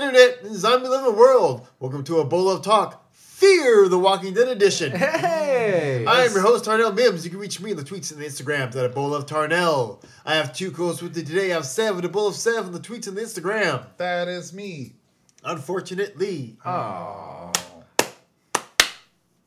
Internet 0.00 0.42
and 0.44 0.54
zombie 0.54 0.86
loving 0.86 1.16
world. 1.16 1.66
Welcome 1.80 2.04
to 2.04 2.20
a 2.20 2.24
bowl 2.24 2.48
of 2.48 2.62
talk. 2.62 3.12
Fear 3.12 3.88
the 3.88 3.98
Walking 3.98 4.32
Dead 4.32 4.46
edition. 4.46 4.92
Hey! 4.92 6.06
I 6.06 6.24
am 6.24 6.30
your 6.30 6.42
host, 6.42 6.66
Tarnell 6.66 6.92
Mims. 6.92 7.24
You 7.24 7.32
can 7.32 7.40
reach 7.40 7.60
me 7.60 7.72
on 7.72 7.76
the 7.76 7.82
tweets 7.82 8.12
and 8.12 8.20
the 8.20 8.24
Instagrams 8.24 8.76
at 8.76 8.84
a 8.84 8.90
bowl 8.90 9.12
of 9.12 9.26
Tarnell. 9.26 10.00
I 10.24 10.36
have 10.36 10.54
two 10.54 10.70
co-hosts 10.70 11.02
with 11.02 11.16
me 11.16 11.24
today. 11.24 11.50
I 11.50 11.54
have 11.54 11.66
Sev 11.66 11.98
at 11.98 12.04
a 12.04 12.08
bowl 12.08 12.28
of 12.28 12.36
Sev 12.36 12.66
on 12.66 12.72
the 12.72 12.78
tweets 12.78 13.08
and 13.08 13.16
the 13.16 13.22
Instagram. 13.22 13.86
That 13.96 14.28
is 14.28 14.52
me. 14.52 14.94
Unfortunately. 15.42 16.58
Oh. 16.64 17.50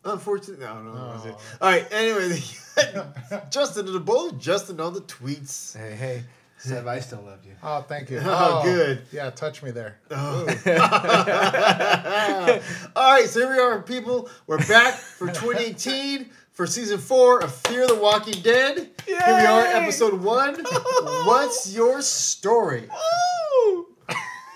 Unfortunately, 0.04 0.66
no, 0.66 0.84
no, 0.84 0.94
no. 0.94 1.24
no. 1.24 1.38
All 1.62 1.70
right. 1.72 1.88
Anyway, 1.94 2.42
Justin 3.50 3.88
at 3.88 3.94
the 3.94 4.02
bowl. 4.02 4.32
Justin 4.32 4.82
on 4.82 4.96
the 4.96 5.02
tweets. 5.02 5.78
Hey, 5.78 5.96
hey. 5.96 6.24
Sev, 6.64 6.86
I 6.86 7.00
still 7.00 7.24
love 7.24 7.44
you. 7.44 7.54
Oh, 7.64 7.82
thank 7.82 8.12
you. 8.12 8.20
Oh, 8.24 8.60
oh, 8.60 8.64
good. 8.64 9.02
Yeah, 9.12 9.32
touch 9.32 9.64
me 9.64 9.72
there. 9.72 9.98
Oh. 10.12 10.46
All 12.96 13.14
right, 13.14 13.28
so 13.28 13.40
here 13.40 13.50
we 13.52 13.58
are, 13.58 13.82
people. 13.82 14.30
We're 14.46 14.60
back 14.68 14.94
for 14.94 15.26
2018 15.28 16.30
for 16.52 16.68
season 16.68 17.00
four 17.00 17.44
of 17.44 17.52
Fear 17.54 17.88
the 17.88 17.96
Walking 17.96 18.40
Dead. 18.44 18.92
Here 19.08 19.18
we 19.26 19.32
are, 19.32 19.66
episode 19.66 20.22
one. 20.22 20.64
What's 21.26 21.74
your 21.74 22.04
story? 22.04 22.88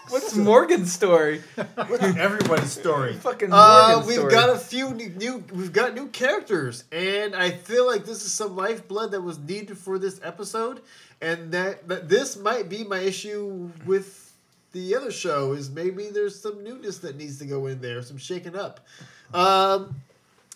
What's 0.10 0.36
Morgan's 0.36 0.92
story? 0.94 1.42
What's 1.56 2.04
everybody's 2.04 2.72
story? 2.72 3.14
Fucking 3.22 3.50
Uh, 3.52 3.88
Morgan's 3.96 4.08
we've 4.08 4.18
story. 4.18 4.32
got 4.32 4.50
a 4.50 4.60
few 4.60 4.92
new, 4.94 5.10
new, 5.10 5.44
we've 5.54 5.74
got 5.74 5.96
new 5.96 6.08
characters, 6.08 6.84
and 6.92 7.36
I 7.36 7.52
feel 7.52 7.86
like 7.88 8.06
this 8.06 8.24
is 8.24 8.32
some 8.32 8.56
lifeblood 8.56 9.12
that 9.12 9.22
was 9.22 9.40
needed 9.40 9.78
for 9.78 9.98
this 9.98 10.20
episode, 10.24 10.82
and 11.22 11.52
that, 11.54 11.88
that 11.88 12.08
this 12.10 12.38
might 12.38 12.70
be 12.70 12.84
my 12.84 13.00
issue 13.00 13.72
with 13.86 14.34
the 14.74 14.96
other 14.96 15.12
show 15.12 15.54
is 15.54 15.70
maybe 15.72 16.10
there's 16.10 16.40
some 16.40 16.64
newness 16.64 17.00
that 17.00 17.16
needs 17.16 17.40
to 17.40 17.46
go 17.46 17.66
in 17.68 17.82
there, 17.82 18.02
some 18.02 18.18
shaking 18.18 18.56
up. 18.56 18.86
Um, 19.34 19.96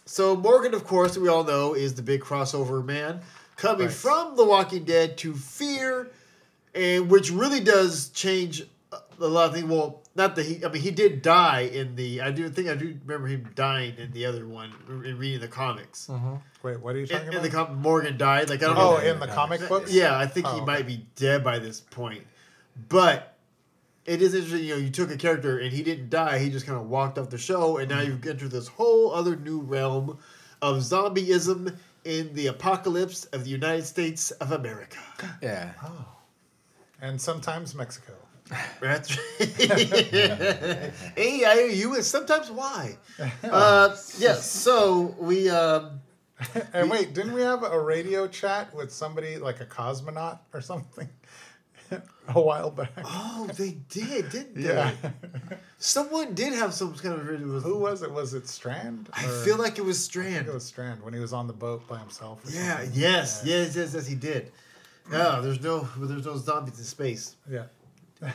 so 0.05 0.35
Morgan, 0.35 0.73
of 0.73 0.83
course, 0.85 1.17
we 1.17 1.27
all 1.29 1.43
know 1.43 1.73
is 1.73 1.95
the 1.95 2.01
big 2.01 2.21
crossover 2.21 2.83
man 2.85 3.21
coming 3.55 3.87
Right. 3.87 3.95
from 3.95 4.35
The 4.35 4.43
Walking 4.45 4.83
Dead 4.83 5.17
to 5.19 5.33
Fear, 5.33 6.09
and 6.75 7.09
which 7.09 7.31
really 7.31 7.61
does 7.61 8.09
change 8.09 8.63
a 9.19 9.27
lot 9.27 9.49
of 9.49 9.55
things. 9.55 9.65
Well, 9.65 10.01
not 10.15 10.35
that 10.35 10.45
he. 10.45 10.63
I 10.65 10.69
mean, 10.69 10.81
he 10.81 10.91
did 10.91 11.21
die 11.21 11.61
in 11.61 11.95
the. 11.95 12.21
I 12.21 12.31
do 12.31 12.49
think 12.49 12.69
I 12.69 12.75
do 12.75 12.97
remember 13.05 13.27
him 13.27 13.49
dying 13.55 13.95
in 13.97 14.11
the 14.11 14.25
other 14.25 14.47
one 14.47 14.73
in 14.89 15.17
reading 15.17 15.39
the 15.39 15.47
comics. 15.47 16.07
Mm-hmm. 16.07 16.35
Wait, 16.63 16.79
what 16.79 16.95
are 16.95 16.99
you 16.99 17.03
In, 17.03 17.09
talking 17.09 17.27
in 17.33 17.41
the 17.41 17.49
about? 17.49 17.67
com- 17.67 17.81
Morgan 17.81 18.17
died. 18.17 18.49
Like 18.49 18.63
I 18.63 18.67
don't 18.67 18.77
oh, 18.77 18.97
know. 18.97 19.03
in 19.03 19.19
the 19.19 19.27
comic 19.27 19.67
books? 19.67 19.93
Yeah, 19.93 20.17
I 20.17 20.25
think 20.25 20.47
he 20.47 20.53
Oh, 20.53 20.55
okay. 20.57 20.65
might 20.65 20.87
be 20.87 21.05
dead 21.15 21.43
by 21.43 21.59
this 21.59 21.79
point. 21.79 22.25
But 22.87 23.35
it 24.05 24.21
is 24.21 24.33
interesting, 24.33 24.63
you 24.63 24.75
know, 24.75 24.79
you 24.81 24.89
took 24.89 25.11
a 25.11 25.17
character 25.17 25.59
and 25.59 25.71
he 25.71 25.83
didn't 25.83 26.09
die, 26.09 26.39
he 26.39 26.49
just 26.49 26.65
kind 26.65 26.79
of 26.79 26.89
walked 26.89 27.17
off 27.17 27.29
the 27.29 27.37
show, 27.37 27.77
and 27.77 27.89
now 27.89 27.99
mm-hmm. 27.99 28.11
you've 28.11 28.25
entered 28.25 28.51
this 28.51 28.67
whole 28.67 29.13
other 29.13 29.35
new 29.35 29.59
realm 29.59 30.17
of 30.61 30.77
zombieism 30.77 31.77
in 32.05 32.33
the 32.33 32.47
apocalypse 32.47 33.25
of 33.25 33.43
the 33.43 33.49
United 33.49 33.85
States 33.85 34.31
of 34.31 34.51
America. 34.51 34.97
Yeah. 35.41 35.73
Oh. 35.83 36.05
And 37.01 37.21
sometimes 37.21 37.75
Mexico. 37.75 38.13
That's 38.81 39.17
A 39.39 40.91
I 41.45 41.55
O 41.57 41.65
U 41.65 41.95
and 41.95 42.03
sometimes 42.03 42.51
why. 42.51 42.97
Uh, 43.43 43.95
yes, 44.17 44.49
so 44.49 45.15
we 45.19 45.49
um 45.49 45.99
And 46.73 46.89
wait, 46.89 47.13
didn't 47.13 47.33
we 47.33 47.41
have 47.41 47.63
a 47.63 47.79
radio 47.79 48.27
chat 48.27 48.73
with 48.73 48.91
somebody 48.91 49.37
like 49.37 49.59
a 49.59 49.65
cosmonaut 49.65 50.39
or 50.53 50.61
something 50.61 51.09
a 52.29 52.41
while 52.41 52.71
back? 52.71 52.91
Oh, 53.03 53.49
they 53.57 53.71
did, 53.89 54.29
didn't 54.29 54.55
they? 54.55 54.73
Yeah. 54.73 54.91
Someone 55.79 56.33
did 56.33 56.53
have 56.53 56.73
some 56.73 56.93
kind 56.95 57.15
of 57.15 57.27
radio. 57.27 57.59
Who 57.59 57.77
was 57.77 58.03
it? 58.03 58.11
Was 58.11 58.33
it 58.33 58.47
Strand? 58.47 59.09
I 59.13 59.23
feel 59.43 59.57
like 59.57 59.77
it 59.77 59.85
was 59.85 60.03
Strand. 60.03 60.47
it 60.47 60.53
was 60.53 60.65
Strand 60.65 61.01
when 61.03 61.13
he 61.13 61.19
was 61.19 61.33
on 61.33 61.47
the 61.47 61.53
boat 61.53 61.87
by 61.87 61.97
himself. 61.97 62.41
Yeah, 62.49 62.83
yes, 62.93 63.41
yes, 63.45 63.75
yes, 63.75 63.93
yes, 63.93 64.07
he 64.07 64.15
did. 64.15 64.51
Yeah, 65.11 65.39
there's 65.41 65.61
no 65.61 65.87
there's 65.97 66.25
no 66.25 66.37
zombies 66.37 66.77
in 66.77 66.85
space. 66.85 67.35
Yeah. 67.49 67.63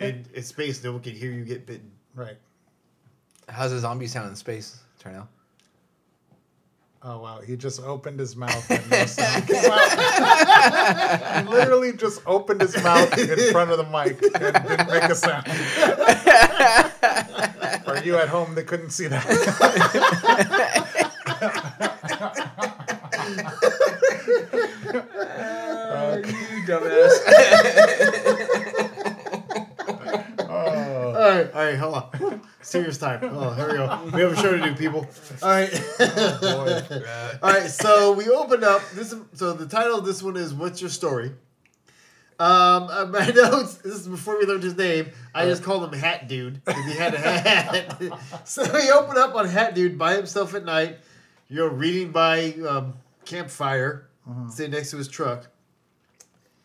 And 0.00 0.26
in 0.34 0.42
space, 0.42 0.82
no 0.82 0.92
one 0.92 1.00
can 1.00 1.14
hear 1.14 1.30
you 1.30 1.44
get 1.44 1.64
bitten. 1.64 1.92
Right. 2.14 2.36
How's 3.48 3.70
a 3.72 3.78
zombie 3.78 4.08
sound 4.08 4.28
in 4.30 4.36
space, 4.36 4.80
Tarnell? 4.98 5.28
Oh 7.04 7.20
wow, 7.20 7.40
he 7.40 7.56
just 7.56 7.80
opened 7.82 8.18
his 8.20 8.36
mouth 8.36 8.70
and 8.70 8.88
no 8.90 9.06
sound 9.06 9.46
came 9.48 9.64
out. 9.70 11.42
he 11.42 11.48
literally 11.48 11.92
just 11.92 12.22
opened 12.26 12.60
his 12.60 12.80
mouth 12.82 13.16
in 13.18 13.52
front 13.52 13.70
of 13.72 13.78
the 13.78 13.84
mic 13.84 14.22
and 14.22 14.32
didn't 14.68 14.88
make 14.88 15.02
a 15.04 15.14
sound. 15.14 15.46
For 17.84 17.98
you 18.04 18.16
at 18.16 18.28
home, 18.28 18.54
they 18.54 18.62
couldn't 18.62 18.90
see 18.90 19.08
that. 19.08 19.26
Oh, 24.94 26.16
you 26.16 26.66
dumbass. 26.66 27.12
Oh, 30.48 31.11
All 31.22 31.28
right, 31.28 31.52
all 31.54 31.64
right, 31.64 31.76
hold 31.78 31.94
on. 31.94 32.40
Serious 32.62 32.98
time. 32.98 33.20
Oh, 33.22 33.50
here 33.52 33.68
we 33.68 33.74
go. 33.74 34.10
We 34.12 34.20
have 34.22 34.32
a 34.32 34.36
show 34.36 34.56
to 34.56 34.60
do, 34.64 34.74
people. 34.74 35.06
All 35.40 35.48
right, 35.50 35.70
boy. 36.40 36.82
all 37.40 37.52
right. 37.52 37.70
So 37.70 38.10
we 38.12 38.28
opened 38.28 38.64
up 38.64 38.82
this. 38.90 39.14
So 39.34 39.52
the 39.52 39.66
title 39.66 39.98
of 39.98 40.04
this 40.04 40.20
one 40.20 40.36
is 40.36 40.52
"What's 40.52 40.80
Your 40.80 40.90
Story." 40.90 41.30
Um, 42.40 42.88
uh, 42.90 43.06
my 43.06 43.26
notes. 43.28 43.76
This 43.76 43.94
is 43.94 44.08
before 44.08 44.36
we 44.36 44.46
learned 44.46 44.64
his 44.64 44.76
name. 44.76 45.10
I 45.32 45.44
just 45.44 45.62
called 45.62 45.84
him 45.84 45.96
Hat 45.96 46.26
Dude 46.26 46.64
because 46.64 46.84
he 46.86 46.94
had 46.94 47.14
a 47.14 47.18
hat. 47.18 48.18
so 48.44 48.64
he 48.80 48.90
opened 48.90 49.18
up 49.18 49.36
on 49.36 49.46
Hat 49.46 49.76
Dude 49.76 49.96
by 49.96 50.14
himself 50.16 50.54
at 50.56 50.64
night. 50.64 50.98
You 51.48 51.58
know, 51.58 51.66
reading 51.68 52.10
by 52.10 52.54
um, 52.68 52.94
campfire, 53.26 54.08
sitting 54.50 54.72
next 54.72 54.90
to 54.90 54.96
his 54.96 55.06
truck. 55.06 55.46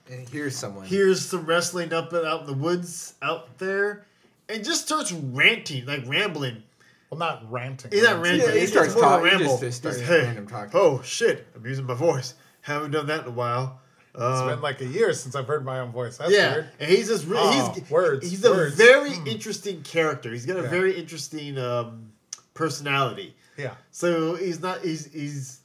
and 0.10 0.28
here's 0.30 0.58
someone. 0.58 0.88
hears 0.88 1.24
some 1.24 1.46
wrestling 1.46 1.94
up 1.94 2.12
and 2.12 2.26
out 2.26 2.42
in 2.42 2.48
the 2.48 2.54
woods 2.54 3.14
out 3.22 3.60
there, 3.60 4.07
and 4.50 4.64
just 4.64 4.86
starts 4.86 5.12
ranting, 5.12 5.86
like 5.86 6.08
rambling. 6.08 6.64
Well, 7.10 7.20
not 7.20 7.50
ranting. 7.52 7.92
He's 7.92 8.04
not 8.04 8.22
ranting. 8.22 8.42
Yeah, 8.48 8.52
he 8.54 8.60
it's 8.60 8.72
starts 8.72 8.94
more 8.94 9.04
talking. 9.04 9.26
Ramble. 9.26 9.46
just- 9.46 9.62
just 9.62 9.78
starts 9.78 9.98
Just, 10.00 10.10
hey, 10.10 10.24
random 10.24 10.48
talking. 10.48 10.72
Oh 10.74 11.02
shit! 11.04 11.48
I'm 11.56 11.66
using 11.66 11.86
my 11.86 11.94
voice. 11.94 12.34
Haven't 12.62 12.92
done 12.92 13.08
that 13.08 13.22
in 13.24 13.28
a 13.28 13.32
while. 13.32 13.80
It's 14.20 14.42
been 14.42 14.62
like 14.62 14.82
a 14.82 14.86
year 14.86 15.14
since 15.14 15.36
I've 15.36 15.46
heard 15.46 15.64
my 15.64 15.80
own 15.80 15.92
voice. 15.92 16.18
That's 16.18 16.32
yeah, 16.32 16.54
weird. 16.54 16.70
and 16.80 16.90
he's 16.90 17.08
just 17.08 17.28
re- 17.28 17.38
Oh, 17.40 17.72
he's 17.76 17.88
words, 17.90 18.28
He's 18.28 18.44
a 18.44 18.70
very 18.72 19.14
Hmm. 19.14 19.28
interesting 19.28 19.84
character. 19.84 20.32
He's 20.32 20.46
got 20.48 20.58
a 20.58 20.64
Yeah. 20.64 20.70
very 20.70 20.98
interesting 20.98 21.60
um, 21.60 22.12
personality. 22.56 23.36
Yeah. 23.58 23.76
So 23.92 24.34
he's 24.36 24.60
not. 24.60 24.82
He's 24.82 25.06
he's 25.14 25.60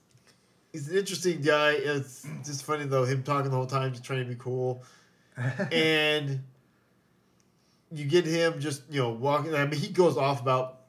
he's 0.71 0.89
an 0.91 0.99
interesting 0.99 1.41
guy. 1.41 1.73
It's 1.73 2.27
just 2.45 2.65
funny 2.65 2.85
though 2.85 3.05
him 3.05 3.23
talking 3.23 3.51
the 3.51 3.57
whole 3.57 3.65
time, 3.67 3.93
just 3.93 4.05
trying 4.05 4.21
to 4.23 4.29
be 4.29 4.37
cool, 4.39 4.85
and 5.73 6.41
you 7.95 8.05
get 8.07 8.25
him 8.27 8.59
just 8.61 8.83
you 8.91 9.01
know 9.03 9.11
walking. 9.11 9.55
I 9.55 9.65
mean, 9.67 9.79
he 9.81 9.89
goes 9.89 10.17
off 10.17 10.41
about 10.41 10.81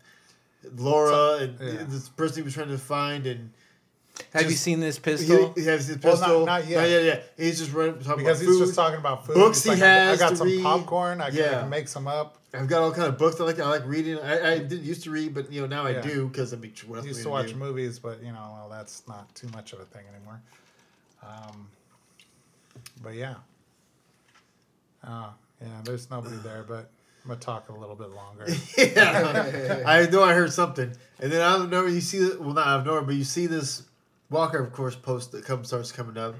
Laura 0.76 1.10
So- 1.10 1.38
and 1.40 1.60
yeah. 1.60 1.84
this 1.88 2.10
person 2.10 2.38
he 2.38 2.42
was 2.44 2.54
trying 2.54 2.70
to 2.70 2.78
find, 2.78 3.26
and 3.28 3.52
Have 4.34 4.44
you 4.44 4.52
seen 4.56 4.80
this 4.80 5.00
pistol? 5.00 5.54
he 5.54 5.66
has 5.66 5.88
his 5.88 5.98
Well, 6.02 6.14
not- 6.16 6.20
pistol. 6.26 6.46
not 6.46 6.68
yet. 6.68 6.90
yeah, 6.90 7.00
yeah. 7.00 7.20
He's 7.38 7.60
just 7.60 7.74
running 7.74 7.96
talking 8.00 8.24
Because 8.24 8.40
about 8.42 8.50
he's 8.50 8.60
food. 8.60 8.66
just 8.66 8.76
talking 8.76 9.00
about 9.00 9.26
food. 9.26 9.36
Books 9.36 9.58
He's 9.64 9.74
he 9.76 9.82
like, 9.82 9.90
has 9.90 10.20
I 10.22 10.24
got 10.24 10.30
to 10.30 10.36
some 10.38 10.48
read. 10.48 10.64
popcorn. 10.64 11.20
I 11.22 11.30
can, 11.32 11.40
I 11.42 11.50
can 11.62 11.70
make 11.70 11.88
some 11.88 12.08
up. 12.08 12.38
I've 12.56 12.68
got 12.68 12.84
all 12.84 12.92
kind 12.92 13.08
of 13.08 13.18
books 13.18 13.42
I 13.42 13.46
like. 13.46 13.60
I 13.60 13.68
like 13.68 13.86
reading. 13.88 14.20
I, 14.20 14.52
I 14.54 14.58
didn't 14.60 14.84
used 14.84 15.04
to 15.06 15.10
read, 15.12 15.34
but 15.34 15.52
you 15.52 15.62
know 15.62 15.68
now 15.68 15.86
I 15.88 16.00
do 16.00 16.28
because 16.28 16.54
I 16.54 16.58
mean, 16.58 16.72
what 16.86 16.98
else 16.98 17.08
used 17.08 17.22
to 17.24 17.30
I 17.30 17.32
gonna 17.32 17.44
watch 17.44 17.52
do? 17.54 17.58
movies, 17.58 17.98
but 17.98 18.22
you 18.22 18.32
know, 18.32 18.48
well, 18.54 18.70
that's 18.72 19.02
not 19.08 19.34
too 19.34 19.48
much 19.54 19.74
of 19.74 19.80
a 19.80 19.86
thing 19.86 20.04
anymore. 20.16 20.40
Um, 21.24 21.68
but 23.02 23.16
yeah, 23.16 23.36
oh 25.08 25.34
yeah, 25.64 25.82
there's 25.84 26.10
nobody 26.12 26.36
there, 26.38 26.64
but 26.68 26.92
I'm 27.24 27.30
gonna 27.30 27.40
talk 27.40 27.70
a 27.70 27.74
little 27.74 27.96
bit 27.96 28.10
longer. 28.10 28.46
yeah, 28.78 29.84
I 29.86 30.06
know 30.10 30.24
I 30.24 30.34
heard 30.34 30.52
something, 30.52 30.94
and 31.20 31.32
then 31.32 31.42
out 31.42 31.62
of 31.62 31.70
nowhere 31.70 31.90
you 31.90 32.02
see 32.02 32.20
that. 32.20 32.42
Well, 32.42 32.54
not 32.54 32.68
out 32.68 32.80
of 32.82 32.86
nowhere, 32.86 33.02
but 33.02 33.16
you 33.16 33.24
see 33.24 33.48
this 33.48 33.84
Walker, 34.30 34.60
of 34.60 34.74
course, 34.74 34.96
post 34.96 35.32
that 35.32 35.46
comes 35.46 35.68
starts 35.68 35.92
coming 35.92 36.18
up. 36.18 36.36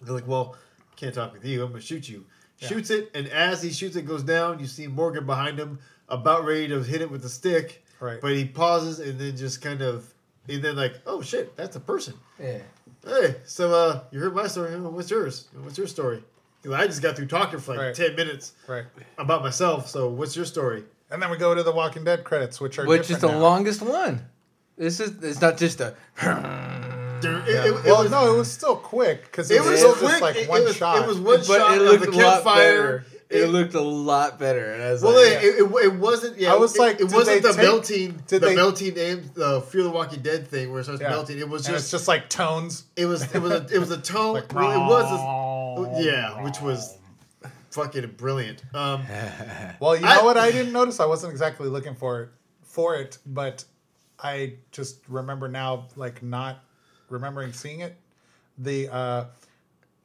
They're 0.00 0.14
like, 0.14 0.26
"Well, 0.26 0.56
can't 0.96 1.14
talk 1.14 1.32
with 1.32 1.44
you. 1.44 1.62
I'm 1.62 1.70
gonna 1.70 1.80
shoot 1.80 2.08
you." 2.08 2.24
Yeah. 2.58 2.68
Shoots 2.68 2.90
it, 2.90 3.10
and 3.14 3.28
as 3.28 3.62
he 3.62 3.70
shoots 3.70 3.94
it, 3.96 4.02
goes 4.02 4.22
down. 4.22 4.58
You 4.58 4.66
see 4.66 4.86
Morgan 4.86 5.26
behind 5.26 5.58
him, 5.58 5.78
about 6.08 6.44
ready 6.44 6.66
to 6.68 6.82
hit 6.82 7.02
it 7.02 7.10
with 7.10 7.22
the 7.22 7.28
stick. 7.28 7.84
Right. 8.00 8.20
But 8.20 8.32
he 8.32 8.46
pauses 8.46 8.98
and 8.98 9.18
then 9.18 9.36
just 9.36 9.62
kind 9.62 9.80
of, 9.82 10.12
and 10.48 10.62
then 10.62 10.76
like, 10.76 11.00
"Oh 11.06 11.22
shit, 11.22 11.56
that's 11.56 11.76
a 11.76 11.80
person." 11.80 12.14
yeah. 12.40 12.58
Hey, 13.04 13.36
so 13.44 13.72
uh, 13.72 14.00
you 14.10 14.18
heard 14.18 14.34
my 14.34 14.48
story. 14.48 14.74
What's 14.80 15.10
yours? 15.10 15.46
What's 15.62 15.78
your 15.78 15.86
story? 15.86 16.24
'Cause 16.66 16.74
I 16.74 16.86
just 16.86 17.00
got 17.02 17.14
through 17.16 17.26
talking 17.26 17.60
for 17.60 17.72
like 17.76 17.80
Right. 17.80 17.94
ten 17.94 18.16
minutes 18.16 18.52
right. 18.66 18.84
about 19.18 19.42
myself. 19.42 19.88
So 19.88 20.08
what's 20.08 20.34
your 20.36 20.44
story? 20.44 20.82
And 21.10 21.22
then 21.22 21.30
we 21.30 21.36
go 21.36 21.54
to 21.54 21.62
the 21.62 21.70
Walking 21.72 22.02
Dead 22.02 22.24
credits, 22.24 22.60
which 22.60 22.78
are 22.80 22.84
Which 22.86 23.02
is 23.02 23.08
different 23.08 23.34
the 23.34 23.38
now. 23.38 23.44
longest 23.44 23.82
one. 23.82 24.26
This 24.76 24.98
is 25.00 25.22
it's 25.22 25.40
not 25.40 25.56
just 25.56 25.80
a 25.80 25.94
There, 26.20 27.38
it, 27.38 27.48
Yeah. 27.48 27.64
it- 27.64 27.66
it 27.66 27.84
well, 27.84 28.02
was, 28.02 28.10
no, 28.10 28.34
it 28.34 28.36
was 28.36 28.50
still 28.50 28.76
quick 28.76 29.22
because 29.24 29.50
it 29.50 29.56
it 29.56 29.60
was 29.60 29.70
was 29.70 29.78
still 29.80 29.92
quick. 29.94 30.08
just 30.10 30.22
like 30.22 30.36
it, 30.36 30.48
one 30.48 30.60
it 30.62 30.64
was, 30.66 30.76
shot. 30.76 31.02
It 31.02 31.06
was 31.08 31.18
one 31.18 31.36
But 31.38 31.46
shot 31.46 31.74
it 31.74 31.80
of 31.80 31.86
looked 31.88 32.02
the 32.04 32.10
a 32.10 32.12
lot 32.22 32.34
campfire, 32.34 33.04
it, 33.30 33.42
it- 33.42 33.46
looked 33.48 33.72
a 33.74 33.80
lot 33.80 34.38
better. 34.38 34.72
And 34.72 34.82
I 34.82 34.92
was 34.92 35.02
Well, 35.02 35.14
like, 35.14 35.42
it, 35.42 35.54
it, 35.60 35.84
it 35.84 35.94
wasn't. 35.94 36.38
Yeah, 36.38 36.52
I 36.52 36.56
was 36.56 36.74
it, 36.76 36.78
like, 36.80 36.96
it 36.96 37.08
did 37.08 37.12
wasn't 37.12 37.42
they 37.42 37.48
the 37.48 37.54
take- 37.56 37.64
melting, 37.64 38.22
did 38.26 38.42
the 38.42 38.46
they- 38.48 38.54
melting 38.54 38.98
aim, 38.98 39.30
the 39.34 39.62
Fear 39.62 39.84
the 39.84 39.90
Walking 39.90 40.20
Dead 40.20 40.46
thing 40.46 40.70
where 40.70 40.80
it 40.80 40.84
starts 40.84 41.00
Yeah. 41.00 41.08
melting. 41.08 41.38
It 41.38 41.48
was 41.48 41.66
And 41.66 41.74
it's 41.74 41.84
just, 41.84 41.92
just 41.92 42.08
like 42.08 42.28
tones. 42.28 42.82
it 42.96 43.06
was, 43.06 43.22
it 43.34 43.38
was, 43.40 43.50
a, 43.52 43.66
it 43.72 43.78
was 43.78 43.90
a 43.90 43.96
tone. 44.12 44.34
Like, 44.34 44.52
well, 44.54 44.70
it 44.72 44.78
was, 44.78 45.10
a, 45.84 46.02
yeah, 46.02 46.42
which 46.42 46.60
was 46.60 46.96
fucking 47.70 48.06
brilliant. 48.16 48.62
Um, 48.74 49.04
Well, 49.80 49.96
you 49.96 50.06
I- 50.06 50.16
know 50.16 50.24
what? 50.24 50.36
I 50.36 50.50
didn't 50.50 50.72
notice. 50.72 51.00
I 51.00 51.06
wasn't 51.06 51.32
exactly 51.32 51.68
looking 51.68 51.94
for 51.94 52.22
it, 52.22 52.28
for 52.62 52.96
it, 52.96 53.18
but 53.26 53.64
I 54.18 54.54
just 54.72 55.00
remember 55.08 55.48
now, 55.48 55.88
like 55.96 56.22
not 56.22 56.60
remembering 57.10 57.52
seeing 57.52 57.80
it. 57.80 57.96
The 58.58 58.88
uh, 58.92 59.24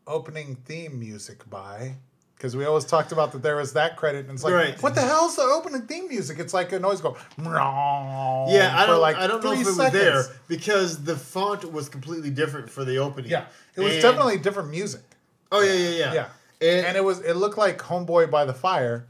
opening 0.08 0.56
theme 0.66 1.00
music 1.00 1.50
by 1.50 1.96
because 2.36 2.56
we 2.58 2.66
always 2.66 2.86
talked 2.86 3.12
about 3.12 3.32
that 3.32 3.44
there 3.44 3.56
was 3.56 3.74
that 3.74 3.96
credit, 3.96 4.26
and 4.26 4.34
it's 4.34 4.44
like, 4.44 4.54
Right. 4.54 4.82
what 4.84 4.96
the 4.96 5.02
hell's 5.02 5.36
the 5.36 5.44
opening 5.44 5.84
theme 5.84 6.08
music? 6.10 6.40
It's 6.40 6.56
like 6.56 6.72
a 6.72 6.80
noise 6.80 7.00
go. 7.00 7.16
yeah, 7.38 8.74
I 8.76 8.86
don't, 8.88 9.00
like 9.00 9.16
I 9.16 9.28
don't 9.28 9.44
know 9.44 9.52
if 9.54 9.62
it 9.62 9.66
was 9.68 9.76
seconds. 9.76 9.94
there 9.94 10.24
because 10.48 11.04
the 11.04 11.16
font 11.16 11.72
was 11.72 11.88
completely 11.88 12.32
different 12.32 12.68
for 12.70 12.84
the 12.84 12.98
opening. 12.98 13.30
Yeah, 13.30 13.46
it 13.76 13.82
was 13.82 13.94
And- 13.94 14.02
definitely 14.02 14.38
different 14.40 14.70
music. 14.72 15.02
Oh 15.52 15.62
yeah, 15.62 15.74
yeah, 15.74 15.90
yeah. 15.90 16.14
Yeah. 16.14 16.28
And, 16.62 16.86
And 16.88 16.98
it 16.98 17.04
was 17.04 17.20
it 17.20 17.34
looked 17.36 17.58
like 17.58 17.80
Homeboy 17.80 18.30
by 18.32 18.46
the 18.46 18.54
Fire. 18.54 19.06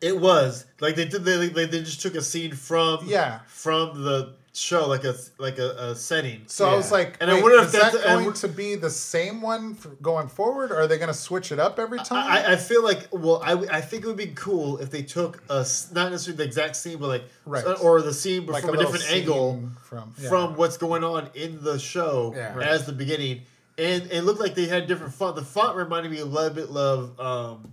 It 0.00 0.18
was 0.18 0.64
like 0.80 0.96
they 0.96 1.04
did. 1.04 1.24
They, 1.24 1.48
they, 1.48 1.66
they 1.66 1.80
just 1.80 2.00
took 2.00 2.14
a 2.14 2.22
scene 2.22 2.52
from 2.54 3.00
Yeah. 3.06 3.40
from 3.48 4.02
the 4.02 4.34
show, 4.52 4.88
like 4.88 5.04
a 5.04 5.14
like 5.38 5.58
a, 5.58 5.70
a 5.90 5.94
setting. 5.94 6.42
So 6.46 6.68
I 6.68 6.74
was 6.74 6.90
like, 6.90 7.16
And 7.20 7.30
I 7.30 7.34
wait, 7.34 7.42
wonder 7.42 7.58
if 7.58 7.66
is 7.66 7.72
that's- 7.72 7.92
that 7.92 8.04
going 8.04 8.32
to 8.32 8.48
be 8.48 8.74
the 8.76 8.88
same 8.90 9.42
one 9.42 9.74
for 9.74 9.90
going 10.02 10.28
forward, 10.28 10.70
or 10.72 10.76
are 10.80 10.86
they 10.86 10.96
going 10.96 11.08
to 11.08 11.14
switch 11.14 11.52
it 11.52 11.58
up 11.58 11.78
every 11.78 11.98
time? 11.98 12.26
I, 12.30 12.52
I 12.52 12.56
feel 12.56 12.82
like 12.82 13.08
well, 13.12 13.40
I, 13.44 13.52
I 13.76 13.80
think 13.82 14.04
it 14.04 14.06
would 14.08 14.16
be 14.16 14.28
cool 14.34 14.78
if 14.78 14.90
they 14.90 15.02
took 15.02 15.42
a 15.50 15.60
s- 15.60 15.92
not 15.92 16.10
necessarily 16.10 16.38
the 16.38 16.44
exact 16.44 16.76
scene, 16.76 16.98
but 16.98 17.08
like 17.08 17.24
Right. 17.46 17.64
Uh, 17.64 17.72
or 17.82 18.00
the 18.02 18.14
scene 18.14 18.46
but 18.46 18.52
Like 18.52 18.62
from 18.64 18.74
a, 18.74 18.78
little 18.78 18.92
different 18.92 19.12
angle 19.14 19.70
from 19.82 20.14
yeah. 20.18 20.28
from 20.30 20.56
what's 20.56 20.76
going 20.78 21.04
on 21.04 21.28
in 21.34 21.62
the 21.62 21.78
show 21.78 22.32
Yeah. 22.34 22.54
Right. 22.54 22.66
as 22.66 22.86
the 22.86 22.92
beginning, 22.92 23.42
and 23.80 24.12
it 24.12 24.22
looked 24.22 24.40
like 24.40 24.54
they 24.54 24.66
had 24.66 24.86
different 24.86 25.14
font. 25.14 25.36
The 25.36 25.44
font 25.44 25.76
reminded 25.76 26.12
me 26.12 26.18
a 26.20 26.24
little 26.24 26.50
bit 26.54 26.68
of 26.68 27.18
um, 27.20 27.72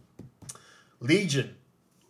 Legion, 1.00 1.56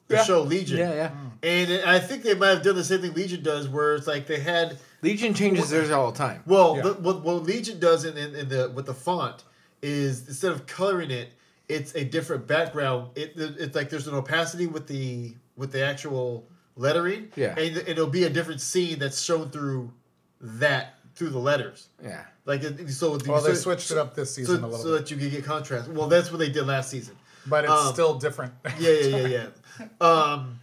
the 0.07 0.15
Yeah. 0.15 0.23
show 0.23 0.41
Legion. 0.43 0.77
yeah, 0.77 0.93
yeah. 0.93 1.11
And 1.43 1.71
it- 1.71 1.85
I 1.85 1.99
think 1.99 2.23
they 2.23 2.33
might 2.33 2.49
have 2.49 2.63
done 2.63 2.75
the 2.75 2.83
same 2.83 3.01
thing 3.01 3.13
Legion 3.13 3.43
does, 3.43 3.67
where 3.67 3.95
it's 3.95 4.07
like 4.07 4.27
they 4.27 4.39
had 4.39 4.77
Legion 5.01 5.33
changes 5.33 5.69
theirs 5.69 5.91
all 5.91 6.11
the 6.11 6.17
time. 6.17 6.41
Well, 6.45 6.75
Yeah. 6.77 6.81
the, 6.83 6.93
what, 6.93 7.21
what 7.23 7.43
Legion 7.43 7.79
does 7.79 8.05
in, 8.05 8.17
in, 8.17 8.35
in 8.35 8.49
the 8.49 8.69
with 8.73 8.85
the 8.85 8.93
font 8.93 9.43
is 9.81 10.27
instead 10.27 10.51
of 10.51 10.65
coloring 10.65 11.11
it, 11.11 11.33
it's 11.69 11.93
a 11.95 12.03
different 12.03 12.47
background. 12.47 13.09
It, 13.15 13.33
it's 13.35 13.75
like 13.75 13.89
there's 13.89 14.07
an 14.07 14.15
opacity 14.15 14.67
with 14.67 14.87
the 14.87 15.35
with 15.55 15.71
the 15.71 15.83
actual 15.83 16.47
lettering. 16.75 17.31
Yeah. 17.35 17.55
and, 17.59 17.77
and 17.77 17.87
it'll 17.89 18.07
be 18.07 18.23
a 18.23 18.29
different 18.29 18.61
scene 18.61 18.99
that's 18.99 19.21
shown 19.21 19.49
through 19.49 19.91
that 20.39 20.95
through 21.15 21.29
the 21.29 21.39
letters. 21.39 21.87
Yeah. 22.03 22.23
Like 22.47 22.63
it, 22.63 22.89
so. 22.89 23.19
well, 23.27 23.41
they 23.41 23.49
so, 23.49 23.53
switched 23.55 23.91
it 23.91 23.97
up 23.97 24.15
this 24.15 24.33
so, 24.33 24.41
season 24.41 24.63
a 24.63 24.67
little 24.67 24.83
so 24.83 24.93
bit, 24.93 25.01
that 25.01 25.11
you 25.11 25.17
could 25.17 25.31
get 25.31 25.43
contrast. 25.43 25.89
Well, 25.89 26.07
that's 26.07 26.31
what 26.31 26.37
they 26.39 26.49
did 26.49 26.65
last 26.65 26.89
season. 26.89 27.15
but 27.45 27.65
it's 27.65 27.73
um, 27.73 27.93
still 27.93 28.17
different. 28.17 28.53
Yeah, 28.79 28.91
yeah, 28.91 29.17
yeah, 29.17 29.27
yeah. 29.27 29.47
Um, 30.01 30.59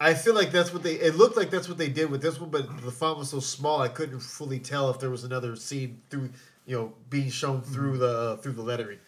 I 0.00 0.12
feel 0.14 0.34
like 0.34 0.50
that's 0.50 0.72
what 0.72 0.82
they. 0.82 0.94
It 0.94 1.14
looked 1.14 1.36
like 1.36 1.48
that's 1.50 1.68
what 1.68 1.78
they 1.78 1.88
did 1.88 2.10
with 2.10 2.20
this 2.20 2.40
one, 2.40 2.50
but 2.50 2.82
the 2.82 2.90
font 2.90 3.16
was 3.18 3.30
so 3.30 3.38
small 3.38 3.80
I 3.80 3.88
couldn't 3.88 4.20
fully 4.20 4.58
tell 4.58 4.90
if 4.90 4.98
there 4.98 5.08
was 5.08 5.24
another 5.24 5.54
scene 5.56 6.00
through, 6.10 6.30
you 6.66 6.76
know, 6.76 6.92
being 7.10 7.30
shown 7.30 7.62
through 7.62 7.98
the 7.98 8.38
through 8.42 8.52
the 8.52 8.62
lettering. 8.62 8.98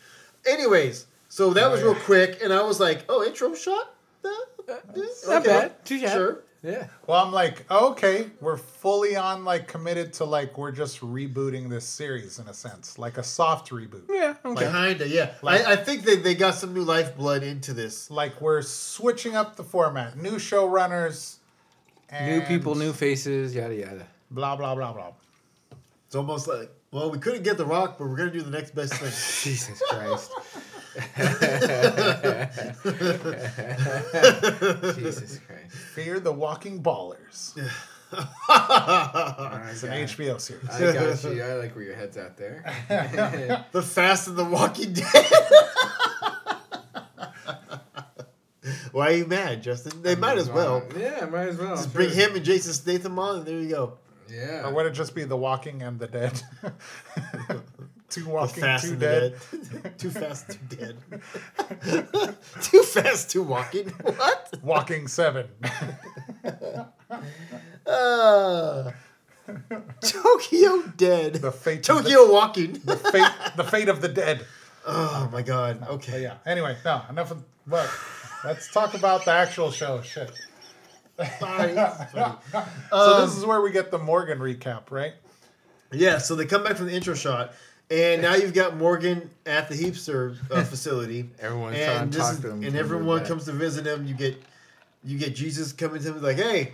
Anyways, 0.46 1.06
so 1.28 1.52
that 1.54 1.64
Oh, 1.64 1.70
was 1.72 1.80
yeah. 1.80 1.86
real 1.86 1.94
quick, 1.96 2.40
and 2.42 2.52
I 2.52 2.62
was 2.62 2.78
like, 2.78 3.04
"Oh, 3.08 3.24
intro 3.24 3.52
shot, 3.54 3.94
Uh, 4.24 4.28
uh, 4.68 4.76
not 5.26 5.44
bad. 5.44 5.84
Too 5.84 6.00
bad. 6.00 6.12
Sure. 6.12 6.42
Yeah. 6.64 6.86
well, 7.08 7.24
I'm 7.24 7.32
like, 7.32 7.68
okay, 7.70 8.26
we're 8.40 8.56
fully 8.56 9.16
on 9.16 9.44
like 9.44 9.66
committed 9.66 10.12
to 10.14 10.24
like 10.24 10.56
we're 10.56 10.70
just 10.70 11.00
rebooting 11.00 11.68
this 11.68 11.84
series 11.84 12.38
in 12.38 12.46
a 12.46 12.54
sense, 12.54 12.98
like 12.98 13.18
a 13.18 13.22
soft 13.24 13.70
reboot. 13.70 14.04
Yeah. 14.08 14.34
Okay. 14.44 14.70
Kinda, 14.70 15.08
yeah. 15.08 15.32
Like- 15.42 15.66
I, 15.66 15.72
I 15.72 15.76
think 15.76 16.04
they, 16.04 16.16
they 16.16 16.34
got 16.36 16.54
some 16.54 16.72
new 16.72 16.84
lifeblood 16.84 17.42
into 17.42 17.72
this. 17.74 18.10
Like 18.12 18.40
we're 18.40 18.62
switching 18.62 19.34
up 19.34 19.56
the 19.56 19.64
format, 19.64 20.16
new 20.16 20.36
showrunners, 20.36 21.36
new 22.12 22.42
people, 22.42 22.76
new 22.76 22.92
faces, 22.92 23.54
yada 23.54 23.74
yada. 23.74 24.06
blah 24.30 24.54
blah 24.54 24.74
blah 24.76 24.92
blah. 24.92 25.12
It's 26.06 26.14
almost 26.14 26.46
like, 26.46 26.70
well, 26.92 27.10
we 27.10 27.18
couldn't 27.18 27.42
get 27.42 27.56
the 27.56 27.64
Rock, 27.66 27.96
but 27.98 28.06
we're 28.06 28.16
gonna 28.16 28.30
do 28.30 28.42
the 28.42 28.50
next 28.50 28.74
best 28.74 28.94
thing. 28.94 29.10
Jesus 29.52 29.82
Christ. 29.90 30.30
Jesus 34.94 35.38
Christ. 35.46 35.72
Fear 35.94 36.20
the 36.20 36.32
Walking 36.32 36.82
Ballers. 36.82 37.56
Alright, 38.48 39.70
It's 39.70 39.82
an 39.82 39.90
got- 39.90 40.08
HBO 40.08 40.40
series. 40.40 40.68
I 40.68 40.92
got 40.92 41.24
you. 41.24 41.42
I 41.42 41.54
like 41.54 41.74
where 41.74 41.84
your 41.84 41.94
head's 41.94 42.16
at 42.16 42.36
there. 42.36 42.62
the 43.72 43.82
Fast 43.82 44.28
and 44.28 44.36
the 44.36 44.44
Walking 44.44 44.92
Dead. 44.92 45.06
Why 48.92 49.08
are 49.08 49.14
you 49.14 49.26
mad, 49.26 49.62
Justin? 49.62 50.02
They 50.02 50.14
might 50.16 50.36
as 50.36 50.50
well. 50.50 50.82
Yeah, 50.96 51.24
might 51.24 51.48
as 51.48 51.56
well. 51.56 51.76
Just 51.76 51.94
bring 51.94 52.10
sure. 52.10 52.28
him 52.28 52.36
and 52.36 52.44
Jason 52.44 52.74
Statham 52.74 53.18
on, 53.18 53.36
and 53.38 53.46
there 53.46 53.58
you 53.58 53.70
go. 53.70 53.98
Yeah. 54.30 54.66
Or 54.68 54.74
would 54.74 54.84
it 54.86 54.90
just 54.92 55.14
be 55.14 55.24
The 55.24 55.36
Walking 55.36 55.82
and 55.82 55.98
the 55.98 56.06
Dead? 56.06 56.42
Too 58.12 58.28
Walking, 58.28 58.62
fast 58.62 58.84
Too 58.84 58.96
Dead. 58.96 59.34
dead. 59.82 59.98
too 59.98 60.10
fast, 60.10 60.50
too 60.50 60.76
dead. 60.76 60.96
too 62.62 62.82
fast, 62.82 63.30
too 63.30 63.42
walking. 63.42 63.88
What? 64.02 64.54
Walking 64.62 65.08
7. 65.08 65.46
Uh, 67.86 68.92
Tokyo 70.00 70.82
dead. 70.96 71.34
the 71.34 71.50
fate 71.52 71.88
of 71.88 71.96
the, 72.04 72.10
Tokyo 72.10 72.32
walking. 72.32 72.72
the 72.84 72.96
fate 72.96 73.28
the 73.56 73.64
fate 73.64 73.88
of 73.88 74.00
the 74.00 74.08
dead. 74.08 74.46
Oh 74.86 75.28
my 75.32 75.42
god. 75.42 75.80
But 75.80 75.90
Okay. 75.90 76.22
yeah. 76.22 76.36
Anyway, 76.46 76.76
no, 76.84 77.02
enough 77.10 77.30
of 77.32 77.42
well, 77.66 77.88
let's 78.44 78.70
talk 78.70 78.94
about 78.94 79.24
the 79.24 79.32
actual 79.32 79.70
show. 79.70 80.00
Shit. 80.02 80.30
Sorry. 81.38 81.74
Sorry. 81.74 82.04
so 82.12 82.58
Um, 82.92 83.20
this 83.28 83.36
is 83.36 83.44
where 83.44 83.60
we 83.60 83.70
get 83.72 83.90
the 83.90 83.98
Morgan 83.98 84.38
recap, 84.38 84.90
right? 84.90 85.14
Yeah, 85.92 86.18
so 86.18 86.34
they 86.34 86.46
come 86.46 86.64
back 86.64 86.76
from 86.76 86.86
the 86.86 86.94
intro 86.94 87.14
shot, 87.14 87.52
and 87.90 88.22
now 88.22 88.34
you've 88.34 88.54
got 88.54 88.76
Morgan 88.76 89.30
at 89.46 89.68
the 89.68 89.74
Heapster 89.74 90.36
uh, 90.50 90.64
facility. 90.64 91.28
Everyone's 91.40 91.76
trying 91.76 92.02
and 92.02 92.12
to 92.12 92.18
talk 92.18 92.32
is- 92.34 92.40
to 92.40 92.50
him. 92.50 92.64
and 92.64 92.76
everyone 92.76 93.24
comes 93.24 93.44
to 93.46 93.52
visit 93.52 93.86
him. 93.86 94.06
You 94.06 94.14
get, 94.14 94.42
you 95.04 95.18
get 95.18 95.34
Jesus 95.34 95.72
coming 95.72 96.02
to 96.02 96.08
him 96.12 96.22
like, 96.22 96.36
"Hey, 96.36 96.72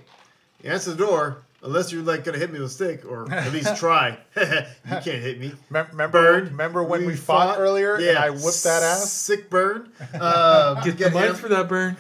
answer 0.65 0.91
the 0.91 0.97
door, 0.97 1.43
unless 1.63 1.91
you're 1.91 2.03
like 2.03 2.25
gonna 2.25 2.39
hit 2.39 2.53
me 2.53 2.59
with 2.61 2.69
a 2.69 2.73
stick, 2.73 3.05
or 3.05 3.33
at 3.33 3.53
least 3.53 3.77
try. 3.79 4.19
you 4.37 4.43
can't 4.85 5.05
hit 5.05 5.41
me." 5.41 5.53
Remember, 5.71 6.09
Burn. 6.09 6.45
remember 6.47 6.83
when 6.85 7.05
we, 7.07 7.17
fought, 7.17 7.59
earlier 7.59 7.97
and 7.97 8.19
I 8.19 8.31
whipped 8.31 8.63
that 8.65 8.83
ass? 8.83 9.11
Sick 9.13 9.51
burn. 9.51 9.91
Uh, 10.15 10.75
Get 10.83 10.99
the 10.99 11.05
get 11.05 11.15
mic 11.15 11.31
him. 11.31 11.35
for 11.37 11.49
that 11.49 11.69
burn. 11.69 11.97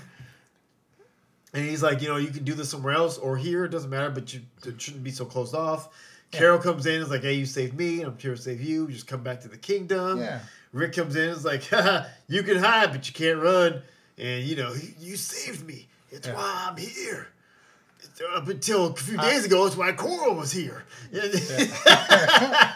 And 1.55 1.65
he's 1.67 1.83
like, 1.83 2.03
you 2.03 2.09
know, 2.09 2.19
you 2.19 2.29
can 2.29 2.45
do 2.45 2.53
this 2.53 2.69
somewhere 2.69 2.93
else 2.95 3.17
or 3.17 3.37
here. 3.38 3.65
It 3.65 3.71
doesn't 3.71 3.88
matter, 3.88 4.11
but 4.11 4.33
you 4.35 4.43
it 4.67 4.81
shouldn't 4.81 5.03
be 5.03 5.11
so 5.11 5.25
closed 5.25 5.55
off. 5.55 5.88
Carol 6.32 6.58
comes 6.58 6.87
in, 6.87 7.00
is 7.00 7.11
like, 7.11 7.23
hey, 7.23 7.35
you 7.35 7.47
saved 7.47 7.75
me. 7.78 8.02
I'm 8.02 8.16
here 8.18 8.35
to 8.37 8.40
save 8.40 8.61
you. 8.61 8.88
Just 8.88 9.06
come 9.06 9.23
back 9.23 9.40
to 9.42 9.49
the 9.49 9.56
kingdom. 9.56 10.18
Yeah. 10.20 10.40
Rick 10.73 10.92
comes 10.94 11.16
in, 11.16 11.30
is 11.30 11.44
like, 11.44 11.64
Haha, 11.68 12.06
you 12.28 12.42
can 12.42 12.58
hide, 12.58 12.92
but 12.92 13.06
you 13.08 13.14
can't 13.14 13.40
run. 13.42 13.82
And, 14.18 14.44
you 14.44 14.56
know, 14.56 14.75
you, 15.00 15.16
saved 15.16 15.66
me. 15.66 15.87
It's 16.11 16.26
Yeah. 16.26 16.35
why 16.35 16.66
I'm 16.70 16.76
here. 16.76 17.28
Up 18.35 18.49
until 18.49 18.87
a 18.87 18.94
few 18.97 19.16
uh, 19.18 19.23
days 19.23 19.44
ago, 19.47 19.64
it's 19.66 19.76
why 19.76 19.92
Coral 19.92 20.35
was 20.35 20.50
here. 20.52 20.85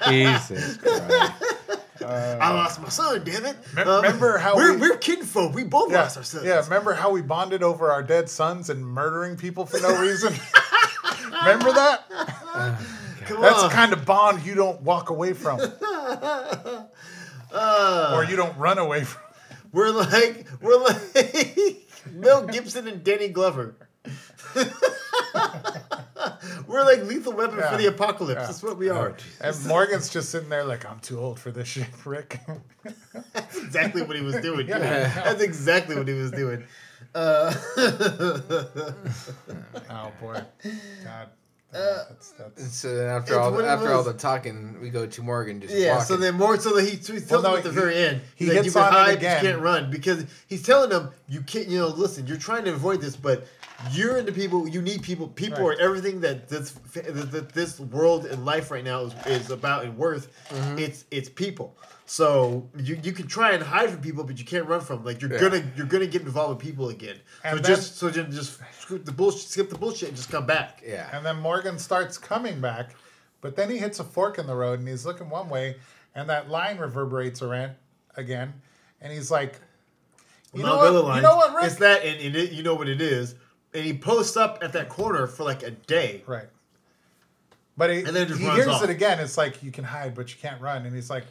Jesus 0.08 0.76
Christ. 0.78 1.32
I 2.00 2.04
uh, 2.40 2.54
lost 2.54 2.80
my 2.80 2.88
son, 2.88 3.22
damn 3.24 3.44
it. 3.46 3.56
Me- 3.74 3.82
uh, 3.82 3.96
remember 4.02 4.38
how 4.38 4.56
we're, 4.56 4.74
we- 4.74 4.80
we're 4.90 4.96
kinfolk. 4.96 5.54
We 5.54 5.64
both 5.64 5.90
Yeah, 5.92 6.02
lost 6.02 6.16
our 6.16 6.22
sons. 6.24 6.44
yeah. 6.44 6.62
Remember 6.64 6.94
how 6.94 7.10
we 7.10 7.22
bonded 7.22 7.62
over 7.62 7.90
our 7.92 8.02
dead 8.02 8.28
sons 8.28 8.70
and 8.70 8.84
murdering 8.86 9.36
people 9.36 9.66
for 9.66 9.80
no 9.80 10.00
reason? 10.00 10.32
remember 11.44 11.72
that? 11.72 12.04
Come 13.26 13.40
That's 13.40 13.62
on. 13.62 13.68
the 13.68 13.74
kind 13.74 13.92
of 13.92 14.04
bond 14.04 14.44
you 14.44 14.54
don't 14.54 14.80
walk 14.82 15.10
away 15.10 15.32
from, 15.32 15.60
Uh, 17.54 18.12
or 18.14 18.24
you 18.24 18.34
don't 18.36 18.56
run 18.56 18.78
away 18.78 19.04
from. 19.04 19.20
We're 19.72 19.90
like 19.90 20.46
we're 20.60 20.78
like 20.82 21.86
Mel 22.12 22.46
Gibson 22.46 22.88
and 22.88 23.04
Danny 23.04 23.28
Glover. 23.28 23.74
we're 26.66 26.84
like 26.84 27.02
lethal 27.04 27.32
weapon 27.32 27.58
Yeah. 27.58 27.70
for 27.70 27.76
the 27.76 27.86
apocalypse. 27.86 28.40
Yeah. 28.40 28.46
That's 28.46 28.62
what 28.62 28.76
we 28.78 28.88
are. 28.88 29.14
And 29.40 29.66
Morgan's 29.66 30.08
just 30.10 30.30
sitting 30.30 30.48
there 30.48 30.64
like, 30.64 30.88
I'm 30.88 31.00
too 31.00 31.18
old 31.20 31.38
for 31.38 31.50
this 31.50 31.68
shit, 31.68 31.86
Rick. 32.04 32.40
That's 33.32 33.56
exactly 33.58 34.02
what 34.02 34.16
he 34.16 34.22
was 34.22 34.36
doing. 34.36 34.66
Yeah. 34.68 34.78
That's 35.24 35.42
exactly 35.42 35.96
what 35.96 36.08
he 36.08 36.14
was 36.14 36.30
doing. 36.30 36.64
Uh, 37.14 37.52
oh 39.90 40.12
boy, 40.20 40.40
God, 41.04 41.28
Uh, 41.74 42.04
that's 42.08 42.34
And 42.58 42.66
so 42.70 42.94
then 42.96 43.06
after 43.08 43.40
all 43.40 43.50
one 43.50 43.62
the, 43.62 43.68
of 43.72 43.80
after 43.80 43.92
all 43.94 44.02
the 44.02 44.12
talking, 44.12 44.78
we 44.80 44.90
go 44.90 45.06
to 45.06 45.22
Morgan 45.22 45.58
just 45.60 45.72
Yeah, 45.74 45.92
walking. 45.92 46.06
so 46.06 46.16
then 46.18 46.34
more 46.34 46.58
so 46.60 46.74
that 46.76 46.82
he, 46.84 46.90
he 46.90 46.96
tells 46.98 47.30
Well, 47.30 47.42
no, 47.42 47.48
them 47.48 47.58
at 47.58 47.64
the 47.64 47.70
he- 47.70 47.74
very 47.74 47.96
end. 47.96 48.20
he 48.34 48.44
He's 48.44 48.54
like, 48.54 48.64
hits 48.64 48.74
you 48.74 48.80
on 48.82 48.92
hide, 48.92 49.16
again. 49.16 49.42
You 49.42 49.50
can't 49.52 49.62
run 49.62 49.90
because 49.90 50.26
he's 50.48 50.62
telling 50.62 50.90
them 50.90 51.10
you 51.28 51.40
can't. 51.40 51.68
You 51.68 51.78
know, 51.78 51.88
listen, 51.88 52.26
you're 52.26 52.36
trying 52.36 52.64
to 52.64 52.74
avoid 52.74 53.00
this, 53.00 53.16
but 53.16 53.46
you're 53.90 54.18
into 54.18 54.32
people. 54.32 54.68
You 54.68 54.82
need 54.82 55.02
people. 55.02 55.28
People 55.28 55.66
Right. 55.66 55.78
are 55.78 55.80
everything 55.80 56.20
that 56.20 56.46
this 56.50 56.72
that 56.94 57.30
that 57.32 57.48
this 57.54 57.80
world 57.80 58.26
and 58.26 58.44
life 58.44 58.70
right 58.70 58.84
now 58.84 59.04
is, 59.04 59.14
is 59.26 59.50
about 59.50 59.84
and 59.84 59.96
worth. 59.96 60.28
Mm-hmm. 60.50 60.78
It's 60.78 61.06
it's 61.10 61.30
people. 61.30 61.74
So 62.04 62.68
you, 62.76 62.98
you 63.02 63.12
can 63.12 63.26
try 63.26 63.52
and 63.52 63.62
hide 63.62 63.90
from 63.90 64.00
people, 64.00 64.24
but 64.24 64.38
you 64.38 64.44
can't 64.44 64.66
run 64.66 64.80
from. 64.80 64.98
'em. 64.98 65.04
Like 65.04 65.20
you're 65.22 65.32
Yeah. 65.32 65.38
gonna 65.40 65.64
you're 65.76 65.86
gonna 65.86 66.06
get 66.06 66.22
involved 66.22 66.56
with 66.56 66.58
people 66.66 66.88
again. 66.88 67.16
And 67.44 67.58
so 67.58 67.62
then- 67.62 67.76
just 67.76 67.96
so 67.96 68.08
then 68.10 68.30
just 68.32 68.58
skip 68.80 69.04
the 69.04 69.12
bullshit, 69.12 69.48
skip 69.48 69.70
the 69.70 69.78
bullshit, 69.78 70.08
and 70.08 70.16
just 70.16 70.30
come 70.30 70.44
back. 70.46 70.82
yeah. 70.86 71.08
And 71.16 71.24
then 71.24 71.36
Morgan 71.36 71.78
starts 71.78 72.18
coming 72.18 72.60
back, 72.60 72.94
but 73.40 73.56
then 73.56 73.70
he 73.70 73.78
hits 73.78 73.98
a 74.00 74.04
fork 74.04 74.38
in 74.38 74.46
the 74.46 74.54
road 74.54 74.78
and 74.80 74.88
he's 74.88 75.06
looking 75.06 75.30
one 75.30 75.48
way, 75.48 75.76
and 76.14 76.28
that 76.28 76.50
line 76.50 76.78
reverberates 76.78 77.40
around 77.40 77.72
again, 78.16 78.52
and 79.00 79.12
he's 79.12 79.30
like, 79.30 79.60
"You 80.52 80.64
know 80.64 80.78
Among 80.80 80.94
what? 80.94 81.04
other 81.06 81.16
You 81.16 81.22
know 81.22 81.36
what, 81.36 81.54
Rick? 81.54 81.64
It's 81.66 81.76
that, 81.76 82.04
and, 82.04 82.20
and 82.20 82.36
it, 82.36 82.52
you 82.52 82.62
know 82.62 82.74
what 82.74 82.88
it 82.88 83.00
is. 83.00 83.36
And 83.74 83.84
he 83.86 83.96
posts 83.96 84.36
up 84.36 84.58
at 84.62 84.74
that 84.74 84.90
corner 84.90 85.26
for 85.26 85.44
like 85.44 85.62
a 85.62 85.70
day. 85.70 86.22
Right. 86.26 86.48
But 87.74 87.88
he, 87.90 87.98
And 88.00 88.08
then 88.08 88.28
just 88.28 88.38
he 88.38 88.46
runs 88.46 88.56
hears 88.64 88.68
off. 88.68 88.84
it 88.84 88.90
again. 88.90 89.18
It's 89.18 89.38
like 89.38 89.62
you 89.62 89.70
can 89.70 89.84
hide, 89.84 90.14
but 90.14 90.28
you 90.30 90.36
can't 90.38 90.60
run. 90.60 90.84
And 90.84 90.94
he's 90.94 91.08
like, 91.08 91.24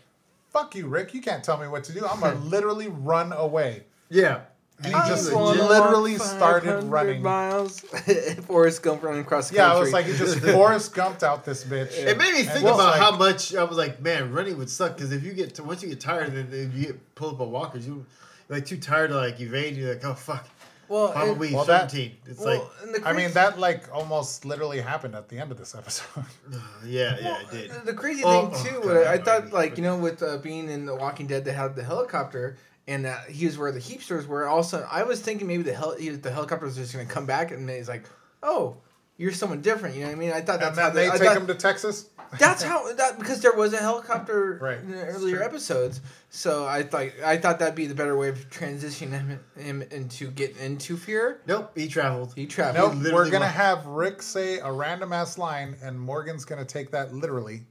"Fuck 0.52 0.76
you, 0.76 0.88
Rick! 0.88 1.14
You 1.14 1.22
can't 1.22 1.44
tell 1.44 1.58
me 1.58 1.68
what 1.68 1.84
to 1.86 1.94
do. 1.94 2.06
I'm 2.06 2.20
gonna 2.20 2.40
literally 2.44 2.88
run 2.88 3.34
away." 3.34 3.84
Yeah. 4.10 4.42
And 4.84 4.88
he 4.88 4.94
I 4.94 5.08
just 5.10 5.32
literally 5.32 6.18
started 6.18 6.84
running. 6.86 7.22
miles. 7.22 7.80
Forrest 8.48 8.82
Gump 8.82 9.04
running 9.04 9.22
across 9.22 9.50
the 9.50 9.58
Yeah, 9.58 9.66
country. 9.66 9.78
I 9.78 9.82
was 9.84 9.94
like, 9.94 10.06
he 10.08 10.14
just 10.18 10.40
Forrest 10.40 10.96
Gumped 10.96 11.22
out 11.22 11.46
this 11.46 11.64
bitch. 11.64 11.92
It 11.96 12.18
made 12.18 12.34
me 12.34 12.42
think 12.42 12.62
about 12.62 12.78
like- 12.78 13.00
how 13.00 13.16
much 13.16 13.54
I 13.54 13.64
was 13.64 13.78
like, 13.78 14.02
man, 14.02 14.32
running 14.32 14.58
would 14.58 14.72
suck 14.72 14.96
because 14.98 15.12
if 15.12 15.24
you 15.24 15.34
get 15.34 15.54
to 15.56 15.64
once 15.64 15.84
you 15.84 15.90
get 15.90 16.00
tired, 16.00 16.34
then, 16.34 16.72
you 16.76 16.88
get 16.88 17.16
pull 17.16 17.30
up 17.30 17.42
on 17.42 17.52
walkers, 17.52 17.86
you 17.86 18.04
you're 18.50 18.58
like 18.58 18.66
too 18.66 18.78
tired 18.78 19.12
to 19.12 19.18
like 19.18 19.40
evade. 19.40 19.78
You're 19.78 19.94
like, 19.94 20.04
oh 20.04 20.16
fuck, 20.16 20.48
well, 20.92 21.06
and- 21.08 21.14
probably 21.16 21.54
well, 21.54 21.66
that- 21.66 21.90
seventeen. 21.90 22.18
it's 22.26 22.40
well, 22.40 22.72
and 22.84 22.94
the 22.96 23.08
I 23.08 23.14
mean, 23.14 23.32
that 23.34 23.58
like 23.58 23.84
almost 23.94 24.46
literally 24.46 24.82
happened 24.82 25.16
at 25.16 25.30
the 25.30 25.40
end 25.40 25.52
of 25.52 25.58
this 25.58 25.74
episode. 25.76 26.06
like, 26.18 26.26
yeah, 26.86 27.18
yeah, 27.20 27.24
Well, 27.26 27.42
it 27.42 27.52
did. 27.52 27.72
The 27.86 27.94
crazy 27.94 28.22
Oh, 28.26 28.50
thing 28.50 28.52
oh, 28.54 28.82
too, 28.82 28.88
God, 28.88 29.08
I, 29.08 29.14
I 29.14 29.18
thought 29.18 29.46
you- 29.48 29.54
like 29.54 29.78
you 29.78 29.84
know 29.84 29.98
with 29.98 30.22
uh, 30.22 30.38
being 30.38 30.70
in 30.70 30.86
The 30.86 30.96
Walking 30.96 31.28
Dead, 31.28 31.46
they 31.46 31.54
had 31.54 31.76
the 31.76 31.84
helicopter, 31.84 32.58
and 32.88 33.06
uh, 33.06 33.16
he 33.30 33.46
was 33.46 33.58
where 33.58 33.72
the 33.72 33.80
heapsters 33.80 34.28
were. 34.28 34.48
Also, 34.48 34.88
I 34.92 35.04
was 35.04 35.22
thinking 35.22 35.48
maybe 35.48 35.64
the 35.64 35.74
hel- 35.74 35.96
the 35.98 36.32
helicopter 36.32 36.66
was 36.66 36.76
just 36.76 36.94
gonna 36.94 37.06
come 37.06 37.26
back, 37.26 37.52
and 37.52 37.70
he's 37.70 37.90
like, 37.90 38.04
oh. 38.44 38.78
You're 39.18 39.34
someone 39.34 39.62
different, 39.62 39.94
you 39.94 40.02
know 40.02 40.08
what 40.08 40.16
I 40.16 40.20
mean? 40.20 40.32
I 40.32 40.42
thought 40.42 40.56
and 40.56 40.64
that's 40.64 40.80
how 40.80 40.90
then 40.90 40.96
they 41.12 41.12
take 41.16 41.28
thought- 41.28 41.38
him 41.38 41.46
to 41.46 41.54
Texas. 41.54 42.10
That's 42.40 42.64
how 42.64 42.92
that 42.94 43.20
because 43.20 43.42
there 43.42 43.54
was 43.54 43.74
a 43.74 43.78
helicopter 43.78 44.58
Right. 44.62 44.80
in 44.80 44.92
the 44.92 45.06
earlier 45.06 45.44
episodes. 45.44 46.00
So 46.30 46.66
I 46.66 46.84
thought 46.84 47.08
I 47.26 47.38
thought 47.38 47.60
that'd 47.60 47.76
be 47.76 47.88
the 47.88 47.96
better 47.96 48.16
way 48.18 48.30
of 48.30 48.50
transitioning 48.50 49.12
him, 49.12 49.40
him 49.58 49.82
into 49.92 50.32
getting 50.32 50.58
into 50.58 50.96
fear. 50.98 51.42
Nope, 51.46 51.72
he 51.76 51.88
traveled. 51.88 52.34
He 52.36 52.46
traveled. 52.46 52.94
Nope, 52.96 53.04
literally 53.04 53.26
we're 53.26 53.32
gonna 53.32 53.46
walked- 53.46 53.56
have 53.58 53.86
Rick 53.86 54.22
say 54.22 54.60
a 54.60 54.72
random 54.72 55.12
ass 55.14 55.38
line, 55.38 55.76
and 55.84 56.00
Morgan's 56.00 56.46
gonna 56.46 56.64
take 56.66 56.92
that 56.92 57.14
literally, 57.14 57.64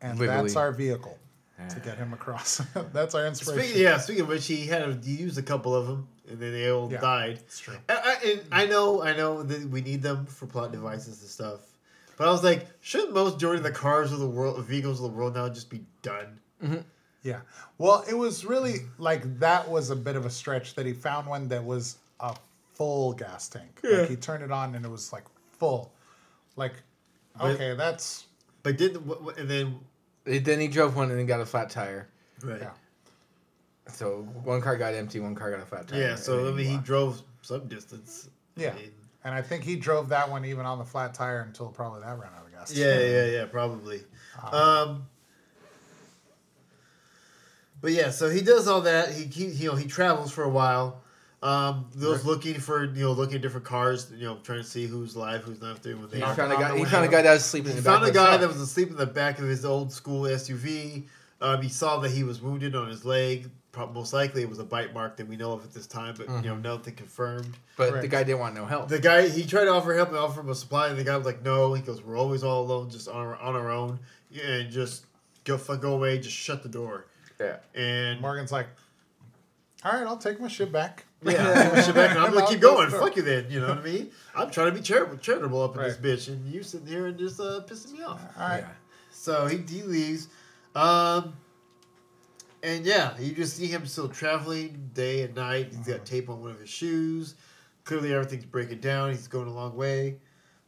and 0.00 0.18
Literally. 0.18 0.42
that's 0.42 0.56
our 0.56 0.72
vehicle 0.72 1.18
to 1.68 1.76
ah. 1.76 1.84
get 1.84 1.98
him 1.98 2.12
across. 2.12 2.62
that's 2.92 3.14
our 3.14 3.26
inspiration. 3.26 3.64
Speaking, 3.64 3.82
yeah, 3.82 3.98
speaking 3.98 4.22
of 4.22 4.28
which, 4.28 4.46
he 4.46 4.66
had 4.66 5.04
he 5.04 5.12
used 5.12 5.36
a 5.38 5.42
couple 5.42 5.74
of 5.74 5.86
them, 5.86 6.08
and 6.28 6.38
then 6.40 6.52
they 6.52 6.70
all 6.70 6.90
Yeah. 6.90 7.00
died. 7.00 7.38
It's 7.46 7.58
true. 7.58 7.76
I, 7.88 7.94
I, 8.22 8.28
and 8.30 8.40
I 8.52 8.66
know, 8.66 9.02
I 9.02 9.14
know 9.16 9.42
that 9.42 9.68
we 9.68 9.80
need 9.82 10.00
them 10.02 10.24
for 10.26 10.46
plot 10.46 10.72
devices 10.72 11.20
and 11.20 11.28
stuff, 11.28 11.60
but 12.18 12.28
I 12.28 12.30
was 12.30 12.42
like, 12.44 12.66
shouldn't 12.80 13.14
most 13.14 13.34
majority 13.34 13.58
of 13.58 13.64
the 13.64 13.70
cars 13.72 14.12
of 14.12 14.18
the 14.18 14.28
world, 14.28 14.62
vehicles 14.66 14.98
of 15.00 15.10
the 15.10 15.16
world 15.16 15.34
now 15.36 15.48
just 15.48 15.70
be 15.70 15.80
done? 16.02 16.38
Mm-hmm. 16.62 16.78
Yeah. 17.22 17.40
Well, 17.78 18.04
it 18.08 18.14
was 18.14 18.44
really 18.44 18.80
like 18.98 19.38
that 19.40 19.68
was 19.68 19.90
a 19.90 19.96
bit 19.96 20.16
of 20.16 20.26
a 20.26 20.30
stretch 20.30 20.74
that 20.74 20.84
he 20.86 20.92
found 20.92 21.26
one 21.26 21.48
that 21.48 21.64
was 21.64 21.98
a 22.20 22.34
full 22.74 23.12
gas 23.12 23.48
tank. 23.48 23.80
Yeah. 23.84 23.98
Like 23.98 24.08
he 24.10 24.16
turned 24.16 24.42
it 24.42 24.50
on 24.52 24.74
and 24.74 24.84
it 24.84 24.88
was 24.88 25.12
like 25.12 25.24
full. 25.58 25.92
Like, 26.56 26.74
But- 27.38 27.52
okay, 27.52 27.74
that's 27.74 28.26
But 28.62 28.76
didn't 28.78 29.02
wh- 29.08 29.22
wh- 29.34 29.38
and 29.38 29.48
then 29.48 29.78
then 30.24 30.60
he 30.60 30.68
drove 30.68 30.94
one 30.96 31.10
and 31.10 31.18
then 31.18 31.26
got 31.26 31.40
a 31.40 31.46
flat 31.46 31.70
tire. 31.70 32.08
right. 32.42 32.60
yeah. 32.60 32.70
So 33.90 34.22
one 34.44 34.60
car 34.60 34.76
got 34.76 34.92
empty, 34.94 35.18
one 35.20 35.34
car 35.34 35.50
got 35.50 35.60
a 35.60 35.66
flat 35.66 35.88
tire. 35.88 36.00
Yeah, 36.00 36.14
so 36.16 36.48
I 36.48 36.52
mean, 36.52 36.66
he 36.66 36.76
drove 36.78 37.22
some 37.42 37.66
distance. 37.68 38.28
Yeah. 38.56 38.72
I 38.72 38.74
mean, 38.74 38.90
And 39.28 39.36
I 39.36 39.42
think 39.42 39.62
he 39.62 39.76
drove 39.76 40.08
that 40.08 40.30
one 40.30 40.46
even 40.46 40.64
on 40.64 40.78
the 40.78 40.86
flat 40.86 41.12
tire 41.12 41.42
until 41.42 41.68
probably 41.68 42.00
that 42.00 42.18
ran 42.18 42.30
out 42.34 42.46
of 42.46 42.50
gas. 42.50 42.74
yeah, 42.74 42.98
yeah, 42.98 43.24
yeah, 43.26 43.44
probably. 43.44 44.00
Uh, 44.42 44.86
Um, 44.88 45.06
but 47.82 47.92
yeah, 47.92 48.08
so 48.08 48.30
he 48.30 48.40
does 48.40 48.66
all 48.66 48.80
that. 48.80 49.12
He, 49.12 49.24
he 49.24 49.44
you 49.48 49.68
know 49.68 49.76
he 49.76 49.86
travels 49.86 50.32
for 50.32 50.44
a 50.44 50.48
while. 50.48 51.02
Um, 51.42 51.90
those 51.94 52.24
looking 52.24 52.54
for 52.58 52.84
you 52.86 53.02
know 53.02 53.12
looking 53.12 53.36
at 53.36 53.42
different 53.42 53.66
cars. 53.66 54.10
You 54.16 54.24
know, 54.28 54.38
trying 54.42 54.62
to 54.62 54.64
see 54.64 54.86
who's 54.86 55.14
live, 55.14 55.42
who's 55.42 55.60
not 55.60 55.82
there. 55.82 55.94
When 55.98 56.08
they 56.08 56.16
He 56.16 56.22
Knocking 56.22 56.36
found 56.36 56.52
a 56.54 56.56
guy. 56.56 56.78
He 56.78 56.84
found 56.86 57.04
a 57.04 57.08
guy 57.08 57.20
that 57.20 57.34
was 57.34 57.44
sleeping 57.44 57.72
in 57.72 57.76
he 57.76 57.80
the 57.82 57.84
back. 57.90 57.98
found 58.00 58.10
a 58.10 58.14
guy 58.14 58.26
truck. 58.28 58.40
that 58.40 58.48
was 58.48 58.60
asleep 58.62 58.88
in 58.88 58.96
the 58.96 59.04
back 59.04 59.38
of 59.38 59.44
his 59.44 59.66
old 59.66 59.92
school 59.92 60.22
SUV. 60.22 61.04
Um, 61.40 61.62
he 61.62 61.68
saw 61.68 61.98
that 62.00 62.10
he 62.10 62.24
was 62.24 62.40
wounded 62.40 62.74
on 62.74 62.88
his 62.88 63.04
leg. 63.04 63.48
Prob- 63.70 63.94
Most 63.94 64.12
likely, 64.12 64.42
it 64.42 64.48
was 64.48 64.58
a 64.58 64.64
bite 64.64 64.92
mark 64.92 65.16
that 65.18 65.28
we 65.28 65.36
know 65.36 65.52
of 65.52 65.62
at 65.64 65.72
this 65.72 65.86
time, 65.86 66.14
but 66.16 66.28
you 66.42 66.48
know 66.48 66.56
nothing 66.56 66.94
confirmed. 66.94 67.56
but 67.76 68.00
the 68.00 68.08
guy 68.08 68.24
didn't 68.24 68.40
want 68.40 68.54
no 68.54 68.64
help. 68.66 68.88
The 68.88 68.98
guy 68.98 69.28
he 69.28 69.44
tried 69.44 69.64
to 69.64 69.70
offer 69.72 69.94
help 69.94 70.08
and 70.08 70.18
offer 70.18 70.40
him 70.40 70.48
a 70.48 70.54
supply, 70.54 70.88
and 70.88 70.98
the 70.98 71.04
guy 71.04 71.16
was 71.16 71.26
like, 71.26 71.42
"No." 71.44 71.74
He 71.74 71.82
goes, 71.82 72.02
"We're 72.02 72.16
always 72.16 72.42
all 72.42 72.62
alone, 72.62 72.90
just 72.90 73.08
on 73.08 73.16
our, 73.16 73.36
on 73.36 73.54
our 73.54 73.70
own, 73.70 74.00
and 74.44 74.70
just 74.70 75.04
go 75.44 75.56
fuck 75.58 75.80
go 75.80 75.92
away, 75.94 76.18
just 76.18 76.34
shut 76.36 76.62
the 76.62 76.68
door." 76.68 77.06
yeah. 77.38 77.58
And 77.74 78.20
Morgan's 78.20 78.50
like, 78.50 78.66
all 79.84 79.92
right, 79.92 80.06
I'll 80.06 80.16
take 80.16 80.40
my 80.40 80.48
shit 80.48 80.72
back. 80.72 81.04
yeah, 81.22 81.62
take 81.62 81.72
my 81.72 81.80
shit 81.82 81.94
back, 81.94 82.10
and 82.10 82.18
I'm 82.18 82.32
gonna 82.32 82.44
I'll 82.46 82.50
keep 82.50 82.60
go 82.60 82.74
going. 82.74 82.90
Fuck 82.90 83.14
you, 83.16 83.22
then. 83.22 83.46
You 83.48 83.60
know 83.60 83.68
what 83.68 83.78
I 83.78 83.82
mean? 83.82 84.10
I'm 84.34 84.50
trying 84.50 84.68
to 84.68 84.72
be 84.72 84.80
charitable, 84.80 85.18
charitable 85.18 85.62
up 85.62 85.76
in 85.76 85.82
this 85.82 85.96
bitch, 85.96 86.28
and 86.32 86.44
you 86.52 86.62
sitting 86.64 86.86
here 86.88 87.06
and 87.06 87.16
just 87.18 87.38
uh, 87.38 87.60
pissing 87.66 87.92
me 87.92 88.02
off. 88.02 88.20
All 88.36 88.48
right. 88.48 88.60
Yeah. 88.60 88.68
So 89.12 89.46
he, 89.46 89.58
he 89.58 89.82
leaves. 89.82 90.28
Um, 90.78 91.34
and 92.62 92.84
yeah, 92.84 93.18
you 93.18 93.32
just 93.32 93.56
see 93.56 93.66
him 93.66 93.86
still 93.86 94.08
traveling 94.08 94.90
day 94.94 95.22
and 95.22 95.34
night. 95.34 95.68
He's 95.70 95.86
got 95.86 96.04
tape 96.04 96.28
on 96.28 96.40
one 96.40 96.50
of 96.50 96.60
his 96.60 96.68
shoes. 96.68 97.34
Clearly, 97.84 98.14
everything's 98.14 98.44
breaking 98.44 98.80
down. 98.80 99.10
He's 99.10 99.28
going 99.28 99.48
a 99.48 99.52
long 99.52 99.76
way. 99.76 100.18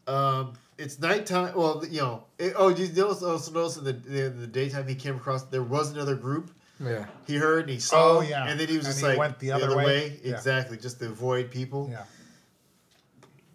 Um, 0.07 0.55
it's 0.79 0.99
nighttime. 0.99 1.55
Well, 1.55 1.85
you 1.89 2.01
know. 2.01 2.25
It, 2.39 2.55
oh, 2.57 2.69
you 2.69 2.89
notice, 2.89 3.23
also 3.23 3.53
notice 3.53 3.77
in 3.77 3.85
the, 3.85 4.27
in 4.27 4.41
the 4.41 4.47
daytime 4.47 4.89
he 4.89 4.95
came 4.95 5.17
across 5.17 5.45
there 5.45 5.63
was 5.63 5.93
another 5.93 6.17
group. 6.17 6.51
Yeah. 6.83 7.05
He 7.27 7.37
heard 7.37 7.65
and 7.65 7.71
he 7.71 7.79
saw. 7.79 8.19
Oh, 8.19 8.21
yeah. 8.23 8.47
And 8.49 8.59
then 8.59 8.69
he 8.69 8.79
was 8.79 8.87
And 8.87 8.95
just 8.95 9.01
he 9.01 9.07
like 9.09 9.19
went 9.19 9.39
the 9.39 9.53
other 9.53 9.77
way. 9.77 10.19
Yeah. 10.25 10.35
Exactly, 10.35 10.79
just 10.79 10.99
to 11.01 11.07
avoid 11.07 11.51
people. 11.51 11.89
Yeah. 11.93 12.05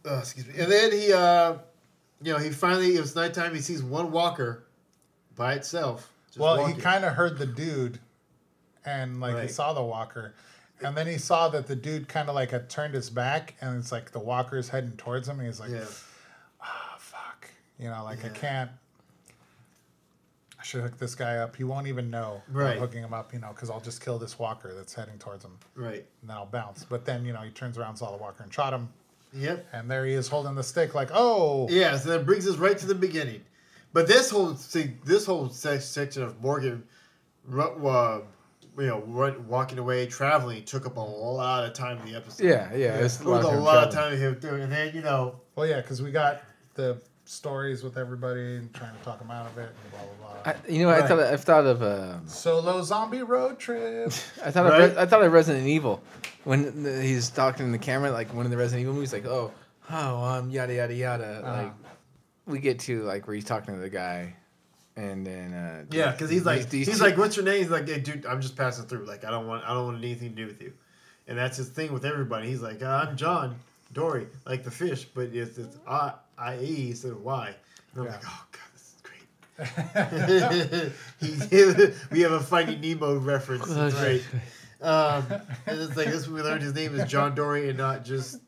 Uh, 0.09 0.19
excuse 0.19 0.47
me. 0.47 0.53
And 0.59 0.71
then 0.71 0.91
he, 0.91 1.11
uh, 1.11 1.55
you 2.21 2.33
know, 2.33 2.37
he 2.37 2.51
finally 2.51 2.95
it 2.95 3.01
was 3.01 3.15
nighttime. 3.15 3.55
He 3.55 3.61
sees 3.61 3.81
one 3.81 4.11
walker 4.11 4.67
by 5.35 5.55
itself. 5.55 6.11
Just 6.35 6.41
Well, 6.43 6.57
walking. 6.57 6.75
he 6.75 6.81
kind 6.81 7.05
of 7.05 7.13
heard 7.13 7.37
the 7.37 7.45
dude, 7.45 7.99
and 8.85 9.19
like 9.21 9.41
he 9.41 9.47
saw 9.47 9.71
the 9.73 9.81
walker, 9.83 10.33
and 10.81 10.95
then 10.97 11.07
he 11.07 11.17
saw 11.17 11.47
that 11.49 11.65
the 11.67 11.75
dude 11.77 12.09
kind 12.09 12.27
of 12.27 12.35
like 12.35 12.51
had 12.51 12.69
turned 12.69 12.93
his 12.93 13.09
back, 13.09 13.55
and 13.61 13.77
it's 13.79 13.91
like 13.91 14.11
the 14.11 14.19
walker's 14.19 14.67
heading 14.69 14.97
towards 14.97 15.27
him, 15.29 15.39
and 15.39 15.47
he's 15.47 15.61
like, 15.61 15.69
yeah. 15.71 15.85
"Ah, 16.61 16.95
fuck," 16.99 17.49
you 17.79 17.87
know, 17.89 18.03
like 18.03 18.23
I 18.25 18.29
can't. 18.29 18.69
I 20.59 20.63
should 20.63 20.81
hook 20.81 20.97
this 20.97 21.15
guy 21.15 21.37
up. 21.37 21.55
He 21.55 21.63
won't 21.63 21.87
even 21.87 22.09
know 22.09 22.41
Right. 22.51 22.73
I'm 22.73 22.79
hooking 22.79 23.03
him 23.03 23.13
up, 23.13 23.33
you 23.33 23.39
know, 23.39 23.49
because 23.49 23.69
I'll 23.69 23.79
just 23.81 24.03
kill 24.03 24.17
this 24.17 24.39
walker 24.39 24.73
that's 24.73 24.93
heading 24.93 25.17
towards 25.19 25.45
him, 25.45 25.57
Right. 25.75 26.05
and 26.21 26.29
then 26.29 26.35
I'll 26.37 26.45
bounce. 26.47 26.83
But 26.83 27.05
then 27.05 27.23
you 27.25 27.31
know 27.33 27.41
he 27.41 27.51
turns 27.51 27.77
around, 27.77 27.95
saw 27.97 28.11
the 28.11 28.17
walker, 28.17 28.43
and 28.43 28.53
shot 28.53 28.73
him, 28.73 28.89
Yep. 29.33 29.65
and 29.73 29.89
there 29.89 30.05
he 30.05 30.13
is 30.13 30.27
holding 30.27 30.55
the 30.55 30.63
stick, 30.63 30.93
like, 30.95 31.09
oh, 31.13 31.67
Yeah. 31.69 31.97
So 31.97 32.09
that 32.09 32.25
brings 32.25 32.45
us 32.47 32.57
right 32.57 32.77
to 32.77 32.85
the 32.87 32.95
beginning. 32.95 33.43
But 33.95 34.07
this 34.07 34.29
whole 34.29 34.55
see, 34.55 34.91
this 35.05 35.25
whole 35.25 35.47
sec- 35.49 35.81
section 35.81 36.21
of 36.23 36.41
Morgan, 36.41 36.83
uh, 37.57 38.19
you 38.77 38.87
know, 38.87 38.99
run, 39.07 39.47
walking 39.47 39.79
away, 39.79 40.05
traveling, 40.05 40.65
took 40.65 40.85
up 40.85 40.97
a 40.97 40.99
lot 40.99 41.63
of 41.65 41.71
time 41.73 41.97
in 41.99 42.05
the 42.11 42.17
episode. 42.17 42.45
Yeah. 42.45 42.73
Yeah. 42.75 42.95
It's 42.97 43.21
It 43.21 43.25
was 43.25 43.45
a 43.45 43.47
lot 43.47 43.87
of 43.87 43.93
traveling. 43.93 43.95
time 43.95 44.13
of 44.13 44.19
him 44.19 44.39
doing, 44.41 44.61
and 44.63 44.71
then 44.71 44.93
you 44.93 45.01
know, 45.01 45.39
well, 45.55 45.65
yeah, 45.65 45.79
because 45.81 46.01
we 46.01 46.11
got 46.11 46.41
the 46.73 46.97
stories 47.23 47.83
with 47.83 47.97
everybody 47.97 48.57
and 48.57 48.73
trying 48.73 48.95
to 48.97 49.01
talk 49.03 49.17
them 49.19 49.31
out 49.31 49.45
of 49.47 49.57
it, 49.57 49.69
and 49.83 49.91
blah 49.91 50.01
blah 50.01 50.43
blah. 50.43 50.51
I, 50.51 50.71
you 50.71 50.79
know, 50.83 50.89
what 50.89 51.01
I 51.01 51.07
thought 51.07 51.19
I've 51.19 51.43
thought 51.43 51.65
of. 51.65 51.81
Um, 51.81 52.27
Solo 52.27 52.81
zombie 52.83 53.23
road 53.23 53.57
trip. 53.59 54.07
I 54.43 54.51
thought 54.51 54.65
Right? 54.65 54.81
of 54.81 54.95
Re- 54.97 55.01
I 55.01 55.05
thought 55.05 55.23
of 55.23 55.31
Resident 55.31 55.67
Evil 55.67 56.03
when 56.43 56.83
the, 56.83 57.01
he's 57.01 57.29
talking 57.29 57.65
in 57.65 57.71
the 57.71 57.77
camera 57.79 58.11
like 58.11 58.33
one 58.33 58.43
of 58.45 58.51
the 58.51 58.57
Resident 58.57 58.81
Evil 58.81 58.93
movies 58.93 59.13
like 59.13 59.25
oh 59.25 59.51
oh 59.89 60.23
um 60.23 60.49
yada 60.49 60.73
yada 60.73 60.93
yada 60.93 61.41
Uh-huh. 61.45 61.63
like 61.63 61.71
we 62.45 62.59
get 62.59 62.79
to 62.81 63.03
like 63.03 63.27
where 63.27 63.35
he's 63.35 63.45
talking 63.45 63.73
to 63.75 63.79
the 63.81 63.89
guy 63.89 64.35
and 64.95 65.25
then 65.25 65.53
uh 65.53 65.83
yeah, 65.91 66.11
because 66.11 66.29
he's 66.29 66.45
like, 66.45 66.69
these 66.69 66.87
he's 66.87 66.99
two- 66.99 67.03
like, 67.03 67.17
what's 67.17 67.35
your 67.35 67.43
name? 67.45 67.57
He's 67.61 67.69
like, 67.69 67.87
hey, 67.87 67.99
dude, 67.99 68.25
I'm 68.25 68.41
just 68.41 68.55
passing 68.55 68.85
through. 68.85 69.05
Like, 69.05 69.25
I 69.25 69.31
don't 69.31 69.47
want, 69.47 69.63
I 69.65 69.73
don't 69.73 69.85
want 69.87 69.97
anything 69.97 70.29
to 70.29 70.35
do 70.35 70.45
with 70.47 70.61
you. 70.61 70.73
And 71.27 71.37
that's 71.37 71.57
his 71.57 71.69
thing 71.69 71.91
with 71.91 72.05
everybody. 72.05 72.47
He's 72.47 72.61
like, 72.61 72.81
uh, 72.81 73.05
I'm 73.09 73.17
John. 73.17 73.55
Dorie, 73.93 74.27
like 74.45 74.63
the 74.63 74.71
fish, 74.71 75.05
but 75.05 75.25
it's 75.33 75.57
it's 75.57 75.77
I 75.87 76.13
I 76.37 76.57
E 76.59 76.87
instead 76.89 77.11
of 77.11 77.21
Y. 77.23 77.47
And 77.93 78.01
I'm 78.01 78.05
Yeah. 78.05 78.11
like, 78.11 78.23
oh 78.25 78.45
god, 78.51 78.61
this 78.73 78.93
is 78.93 79.01
great. 79.01 80.91
he, 81.89 81.93
we 82.15 82.21
have 82.21 82.31
a 82.33 82.39
Finding 82.41 82.81
Nemo 82.81 83.17
reference. 83.17 83.67
It's 83.69 83.95
great. 83.99 84.23
Um, 84.81 85.23
and 85.65 85.79
it's 85.81 85.95
like 85.95 86.07
this. 86.07 86.27
We 86.27 86.41
learned 86.41 86.61
his 86.61 86.73
name 86.75 86.95
is 86.99 87.09
John 87.09 87.35
Dorie 87.35 87.69
and 87.69 87.77
not 87.77 88.03
just 88.03 88.39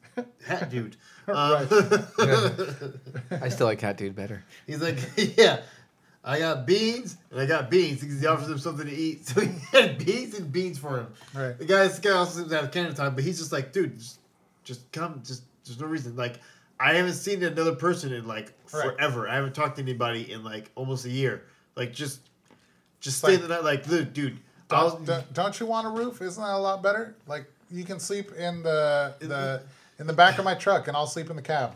Hat 0.45 0.69
Dude. 0.69 0.97
Um, 1.33 1.67
I 3.41 3.49
still 3.49 3.67
like 3.67 3.79
Cat 3.79 3.97
Dude 3.97 4.15
better. 4.15 4.43
He's 4.65 4.81
like, 4.81 4.97
yeah, 5.37 5.59
I 6.23 6.39
got 6.39 6.65
beans 6.65 7.17
and 7.31 7.39
I 7.39 7.45
got 7.45 7.69
beans 7.69 7.99
because 8.01 8.19
he 8.21 8.27
offers 8.27 8.49
him 8.49 8.57
something 8.57 8.85
to 8.87 8.93
eat. 8.93 9.27
So 9.27 9.41
he 9.41 9.49
had 9.71 10.03
beans 10.03 10.35
and 10.37 10.51
beans 10.51 10.77
for 10.77 10.97
him. 10.99 11.07
Right. 11.33 11.57
The 11.57 11.65
guy, 11.65 11.87
this 11.87 11.99
guy 11.99 12.11
also 12.11 12.39
seems 12.39 12.49
to 12.51 12.61
have 12.61 12.71
cannon 12.71 12.95
time, 12.95 13.13
but 13.15 13.23
he's 13.23 13.37
just 13.39 13.51
like, 13.51 13.73
dude, 13.73 13.97
just, 13.97 14.19
just 14.63 14.89
come. 14.91 15.21
Just 15.25 15.43
there's 15.65 15.79
no 15.79 15.87
reason. 15.87 16.15
Like, 16.15 16.39
I 16.79 16.93
haven't 16.93 17.13
seen 17.15 17.43
another 17.43 17.75
person 17.75 18.13
in 18.13 18.25
like 18.25 18.53
Right. 18.73 18.83
forever. 18.95 19.27
I 19.29 19.35
haven't 19.35 19.53
talked 19.55 19.77
to 19.77 19.81
anybody 19.81 20.31
in 20.31 20.43
like 20.43 20.71
almost 20.75 21.05
a 21.05 21.09
year. 21.09 21.43
Like, 21.75 21.93
just, 21.93 22.21
just 23.01 23.21
Like- 23.23 23.33
stay 23.33 23.41
the 23.41 23.47
night. 23.49 23.63
Like, 23.63 23.87
dude, 23.87 24.13
dude. 24.13 24.37
Don't, 24.69 25.05
don't- 25.05 25.33
don't 25.33 25.59
you 25.59 25.65
want 25.65 25.87
a 25.87 25.89
roof? 25.89 26.21
Isn't 26.21 26.41
that 26.43 26.53
a 26.53 26.57
lot 26.57 26.81
better? 26.83 27.15
Like 27.27 27.45
you 27.69 27.83
can 27.83 27.99
sleep 27.99 28.31
in 28.33 28.63
the 28.63 29.13
the 29.19 29.61
in 29.99 30.07
the 30.07 30.13
back 30.13 30.37
of 30.37 30.45
my 30.45 30.55
truck, 30.55 30.87
and 30.87 30.95
I'll 30.97 31.07
sleep 31.07 31.29
in 31.29 31.35
the 31.35 31.41
cab, 31.41 31.73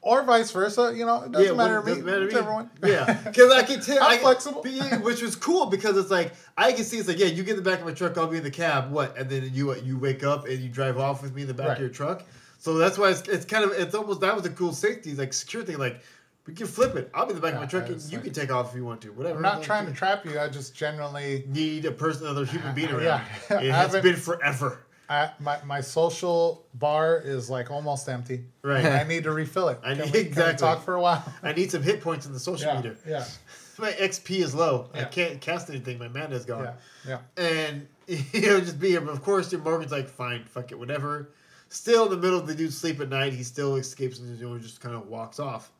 or 0.00 0.22
vice 0.22 0.50
versa. 0.50 0.92
You 0.94 1.06
know, 1.06 1.22
it 1.24 1.32
doesn't 1.32 1.56
matter 1.56 1.80
to 1.80 1.84
me. 1.86 1.90
doesn't 1.92 2.04
matter 2.06 2.18
to 2.20 2.20
me. 2.22 2.26
Whichever 2.26 2.52
one. 2.52 2.70
Yeah, 2.84 3.12
because 3.24 3.52
I 3.52 3.62
can 3.62 3.80
tell. 3.80 4.02
I'm 4.02 4.12
I, 4.12 4.18
flexible. 4.18 4.62
which 5.02 5.22
was 5.22 5.36
cool 5.36 5.66
because 5.66 5.96
it's 5.96 6.10
like 6.10 6.32
I 6.56 6.72
can 6.72 6.84
see 6.84 6.98
it's 6.98 7.08
like 7.08 7.18
yeah, 7.18 7.26
you 7.26 7.42
get 7.42 7.56
in 7.58 7.62
the 7.64 7.70
back 7.70 7.80
of 7.80 7.86
my 7.86 7.92
truck, 7.92 8.16
I'll 8.18 8.26
be 8.26 8.38
in 8.38 8.42
the 8.44 8.50
cab. 8.50 8.90
What? 8.90 9.16
And 9.16 9.28
then 9.30 9.50
you 9.52 9.74
you 9.76 9.98
wake 9.98 10.24
up 10.24 10.46
and 10.46 10.58
you 10.60 10.68
drive 10.68 10.98
off 10.98 11.22
with 11.22 11.34
me 11.34 11.42
in 11.42 11.48
the 11.48 11.54
back 11.54 11.68
Right. 11.68 11.76
of 11.76 11.80
your 11.80 11.90
truck. 11.90 12.22
So 12.58 12.74
that's 12.78 12.96
why 12.96 13.10
it's, 13.10 13.28
it's 13.28 13.44
kind 13.44 13.62
of 13.64 13.72
it's 13.72 13.94
almost 13.94 14.20
that 14.22 14.34
was 14.34 14.46
a 14.46 14.50
cool 14.50 14.72
safety 14.72 15.14
like 15.14 15.32
secure 15.34 15.62
thing. 15.62 15.76
Like 15.78 16.00
we 16.46 16.52
can 16.54 16.66
flip 16.66 16.94
it. 16.96 17.10
I'll 17.14 17.24
be 17.26 17.30
in 17.30 17.36
the 17.36 17.42
back 17.42 17.54
of 17.54 17.60
my 17.60 17.66
truck 17.66 17.88
and 17.88 18.00
you 18.02 18.16
like- 18.18 18.24
can 18.24 18.32
take 18.34 18.50
off 18.52 18.70
if 18.70 18.76
you 18.76 18.84
want 18.84 19.00
to. 19.02 19.12
Whatever. 19.12 19.36
I'm 19.36 19.42
not 19.42 19.62
trying 19.62 19.86
to 19.86 19.92
trap 19.92 20.24
you. 20.26 20.38
I 20.38 20.48
just 20.48 20.74
generally 20.74 21.44
need 21.48 21.84
a 21.86 21.90
person, 21.92 22.26
another 22.26 22.44
human 22.46 22.74
being 22.74 22.90
around. 22.92 23.22
Yeah. 23.50 23.60
it 23.60 23.70
has 23.70 23.92
been 24.02 24.16
forever. 24.16 24.78
I, 25.08 25.30
my 25.38 25.58
my 25.64 25.80
social 25.80 26.64
bar 26.74 27.18
is 27.22 27.50
like 27.50 27.70
almost 27.70 28.08
empty. 28.08 28.44
Right. 28.62 28.84
I 28.84 29.04
need 29.04 29.24
to 29.24 29.32
refill 29.32 29.68
it. 29.68 29.78
I 29.84 29.94
Can 29.94 30.04
need- 30.06 30.12
we- 30.12 30.20
exactly. 30.20 30.58
talk 30.66 30.82
for 30.84 30.94
a 30.94 31.00
while. 31.00 31.22
I 31.42 31.52
need 31.52 31.70
some 31.70 31.82
hit 31.82 32.00
points 32.00 32.26
in 32.26 32.32
the 32.32 32.40
social 32.40 32.68
Yeah. 32.68 32.76
meter. 32.80 32.96
Yeah. 33.06 33.24
My 33.78 33.90
XP 33.90 34.36
is 34.42 34.54
low. 34.54 34.88
I 34.94 35.02
can't 35.04 35.40
cast 35.40 35.68
anything. 35.68 35.98
My 35.98 36.06
mana 36.08 36.36
is 36.36 36.44
gone. 36.44 36.68
Yeah. 37.06 37.18
Yeah. 37.36 37.44
and 37.44 37.88
you 38.06 38.42
know 38.42 38.60
just 38.60 38.78
be 38.80 38.90
here. 38.90 39.00
But 39.00 39.10
of 39.12 39.22
course, 39.22 39.50
your 39.52 39.60
Morgan's 39.62 39.90
like, 39.92 40.08
fine, 40.08 40.44
fuck 40.44 40.70
it, 40.72 40.78
whatever. 40.78 41.30
Still 41.70 42.04
in 42.04 42.10
the 42.10 42.16
middle 42.16 42.38
of 42.38 42.46
the 42.46 42.54
dude's 42.54 42.78
sleep 42.78 43.00
at 43.00 43.08
night, 43.08 43.32
he 43.32 43.42
still 43.42 43.74
escapes 43.76 44.20
and 44.20 44.38
you 44.38 44.48
know, 44.48 44.58
just 44.58 44.80
kind 44.80 44.94
of 44.94 45.08
walks 45.08 45.40
off. 45.40 45.72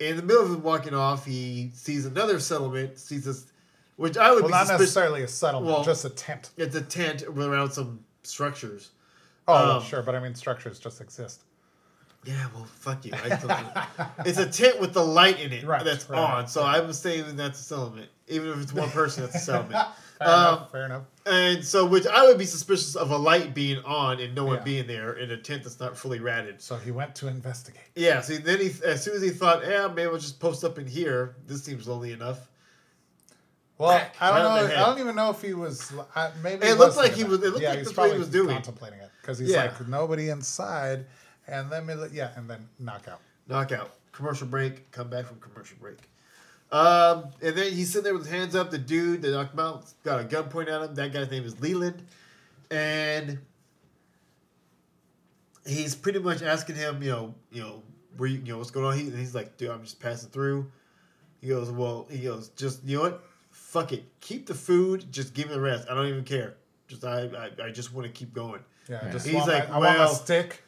In 0.00 0.16
the 0.16 0.22
middle 0.22 0.42
of 0.42 0.50
him 0.50 0.62
walking 0.64 0.94
off, 0.94 1.24
he 1.24 1.70
sees 1.74 2.06
another 2.06 2.40
settlement. 2.40 2.98
Sees 2.98 3.24
this, 3.24 3.46
which 3.96 4.16
I 4.16 4.30
would 4.32 4.40
Well, 4.42 4.48
be 4.48 4.52
not 4.52 4.66
suspicious. 4.66 4.80
necessarily 4.80 5.22
a 5.22 5.28
settlement, 5.28 5.72
Well- 5.76 5.84
just 5.84 6.04
a 6.04 6.10
tent. 6.10 6.50
It's 6.56 6.74
a 6.74 6.80
tent 6.82 7.22
around 7.22 7.70
some 7.70 8.00
structures. 8.28 8.90
Oh, 9.46 9.78
um, 9.78 9.82
sure, 9.82 10.02
but 10.02 10.14
I 10.14 10.20
mean 10.20 10.34
structures 10.34 10.78
just 10.78 11.00
exist. 11.00 11.42
Yeah, 12.24 12.46
well, 12.54 12.64
fuck 12.64 13.04
you. 13.06 13.12
It's 14.26 14.38
a 14.38 14.46
tent 14.50 14.80
with 14.80 14.92
the 14.92 15.04
light 15.04 15.40
in 15.40 15.52
it 15.52 15.64
Right, 15.64 15.84
that's 15.84 16.10
right, 16.10 16.18
on. 16.18 16.48
So 16.48 16.62
right. 16.62 16.82
I'm 16.82 16.92
saying 16.92 17.36
that's 17.36 17.60
a 17.60 17.62
settlement, 17.62 18.08
even 18.26 18.50
if 18.50 18.60
it's 18.60 18.72
one 18.72 18.90
person. 18.90 19.22
That's 19.22 19.36
a 19.36 19.38
settlement. 19.38 19.86
Fair 20.18 20.28
Um, 20.28 20.34
enough. 20.34 20.72
Fair 20.72 20.84
enough. 20.84 21.02
And 21.26 21.64
so, 21.64 21.86
which 21.86 22.04
I 22.06 22.24
would 22.26 22.36
be 22.36 22.44
suspicious 22.44 22.96
of 22.96 23.12
a 23.12 23.16
light 23.16 23.54
being 23.54 23.78
on 23.84 24.18
and 24.20 24.34
no 24.34 24.44
one 24.44 24.56
Yeah. 24.56 24.62
being 24.64 24.86
there 24.88 25.12
in 25.12 25.30
a 25.30 25.36
tent 25.36 25.62
that's 25.62 25.78
not 25.78 25.96
fully 25.96 26.18
ratted. 26.18 26.60
So 26.60 26.76
he 26.76 26.90
went 26.90 27.14
to 27.16 27.28
investigate. 27.28 27.84
Yeah. 27.94 28.20
See, 28.20 28.38
then 28.38 28.58
he, 28.60 28.72
as 28.84 29.02
soon 29.04 29.14
as 29.14 29.22
he 29.22 29.30
thought, 29.30 29.62
yeah, 29.64 29.86
maybe 29.86 30.08
I'll 30.10 30.18
just 30.18 30.40
post 30.40 30.64
up 30.64 30.76
in 30.78 30.88
here. 30.88 31.36
This 31.46 31.62
seems 31.62 31.86
lonely 31.86 32.12
enough. 32.12 32.48
Well, 33.78 33.90
I 34.20 34.30
don't 34.30 34.68
know. 34.68 34.74
I 34.74 34.86
don't 34.86 34.98
even 34.98 35.14
know 35.14 35.30
if 35.30 35.40
he 35.40 35.54
was. 35.54 35.92
I, 36.14 36.30
maybe 36.42 36.66
It 36.66 36.76
looked 36.78 36.96
like 36.96 37.12
he 37.12 37.22
was- 37.24 37.40
it 37.42 37.50
looked 37.50 37.60
yeah, 37.62 37.70
like 37.70 37.84
that's 37.84 37.96
what 37.96 38.12
he 38.12 38.18
was 38.18 38.28
doing. 38.28 38.48
Contemplating 38.56 38.98
it 38.98 39.10
because 39.20 39.38
he's 39.38 39.50
Yeah. 39.50 39.64
like 39.66 39.86
nobody 39.88 40.30
inside, 40.30 41.06
and 41.46 41.70
then 41.70 41.88
yeah, 42.12 42.32
and 42.36 42.50
then 42.50 42.68
knockout. 42.80 43.20
Knockout. 43.46 43.90
Commercial 44.12 44.48
break. 44.48 44.90
Come 44.90 45.08
back 45.08 45.26
from 45.26 45.38
commercial 45.38 45.76
break. 45.80 45.98
Um, 46.72 47.28
and 47.40 47.56
then 47.56 47.72
he's 47.72 47.90
sitting 47.90 48.02
there 48.04 48.14
with 48.14 48.24
his 48.26 48.32
hands 48.32 48.54
up. 48.56 48.70
The 48.70 48.78
dude 48.78 49.22
that 49.22 49.30
knocked 49.30 49.54
him 49.54 49.60
out 49.60 49.84
got 50.02 50.20
a 50.20 50.24
gun 50.24 50.48
pointed 50.48 50.74
at 50.74 50.82
him. 50.82 50.94
That 50.96 51.12
guy's 51.12 51.30
name 51.30 51.44
is 51.44 51.58
Leland, 51.60 52.02
and 52.70 53.38
he's 55.66 55.94
pretty 55.94 56.18
much 56.18 56.42
asking 56.42 56.76
him, 56.76 57.02
you 57.02 57.10
know, 57.10 57.34
you 57.52 57.62
know, 57.62 57.82
where 58.16 58.28
you, 58.28 58.38
you 58.38 58.52
know, 58.52 58.58
what's 58.58 58.70
going 58.70 58.86
on. 58.86 58.94
He, 58.98 59.06
and 59.06 59.18
he's 59.18 59.34
like, 59.34 59.56
dude, 59.56 59.70
I'm 59.70 59.82
just 59.82 60.00
passing 60.00 60.30
through. 60.30 60.70
He 61.40 61.48
goes, 61.48 61.70
well, 61.70 62.06
he 62.10 62.18
goes, 62.18 62.48
just 62.50 62.82
you 62.84 62.96
know 62.96 63.02
what, 63.04 63.24
fuck 63.68 63.92
it, 63.92 64.02
keep 64.20 64.46
the 64.46 64.54
food, 64.54 65.04
just 65.12 65.34
give 65.34 65.48
me 65.48 65.54
the 65.54 65.60
rest. 65.60 65.86
I 65.90 65.94
don't 65.94 66.06
even 66.06 66.24
care. 66.24 66.54
Just 66.88 67.04
I, 67.04 67.28
I, 67.60 67.64
I 67.66 67.70
just 67.70 67.92
want 67.92 68.06
to 68.06 68.12
keep 68.12 68.32
going. 68.32 68.60
Yeah, 68.88 69.00
Yeah. 69.04 69.12
just 69.12 69.26
He's 69.26 69.46
like, 69.46 69.68
my, 69.68 69.74
I 69.74 69.78
want 69.78 69.98
my 69.98 70.04
well- 70.06 70.14
stick. 70.14 70.62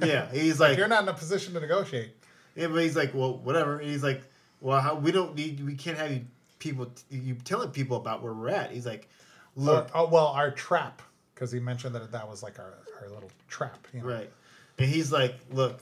Yeah, 0.00 0.30
he's 0.32 0.60
like, 0.60 0.78
You're 0.78 0.86
not 0.86 1.02
in 1.02 1.08
a 1.08 1.12
position 1.12 1.54
to 1.54 1.60
negotiate. 1.60 2.10
Yeah, 2.54 2.68
but 2.68 2.82
he's 2.82 2.94
like, 2.96 3.12
well, 3.14 3.36
whatever. 3.38 3.78
And 3.80 3.90
he's 3.90 4.04
like, 4.04 4.22
well, 4.60 4.80
how, 4.80 4.94
we 4.94 5.10
don't 5.10 5.34
need, 5.34 5.62
we 5.66 5.74
can't 5.74 5.98
have 5.98 6.10
you 6.12 6.24
people, 6.60 6.86
you 7.10 7.34
telling 7.44 7.70
people 7.70 7.96
about 7.96 8.22
where 8.22 8.32
we're 8.32 8.48
at. 8.48 8.70
He's 8.70 8.86
like, 8.86 9.08
look, 9.56 9.86
Or- 9.94 10.02
oh 10.02 10.08
well, 10.08 10.26
our 10.28 10.52
trap 10.52 11.02
because 11.34 11.50
he 11.50 11.58
mentioned 11.58 11.94
that 11.96 12.12
that 12.12 12.28
was 12.28 12.42
like 12.44 12.60
our, 12.60 12.74
our 13.02 13.08
little 13.08 13.30
trap. 13.48 13.86
You 13.92 14.00
know? 14.02 14.06
right. 14.06 14.30
And 14.78 14.88
he's 14.88 15.10
like, 15.10 15.34
look, 15.52 15.80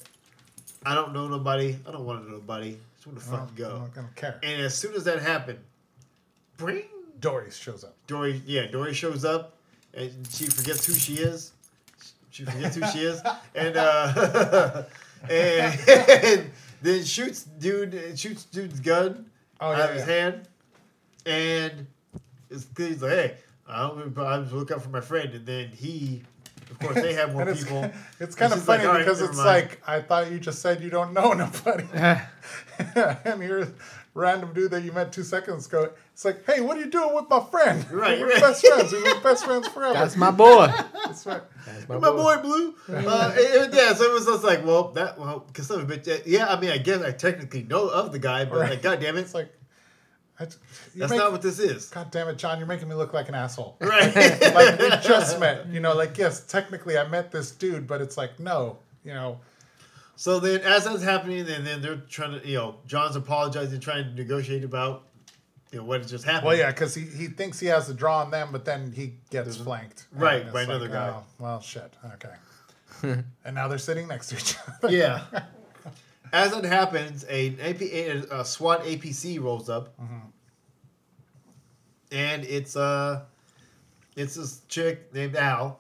I 0.87 0.94
don't 0.94 1.12
know 1.12 1.29
nobody. 1.29 1.77
I 1.87 1.90
don't 1.92 2.07
want 2.07 2.24
to 2.24 2.31
know 2.31 2.38
nobody. 2.38 2.70
I 2.70 2.77
just 2.96 3.07
want 3.07 3.20
to 3.20 3.27
I 3.29 3.37
don't- 3.37 3.48
I'm 3.50 3.55
go. 3.55 3.79
not 3.81 3.94
gonna 3.94 4.09
care. 4.16 4.40
And 4.42 4.62
as 4.62 4.74
soon 4.74 4.94
as 4.94 5.05
that 5.05 5.20
happened, 5.20 5.59
bring 6.56 6.84
Dory 7.20 7.50
shows 7.50 7.84
up. 7.84 7.96
Dory. 8.06 8.42
Yeah, 8.46 8.66
Dory 8.66 8.94
shows 8.94 9.24
up, 9.24 9.56
and 9.94 10.10
she 10.30 10.46
forgets 10.46 10.86
who 10.86 10.92
she 10.94 11.14
is. 11.14 11.52
She 12.30 12.44
forgets 12.44 12.76
who 12.76 12.86
she 12.88 13.00
is, 13.00 13.22
and 13.54 13.76
uh, 13.76 14.82
and, 15.30 15.88
and 15.88 16.50
then 16.82 17.04
shoots 17.04 17.44
dude 17.44 18.18
shoots 18.18 18.44
dude's 18.44 18.80
gun 18.80 19.26
Oh 19.60 19.72
out 19.72 19.78
yeah, 19.78 19.84
of 19.84 19.90
his 19.94 20.06
yeah. 20.08 20.14
hand, 20.14 20.48
and 21.26 21.86
it's, 22.50 22.66
he's 22.76 23.00
like, 23.02 23.10
"Hey, 23.12 23.34
I 23.68 23.88
don't. 23.88 24.18
I 24.18 24.38
was 24.38 24.52
looking 24.52 24.76
out 24.76 24.82
for 24.82 24.88
my 24.90 25.00
friend." 25.00 25.32
And 25.32 25.46
then 25.46 25.68
he, 25.68 26.22
of 26.70 26.78
course, 26.80 26.96
they 26.96 27.14
have 27.14 27.32
more 27.34 27.48
it's, 27.48 27.62
people. 27.62 27.90
it's 28.20 28.34
kind 28.34 28.52
of 28.52 28.58
she's 28.58 28.68
like, 28.68 28.82
funny 28.82 28.98
because 28.98 29.20
never 29.20 29.30
it's 29.30 29.38
mind." 29.38 29.46
like 29.46 29.82
I 29.86 30.00
thought 30.00 30.30
you 30.30 30.40
just 30.40 30.60
said 30.60 30.82
you 30.82 30.90
don't 30.90 31.12
know 31.14 31.32
nobody, 31.32 31.84
and 31.94 33.42
you're 33.42 33.68
random 34.14 34.53
dude 34.55 34.70
that 34.70 34.83
you 34.85 34.92
met 34.92 35.12
two 35.12 35.24
seconds 35.24 35.66
ago. 35.66 35.90
It's 36.12 36.24
like, 36.24 36.46
hey, 36.46 36.61
what 36.61 36.77
are 36.77 36.81
you 36.81 36.87
doing 36.87 37.14
with 37.14 37.29
my 37.29 37.40
friend? 37.40 37.85
Right, 37.90 38.20
we're 38.20 38.29
right. 38.31 38.40
best 38.40 38.64
friends. 38.66 38.92
We've 38.92 39.05
been 39.05 39.22
best 39.22 39.44
friends 39.44 39.66
forever. 39.68 39.94
That's 39.94 40.16
my 40.16 40.31
boy. 40.31 40.68
That's 41.05 41.27
right. 41.27 41.42
That's 41.66 41.88
my 41.88 41.98
boy 41.98 42.37
Blue. 42.40 42.74
Uh, 42.88 43.35
and- 43.37 43.64
and 43.64 43.74
yeah, 43.74 43.92
so 43.94 44.05
it 44.05 44.12
was 44.12 44.24
just 44.27 44.44
like, 44.44 44.64
well, 44.64 44.88
that 44.92 45.18
well, 45.18 45.40
because 45.40 45.70
of 45.70 45.81
a 45.81 45.85
bit. 45.85 46.27
Yeah, 46.27 46.46
I 46.46 46.59
mean, 46.61 46.70
I 46.70 46.79
guess 46.79 47.03
I 47.03 47.11
technically 47.12 47.64
know 47.64 47.88
of 47.88 48.12
the 48.12 48.18
guy, 48.18 48.44
but 48.44 48.59
Right. 48.59 48.70
like, 48.70 48.83
god 48.83 49.00
damn 49.00 49.16
it, 49.16 49.20
It's 49.20 49.35
like, 49.35 49.53
I, 50.38 50.44
you 50.44 50.50
that's 50.96 51.11
make, 51.11 51.18
not 51.20 51.31
what 51.33 51.42
this 51.42 51.59
is. 51.61 51.88
God 51.90 52.11
damn 52.11 52.27
it, 52.29 52.38
John, 52.38 52.59
you're 52.59 52.66
making 52.66 52.88
me 52.88 52.94
look 52.96 53.12
like 53.12 53.29
an 53.29 53.35
asshole. 53.37 53.77
Right. 53.81 54.14
like 54.55 54.79
we 54.79 54.88
just 55.07 55.38
met. 55.40 55.68
You 55.68 55.81
know, 55.81 55.94
like 55.94 56.16
yes, 56.18 56.44
technically 56.46 56.98
I 56.98 57.07
met 57.09 57.31
this 57.31 57.50
dude, 57.53 57.87
but 57.87 58.00
it's 58.00 58.16
like 58.16 58.38
no, 58.40 58.79
you 59.05 59.12
know. 59.14 59.40
So 60.16 60.38
then, 60.38 60.61
as 60.61 60.85
that's 60.85 61.03
happening, 61.03 61.40
and 61.40 61.66
then 61.66 61.83
they're 61.83 61.96
trying 61.96 62.40
to, 62.40 62.46
you 62.46 62.57
know, 62.57 62.77
John's 62.87 63.16
apologizing, 63.16 63.81
trying 63.81 64.05
to 64.05 64.14
negotiate 64.14 64.62
about, 64.62 65.05
you 65.72 65.79
know, 65.79 65.85
what 65.85 66.00
had 66.00 66.09
just 66.09 66.24
happened. 66.24 66.46
Well, 66.46 66.57
yeah, 66.57 66.70
because 66.70 66.94
he, 66.94 67.03
he 67.03 67.27
thinks 67.27 67.59
he 67.59 67.66
has 67.66 67.88
the 67.88 67.94
draw 67.94 68.20
on 68.20 68.31
them, 68.31 68.50
but 68.53 68.64
then 68.64 68.92
he 68.92 69.14
gets 69.31 69.57
flanked. 69.57 70.07
Right, 70.12 70.53
by 70.53 70.61
it's 70.61 70.68
another 70.68 70.88
guy. 70.88 71.09
Oh, 71.09 71.24
well, 71.38 71.61
shit. 71.61 71.92
Okay. 72.14 73.22
and 73.44 73.55
now 73.55 73.66
they're 73.66 73.79
sitting 73.79 74.07
next 74.07 74.29
to 74.29 74.37
each 74.37 74.57
other. 74.83 74.94
Yeah. 74.94 75.24
As 76.33 76.53
it 76.53 76.64
happens, 76.64 77.24
a, 77.29 77.50
AP, 77.61 77.83
a, 77.83 78.40
a 78.40 78.44
SWAT 78.44 78.83
APC 78.85 79.40
rolls 79.40 79.68
up, 79.68 79.94
and 82.11 82.44
it's 82.44 82.77
uh, 82.77 83.22
it's 84.16 84.35
this 84.35 84.62
chick 84.68 85.14
named 85.14 85.37
Al, 85.37 85.79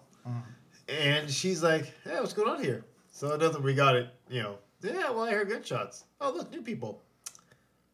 and 0.88 1.28
she's 1.28 1.60
like, 1.60 1.92
"Hey, 2.04 2.20
what's 2.20 2.34
going 2.34 2.48
on 2.48 2.62
here?" 2.62 2.84
So 3.10 3.32
another, 3.32 3.60
we 3.60 3.74
got 3.74 3.96
it. 3.96 4.08
You 4.34 4.42
know, 4.42 4.58
yeah. 4.82 5.10
Well, 5.10 5.22
I 5.22 5.30
heard 5.30 5.48
gunshots. 5.48 6.06
Oh, 6.20 6.32
look, 6.32 6.50
new 6.50 6.60
people. 6.60 7.00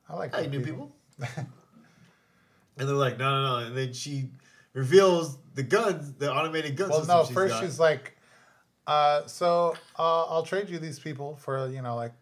I 0.09 0.17
like 0.17 0.35
Hey, 0.35 0.47
new 0.47 0.63
people. 0.63 0.91
and 1.37 1.47
they're 2.79 2.87
like, 2.87 3.19
no, 3.19 3.31
no, 3.31 3.61
no. 3.61 3.67
And 3.67 3.77
then 3.77 3.93
she 3.93 4.31
reveals 4.73 5.37
the 5.55 5.63
guns, 5.63 6.15
the 6.15 6.33
automated 6.33 6.77
guns. 6.77 6.93
Well, 6.93 7.05
no, 7.05 7.25
she's 7.27 7.35
first 7.35 7.53
got. 7.53 7.63
she's 7.63 7.79
like, 7.79 8.17
uh, 8.87 9.27
so 9.27 9.77
uh, 9.99 10.25
I'll 10.25 10.43
trade 10.43 10.71
you 10.71 10.79
these 10.79 10.99
people 10.99 11.37
for, 11.37 11.69
you 11.69 11.83
know, 11.83 11.95
like 11.95 12.15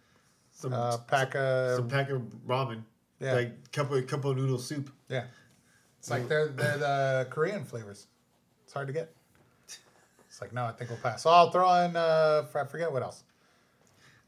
some 0.51 0.73
uh, 0.73 0.97
pack 0.97 1.37
of, 1.37 1.77
some 1.77 1.89
pack 1.89 2.11
of 2.11 2.21
ramen, 2.45 2.83
Yeah. 3.21 3.35
like 3.35 3.71
couple 3.71 4.03
couple 4.03 4.33
of 4.33 4.37
noodle 4.37 4.59
soup. 4.59 4.91
yeah. 5.09 5.27
It's 6.01 6.11
like 6.11 6.27
they're, 6.29 6.49
they're 6.49 6.79
the 6.79 7.27
Korean 7.31 7.65
flavors. 7.65 8.09
It's 8.65 8.73
hard 8.73 8.89
to 8.89 8.93
get. 8.93 9.15
It's 9.67 10.41
like, 10.41 10.53
no, 10.53 10.65
I 10.65 10.73
think 10.73 10.91
we'll 10.91 10.99
pass. 10.99 11.23
So 11.23 11.31
I'll 11.31 11.53
throw 11.53 11.73
in. 11.85 11.95
Uh, 11.95 12.47
I 12.53 12.65
forget 12.65 12.93
what 12.93 13.05
else. 13.05 13.23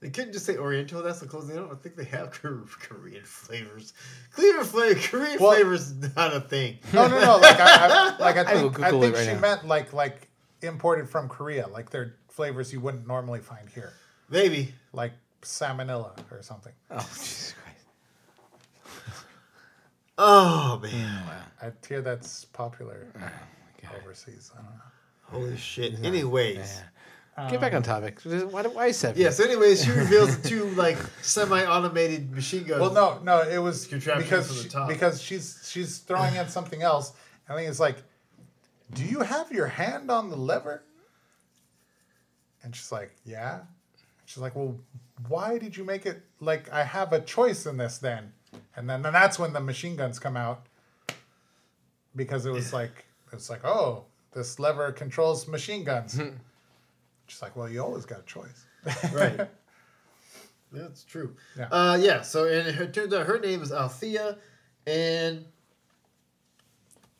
They 0.00 0.08
couldn't 0.08 0.32
just 0.32 0.46
say 0.46 0.56
Oriental. 0.56 1.02
That's 1.02 1.20
the 1.20 1.26
closest. 1.26 1.52
They 1.52 1.58
don't 1.58 1.82
think 1.82 1.94
they 1.94 2.04
have 2.04 2.30
Korean 2.32 3.24
flavors. 3.24 3.92
Korean 4.32 4.64
flavor, 4.64 4.98
Korean 5.00 5.38
Well- 5.38 5.52
flavors 5.52 5.92
not 6.16 6.34
a 6.34 6.40
thing. 6.40 6.78
No, 6.92 7.06
no, 7.06 7.20
no. 7.20 7.36
Like 7.36 7.60
I, 7.60 7.86
I 7.88 8.16
like 8.18 8.36
I 8.36 8.40
I 8.40 8.44
think 8.54 8.80
I, 8.80 8.90
Google 8.90 9.00
think 9.02 9.16
right 9.16 9.26
she 9.26 9.32
now. 9.34 9.40
meant 9.40 9.66
like 9.66 9.92
like 9.92 10.28
imported 10.62 11.08
from 11.08 11.28
Korea. 11.28 11.66
Like 11.68 11.90
they're 11.90 12.14
flavors 12.28 12.72
you 12.72 12.80
wouldn't 12.80 13.06
normally 13.06 13.40
find 13.40 13.68
here, 13.68 13.92
Maybe. 14.30 14.72
like 14.94 15.12
salmonella 15.42 16.12
or 16.30 16.40
something. 16.42 16.72
Oh, 16.90 16.98
Jesus 17.12 17.54
Christ. 17.62 19.24
Oh 20.18 20.78
man. 20.82 20.92
Mm, 20.92 21.66
I 21.68 21.72
hear 21.86 22.00
that's 22.02 22.44
popular 22.46 23.06
Oh, 23.20 23.96
overseas. 24.02 24.50
I 24.54 24.62
don't 24.62 24.66
know. 24.70 24.80
Holy 25.46 25.56
shit. 25.56 26.02
Anyways. 26.04 26.56
Yeah. 26.56 26.82
Get 27.48 27.60
back 27.60 27.72
on 27.72 27.78
um, 27.78 27.82
topic. 27.82 28.20
Why, 28.22 28.62
why 28.62 28.90
seven? 28.90 29.20
Yeah, 29.20 29.30
so 29.30 29.44
anyways, 29.44 29.84
she 29.84 29.90
reveals 29.90 30.36
the 30.38 30.48
two 30.48 30.64
like 30.70 30.98
semi-automated 31.22 32.32
machine 32.32 32.64
guns. 32.64 32.80
Well, 32.80 32.92
no, 32.92 33.20
no, 33.22 33.48
it 33.48 33.58
was 33.58 33.86
Contraption 33.86 34.22
because 34.24 34.46
from 34.48 34.56
the 34.56 34.62
she- 34.64 34.68
top. 34.68 34.88
because 34.88 35.22
she's 35.22 35.68
she's 35.70 35.98
throwing 35.98 36.34
in 36.34 36.48
something 36.48 36.82
else. 36.82 37.12
I 37.48 37.54
think 37.54 37.68
it's 37.68 37.80
like, 37.80 37.96
do 38.94 39.04
you 39.04 39.20
have 39.20 39.50
your 39.52 39.66
hand 39.66 40.10
on 40.10 40.30
the 40.30 40.36
lever? 40.36 40.82
And 42.62 42.74
she's 42.74 42.92
like, 42.92 43.12
yeah. 43.24 43.60
She's 44.26 44.38
like, 44.38 44.54
well, 44.54 44.76
why 45.28 45.58
did 45.58 45.76
you 45.76 45.84
make 45.84 46.06
it 46.06 46.22
like 46.40 46.70
I 46.72 46.84
have 46.84 47.12
a 47.12 47.20
choice 47.20 47.66
in 47.66 47.76
this 47.76 47.98
then? 47.98 48.32
And 48.76 48.88
then, 48.88 49.02
then 49.02 49.12
that's 49.12 49.38
when 49.38 49.52
the 49.52 49.60
machine 49.60 49.96
guns 49.96 50.18
come 50.18 50.36
out 50.36 50.66
because 52.16 52.46
it 52.46 52.50
was 52.50 52.72
like 52.72 53.04
it's 53.32 53.48
like 53.50 53.64
oh 53.64 54.04
this 54.32 54.58
lever 54.58 54.92
controls 54.92 55.46
machine 55.48 55.84
guns. 55.84 56.20
she's 57.30 57.40
like, 57.42 57.54
well, 57.56 57.68
you 57.68 57.80
always 57.82 58.04
got 58.04 58.20
a 58.20 58.22
choice. 58.24 58.64
right. 59.12 59.48
That's 60.72 61.04
true. 61.04 61.34
Yeah. 61.58 61.68
Uh, 61.70 61.98
yeah. 62.00 62.22
So 62.22 62.44
and 62.46 62.66
it 62.68 62.92
turns 62.94 63.12
out 63.14 63.26
her 63.26 63.38
name 63.38 63.62
is 63.62 63.72
Althea, 63.72 64.36
and 64.86 65.44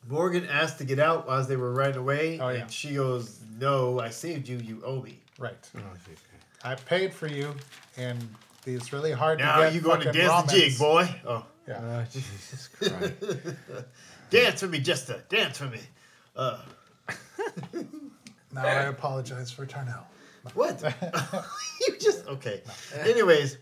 Morgan 0.09 0.47
asked 0.47 0.79
to 0.79 0.85
get 0.85 0.99
out 0.99 1.29
as 1.29 1.49
they 1.49 1.57
were 1.57 1.73
riding 1.73 1.97
away, 1.99 2.39
Oh, 2.41 2.49
yeah. 2.49 2.63
and 2.63 2.71
she 2.71 2.95
goes, 2.95 3.41
"No, 3.59 3.99
I 4.01 4.09
saved 4.11 4.49
you. 4.49 4.57
You 4.59 4.83
owe 4.85 5.03
me. 5.03 5.21
Right. 5.39 5.57
Oh, 5.77 5.81
Jesus 6.07 6.21
Christ. 6.29 6.45
I 6.65 6.75
paid 6.77 7.13
for 7.13 7.27
you, 7.27 7.55
and 7.97 8.19
these 8.65 8.93
really 8.93 9.13
hard 9.13 9.39
Now 9.41 9.57
to 9.59 9.63
get. 9.65 9.75
you 9.75 9.81
going 9.81 10.01
to 10.01 10.07
fucking 10.07 10.21
dance 10.21 10.53
the 10.53 10.59
jig, 10.59 10.79
boy? 10.79 11.09
Oh, 11.27 11.45
Yeah. 11.67 11.81
Oh, 11.83 12.05
Jesus 12.13 12.69
Christ. 12.69 13.13
dance 14.31 14.61
for 14.61 14.69
me, 14.69 14.79
Jester. 14.79 15.25
Dance 15.29 15.59
for 15.59 15.67
me. 15.67 15.81
Uh, 16.37 16.61
Now 18.53 18.65
I 18.65 18.83
apologize 18.85 19.51
for 19.51 19.67
Tarnell. 19.67 20.05
what? 20.55 20.83
you 21.89 21.97
just 21.99 22.27
okay. 22.27 22.63
Anyways, 22.99 23.59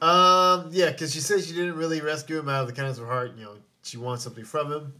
um, 0.00 0.68
yeah, 0.70 0.90
because 0.90 1.12
she 1.12 1.20
says 1.20 1.46
she 1.46 1.54
didn't 1.54 1.76
really 1.76 2.00
rescue 2.00 2.38
him 2.38 2.48
out 2.48 2.62
of 2.62 2.66
the 2.68 2.72
kindness 2.72 2.98
of 2.98 3.04
her 3.06 3.12
heart. 3.12 3.32
You 3.36 3.44
know, 3.44 3.54
she 3.82 3.96
wants 3.96 4.24
something 4.24 4.44
from 4.44 4.70
him. 4.72 4.92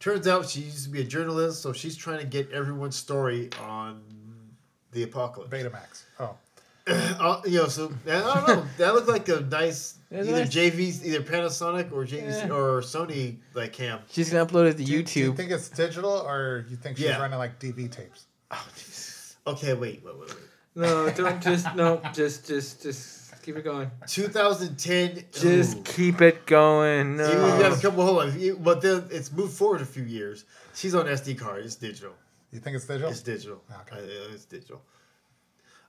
Turns 0.00 0.26
out 0.26 0.48
she 0.48 0.60
used 0.60 0.84
to 0.84 0.90
be 0.90 1.00
a 1.00 1.04
journalist, 1.04 1.62
so 1.62 1.72
she's 1.72 1.96
trying 1.96 2.18
to 2.20 2.26
get 2.26 2.50
everyone's 2.50 2.96
story 2.96 3.50
on 3.62 4.02
the 4.92 5.02
apocalypse. 5.02 5.50
Betamax. 5.52 6.02
Oh, 6.20 6.36
Uh, 6.86 7.40
you 7.46 7.58
know, 7.58 7.66
so 7.68 7.90
I 8.06 8.10
don't 8.20 8.46
know. 8.46 8.64
That 8.76 8.92
looked 8.94 9.08
like 9.08 9.26
a 9.28 9.40
nice 9.40 9.96
It's 10.10 10.28
either 10.28 10.40
nice. 10.44 10.54
JV's, 10.54 11.04
either 11.06 11.20
Panasonic 11.22 11.90
or 11.92 12.04
JVC 12.04 12.46
Yeah. 12.46 12.54
or 12.54 12.80
Sony 12.82 13.36
like 13.54 13.72
cam. 13.72 14.00
She's 14.10 14.30
gonna 14.30 14.44
upload 14.44 14.68
it 14.70 14.76
to 14.76 14.84
do 14.84 14.92
you, 14.92 15.02
do 15.02 15.18
you 15.20 15.32
YouTube. 15.32 15.36
think 15.36 15.50
it's 15.50 15.68
digital, 15.70 16.10
or 16.12 16.66
you 16.68 16.76
think 16.76 16.98
she's 16.98 17.06
Yeah. 17.06 17.18
running 17.20 17.38
like 17.38 17.58
DV 17.58 17.88
tapes? 17.90 18.26
Oh, 18.50 18.66
Jesus. 18.76 19.36
Okay, 19.46 19.74
wait, 19.74 20.02
wait, 20.02 20.18
wait, 20.18 20.28
wait. 20.30 20.38
No, 20.74 21.10
don't 21.10 21.42
just 21.42 21.66
no, 21.76 22.00
just 22.14 22.46
just 22.46 22.82
just 22.82 23.42
keep 23.42 23.56
it 23.56 23.62
going. 23.62 23.90
2010. 24.06 25.22
Just 25.32 25.76
ooh. 25.76 25.82
keep 25.82 26.22
it 26.22 26.46
going. 26.46 27.18
See, 27.18 27.24
we 27.24 27.30
got 27.34 27.60
No. 27.60 27.72
a 27.74 27.78
couple. 27.78 28.06
Hold 28.06 28.22
on, 28.22 28.40
You- 28.40 28.56
but 28.56 28.80
then 28.80 29.04
it's 29.10 29.30
moved 29.30 29.52
forward 29.52 29.82
a 29.82 29.84
few 29.84 30.02
years. 30.04 30.46
She's 30.74 30.94
on 30.94 31.04
SD 31.06 31.38
card. 31.38 31.62
It's 31.66 31.74
digital. 31.76 32.14
You 32.52 32.60
think 32.60 32.74
it's 32.76 32.86
digital? 32.86 33.10
It's 33.10 33.20
digital. 33.20 33.62
Okay. 33.82 33.98
Uh, 33.98 34.32
it's 34.32 34.46
digital. 34.46 34.80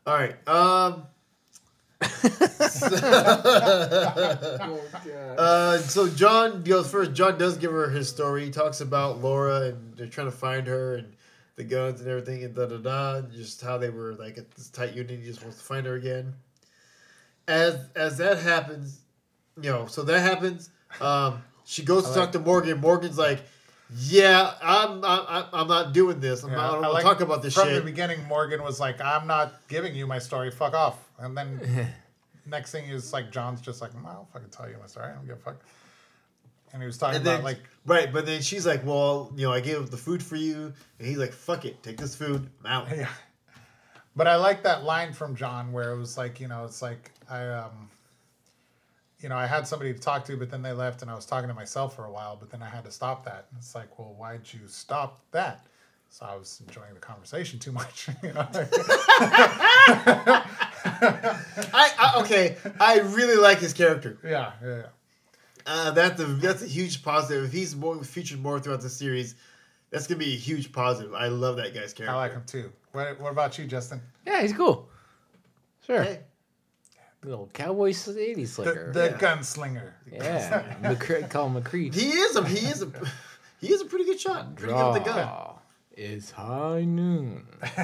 All 0.06 0.16
right. 0.16 0.36
Um. 0.48 1.04
Uh, 5.38 5.78
so 5.80 6.08
John 6.10 6.64
goes 6.64 6.90
first. 6.90 7.14
John 7.14 7.38
does 7.38 7.58
give 7.58 7.72
her 7.72 7.90
his 7.90 8.10
story. 8.10 8.46
He 8.46 8.52
talks 8.52 8.82
about 8.82 9.22
Laura 9.22 9.62
and 9.70 9.96
they're 9.98 10.08
trying 10.08 10.28
to 10.28 10.32
find 10.36 10.68
her 10.68 10.96
and 10.96 11.14
the 11.56 11.64
guns 11.64 12.02
and 12.02 12.10
everything 12.10 12.44
and 12.44 12.54
da 12.56 12.66
da 12.66 12.78
da. 12.78 13.22
Just 13.22 13.62
how 13.62 13.78
they 13.78 13.90
were 13.90 14.14
like 14.16 14.38
at 14.38 14.52
this 14.52 14.70
tight 14.70 14.94
unit. 14.94 15.20
He 15.20 15.26
just 15.26 15.42
wants 15.42 15.58
to 15.58 15.64
find 15.64 15.86
her 15.86 15.96
again. 15.96 16.34
As 17.48 17.78
as 17.96 18.18
that 18.18 18.40
happens, 18.40 19.00
you 19.62 19.70
know, 19.70 19.86
so 19.86 20.04
that 20.04 20.20
happens. 20.22 20.70
Um, 21.00 21.42
she 21.66 21.84
goes 21.84 22.06
to 22.06 22.12
I 22.12 22.16
talk 22.16 22.32
to 22.34 22.40
Morgan. 22.40 22.80
Morgan's 22.80 23.18
like, 23.18 23.40
"Yeah, 23.96 24.54
I'm 24.62 25.04
I'm, 25.06 25.46
I'm 25.54 25.68
not 25.68 25.94
doing 25.94 26.20
this. 26.20 26.44
I'm 26.44 26.50
Yeah, 26.50 26.56
not, 26.58 26.66
I 26.66 26.72
don't 26.74 26.82
want 26.82 26.94
like- 26.96 27.04
to 27.04 27.10
talk 27.10 27.22
about 27.22 27.42
this 27.44 27.54
From 27.54 27.68
shit." 27.68 27.76
the 27.76 27.82
beginning, 27.82 28.24
Morgan 28.28 28.64
was 28.64 28.80
like, 28.80 29.00
"I'm 29.00 29.28
not 29.28 29.54
giving 29.68 29.94
you 29.96 30.08
my 30.08 30.18
story. 30.20 30.50
Fuck 30.52 30.74
off." 30.74 30.98
And 31.20 31.38
then 31.38 31.88
next 32.48 32.72
thing 32.72 32.90
is 32.90 33.14
like 33.14 33.32
John's 33.32 33.62
just 33.62 33.80
like, 33.82 33.94
"Well, 33.94 34.06
"I'll 34.08 34.28
fucking 34.34 34.50
tell 34.50 34.68
you 34.70 34.78
my 34.82 34.88
story. 34.88 35.08
I 35.12 35.14
don't 35.14 35.28
give 35.28 35.38
a 35.38 35.40
fuck." 35.40 35.62
And 36.76 36.84
he 36.84 36.88
was 36.88 36.98
talking 36.98 37.16
And 37.16 37.26
about 37.26 37.36
then, 37.38 37.44
like, 37.46 37.60
right, 37.86 38.12
but 38.12 38.26
then 38.26 38.42
she's 38.42 38.68
like, 38.68 38.86
"Well, 38.86 39.32
you 39.38 39.48
know, 39.48 39.54
I 39.54 39.62
gave 39.62 39.90
the 39.90 39.96
food 39.96 40.22
for 40.22 40.36
you," 40.36 40.74
and 41.00 41.08
he's 41.08 41.18
like, 41.18 41.32
"Fuck 41.32 41.64
it, 41.64 41.82
take 41.82 41.96
this 41.96 42.16
food, 42.16 42.50
I'm 42.66 42.70
out." 42.70 42.90
yeah. 42.94 43.08
But 44.14 44.28
I 44.28 44.36
like 44.36 44.64
that 44.64 44.84
line 44.84 45.14
from 45.14 45.38
John 45.38 45.72
where 45.72 45.92
it 45.92 45.98
was 45.98 46.18
like, 46.18 46.42
you 46.42 46.50
know, 46.50 46.66
it's 46.66 46.82
like 46.82 47.12
I 47.30 47.48
um 47.48 47.90
you 49.22 49.30
know, 49.30 49.38
I 49.38 49.48
had 49.48 49.66
somebody 49.66 49.94
to 49.94 50.00
talk 50.00 50.26
to, 50.26 50.36
but 50.36 50.52
then 50.52 50.62
they 50.62 50.74
left 50.74 51.02
and 51.02 51.10
I 51.10 51.16
was 51.16 51.26
talking 51.26 51.48
to 51.48 51.54
myself 51.54 51.96
for 51.96 52.04
a 52.04 52.12
while, 52.12 52.36
but 52.36 52.50
then 52.52 52.62
I 52.62 52.68
had 52.68 52.84
to 52.84 52.92
stop 52.92 53.24
that. 53.24 53.48
And 53.50 53.60
it's 53.60 53.74
like, 53.74 53.98
well, 53.98 54.14
why'd 54.18 54.42
you 54.52 54.60
stop 54.68 55.22
that? 55.32 55.66
So 56.10 56.26
I 56.26 56.36
was 56.36 56.62
enjoying 56.68 56.94
the 56.94 57.00
conversation 57.00 57.58
too 57.58 57.72
much. 57.72 58.10
you 58.24 58.34
know? 58.34 58.48
I, 61.74 61.92
I 61.98 62.14
okay, 62.22 62.58
I 62.80 63.00
really 63.00 63.38
like 63.38 63.60
his 63.60 63.74
character. 63.74 64.18
yeah, 64.24 64.52
yeah, 64.62 64.76
yeah. 64.78 64.84
Uh, 65.66 65.92
that's 65.92 66.20
a 66.22 66.26
that's 66.26 66.62
a 66.62 66.68
huge 66.68 67.04
positive. 67.04 67.46
If 67.46 67.52
he's 67.52 67.76
more 67.76 68.02
featured 68.04 68.40
more 68.42 68.60
throughout 68.60 68.82
the 68.82 68.90
series, 68.90 69.36
that's 69.90 70.06
gonna 70.08 70.20
be 70.20 70.34
a 70.34 70.38
huge 70.38 70.72
positive. 70.72 71.14
I 71.14 71.28
love 71.28 71.58
that 71.58 71.74
guy's 71.74 71.94
character. 71.94 72.14
I 72.16 72.18
like 72.18 72.34
him 72.34 72.44
too. 72.46 72.72
What, 72.92 73.20
what 73.20 73.32
about 73.32 73.58
you, 73.58 73.66
Justin? 73.66 74.02
Yeah, 74.26 74.42
he's 74.42 74.54
cool. 74.54 74.90
Sure. 75.86 76.04
Hey, 76.04 76.20
Little 77.24 77.50
cowboy 77.54 77.88
eighty 77.90 78.46
The, 78.46 78.90
the 78.94 79.10
Yeah. 79.12 79.18
gunslinger. 79.18 79.94
yeah. 80.12 80.76
McCre- 80.84 81.28
call 81.30 81.50
him 81.50 81.62
McCree. 81.64 81.92
he 81.94 82.10
is 82.12 82.36
a 82.36 82.48
he 82.48 82.68
is 82.68 82.84
a 82.84 82.92
he 83.60 83.74
is 83.74 83.82
a 83.82 83.86
pretty 83.86 84.06
good 84.06 84.20
shot. 84.20 84.56
Pretty 84.56 84.74
good 84.74 84.94
with 84.94 85.04
the 85.04 85.10
gun. 85.10 85.16
Draw 85.26 85.54
is 85.98 86.30
high 86.32 86.84
noon. 86.84 87.48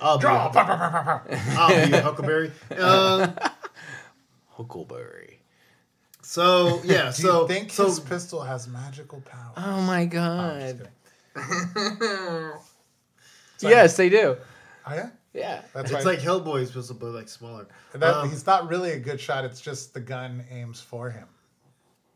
I'll 0.00 0.18
Draw. 0.18 0.50
pa, 0.50 0.64
pa. 0.64 1.22
I'll 1.58 1.86
be 1.90 1.96
Huckleberry. 1.96 2.52
Um, 2.78 3.34
Huckleberry. 4.50 5.37
So 6.28 6.80
yeah, 6.84 7.06
Do 7.06 7.12
so 7.22 7.42
you 7.42 7.48
think 7.48 7.72
so 7.72 7.86
his 7.86 8.00
pistol 8.00 8.42
has 8.42 8.68
magical 8.68 9.20
power? 9.22 9.52
Oh 9.56 9.80
my 9.80 10.00
Oh, 10.00 10.02
I'm 10.02 10.08
god. 10.08 10.88
kidding. 11.34 12.50
yes, 13.70 13.96
they 13.96 14.08
do. 14.10 14.36
Oh, 14.86 14.94
yeah? 14.94 15.08
Yeah. 15.32 15.62
That's 15.74 15.90
it's 15.90 16.04
why 16.04 16.10
like 16.12 16.20
Hellboy's 16.20 16.70
pistol, 16.70 16.96
but 17.00 17.12
like 17.12 17.28
smaller. 17.28 17.66
that, 17.92 18.14
Um, 18.14 18.28
he's 18.30 18.46
not 18.46 18.68
really 18.68 18.92
a 18.92 18.98
good 18.98 19.20
shot. 19.20 19.44
It's 19.44 19.60
just 19.60 19.94
the 19.94 20.00
gun 20.00 20.44
aims 20.50 20.80
for 20.80 21.10
him. 21.10 21.28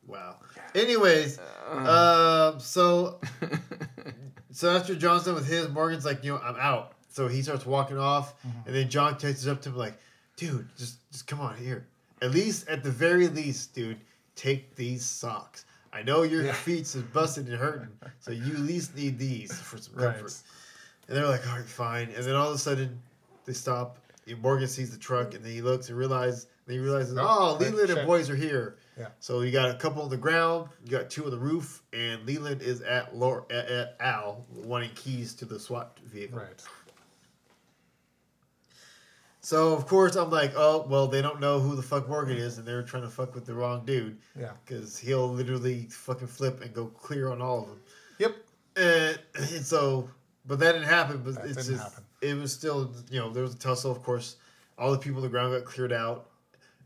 Wow. 0.06 0.36
Anyways, 0.74 1.38
um, 1.70 2.58
so 2.60 3.20
so 4.50 4.74
after 4.76 4.94
Johnson 4.94 5.34
with 5.34 5.46
his, 5.46 5.68
Morgan's 5.68 6.04
like, 6.04 6.24
you 6.24 6.32
know, 6.32 6.40
I'm 6.42 6.56
out. 6.56 6.92
So 7.10 7.28
he 7.28 7.42
starts 7.42 7.64
walking 7.66 7.98
off, 7.98 8.34
and 8.66 8.74
then 8.74 8.88
John 8.88 9.16
takes 9.18 9.46
up 9.46 9.62
to 9.62 9.68
him 9.68 9.76
like, 9.76 9.94
dude, 10.36 10.66
just 10.76 10.96
just 11.12 11.26
come 11.26 11.40
on 11.40 11.56
here. 11.56 11.86
At 12.22 12.30
least, 12.30 12.68
at 12.68 12.84
the 12.84 12.90
very 12.90 13.26
least, 13.28 13.74
dude, 13.74 13.98
take 14.36 14.76
these 14.76 15.04
socks. 15.04 15.64
I 15.92 16.02
know 16.02 16.22
your 16.22 16.44
Yeah. 16.44 16.52
feet's 16.54 16.94
is 16.94 17.02
busted 17.02 17.48
and 17.48 17.56
hurting, 17.56 17.88
so 18.20 18.30
you 18.30 18.52
at 18.54 18.60
least 18.60 18.94
need 18.96 19.18
these 19.18 19.52
for 19.52 19.76
some 19.76 19.94
Right. 19.96 20.14
comfort. 20.14 20.34
And 21.08 21.16
they're 21.16 21.26
like, 21.26 21.46
all 21.48 21.56
right, 21.56 21.66
fine. 21.66 22.10
And 22.10 22.24
then 22.24 22.34
all 22.36 22.48
of 22.48 22.54
a 22.54 22.58
sudden, 22.58 23.02
they 23.44 23.52
stop. 23.52 23.98
and 24.28 24.40
Morgan 24.40 24.68
sees 24.68 24.92
the 24.92 24.96
truck, 24.98 25.34
and 25.34 25.44
then 25.44 25.50
he 25.50 25.60
looks 25.62 25.88
and 25.88 25.98
realizes, 25.98 26.46
then 26.66 26.74
he 26.76 26.78
realizes, 26.80 27.18
oh, 27.18 27.56
Leland 27.58 27.90
and 27.90 28.06
boys 28.06 28.30
are 28.30 28.36
here. 28.36 28.76
Yeah. 28.96 29.08
So 29.18 29.40
you 29.40 29.50
got 29.50 29.68
a 29.68 29.74
couple 29.74 30.00
on 30.00 30.10
the 30.10 30.16
ground, 30.16 30.68
you 30.84 30.92
got 30.92 31.10
two 31.10 31.24
on 31.24 31.32
the 31.32 31.38
roof, 31.38 31.82
and 31.92 32.24
Leland 32.24 32.62
is 32.62 32.82
at 32.82 33.16
Laura, 33.16 33.42
at, 33.50 33.66
at 33.68 33.96
Al 33.98 34.46
wanting 34.54 34.90
keys 34.94 35.34
to 35.34 35.44
the 35.44 35.58
SWAT 35.58 35.98
vehicle. 36.04 36.38
Right. 36.38 36.62
So 39.44 39.72
of 39.74 39.86
course 39.86 40.14
I'm 40.14 40.30
like, 40.30 40.52
oh 40.56 40.86
well, 40.88 41.08
they 41.08 41.20
don't 41.20 41.40
know 41.40 41.58
who 41.58 41.74
the 41.74 41.82
fuck 41.82 42.08
Morgan 42.08 42.36
is, 42.36 42.58
and 42.58 42.66
they're 42.66 42.82
trying 42.82 43.02
to 43.02 43.08
fuck 43.10 43.34
with 43.34 43.44
the 43.44 43.54
wrong 43.54 43.84
dude 43.84 44.16
Yeah. 44.38 44.52
because 44.64 44.96
he'll 44.96 45.28
literally 45.28 45.88
fucking 45.90 46.28
flip 46.28 46.62
and 46.62 46.72
go 46.72 46.86
clear 46.86 47.28
on 47.30 47.42
all 47.42 47.62
of 47.62 47.66
them. 47.68 47.80
Yep. 48.18 48.36
And, 48.76 49.18
and 49.34 49.64
so 49.66 50.08
but 50.46 50.58
that 50.60 50.72
didn't 50.72 50.88
happen. 50.88 51.22
But 51.24 51.34
That 51.34 51.44
it's 51.46 51.66
didn't 51.66 51.78
just 51.78 51.82
happen. 51.92 52.04
it 52.20 52.34
was 52.34 52.52
still 52.52 52.92
you 53.10 53.18
know 53.18 53.30
there 53.30 53.42
was 53.42 53.54
a 53.54 53.58
tussle. 53.58 53.90
Of 53.90 54.02
course, 54.02 54.36
all 54.78 54.92
the 54.92 54.98
people 54.98 55.18
on 55.18 55.22
the 55.24 55.28
ground 55.28 55.52
got 55.54 55.64
cleared 55.64 55.92
out. 55.92 56.28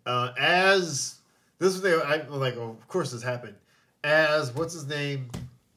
Uh, 0.06 0.32
as 0.38 1.16
this 1.58 1.72
was 1.74 1.82
the 1.82 1.96
I 2.06 2.26
like, 2.28 2.56
oh, 2.56 2.70
of 2.70 2.88
course 2.88 3.12
this 3.12 3.22
happened. 3.22 3.54
As 4.02 4.54
what's 4.54 4.72
his 4.72 4.86
name 4.86 5.30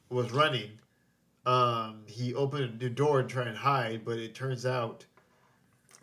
was 0.09 0.31
running, 0.31 0.69
um, 1.45 2.03
he 2.05 2.33
opened 2.35 2.79
the 2.79 2.89
door 2.89 3.19
and 3.21 3.29
tried 3.29 3.47
and 3.47 3.57
hide, 3.57 4.05
but 4.05 4.17
it 4.17 4.33
turns 4.35 4.65
out 4.65 5.03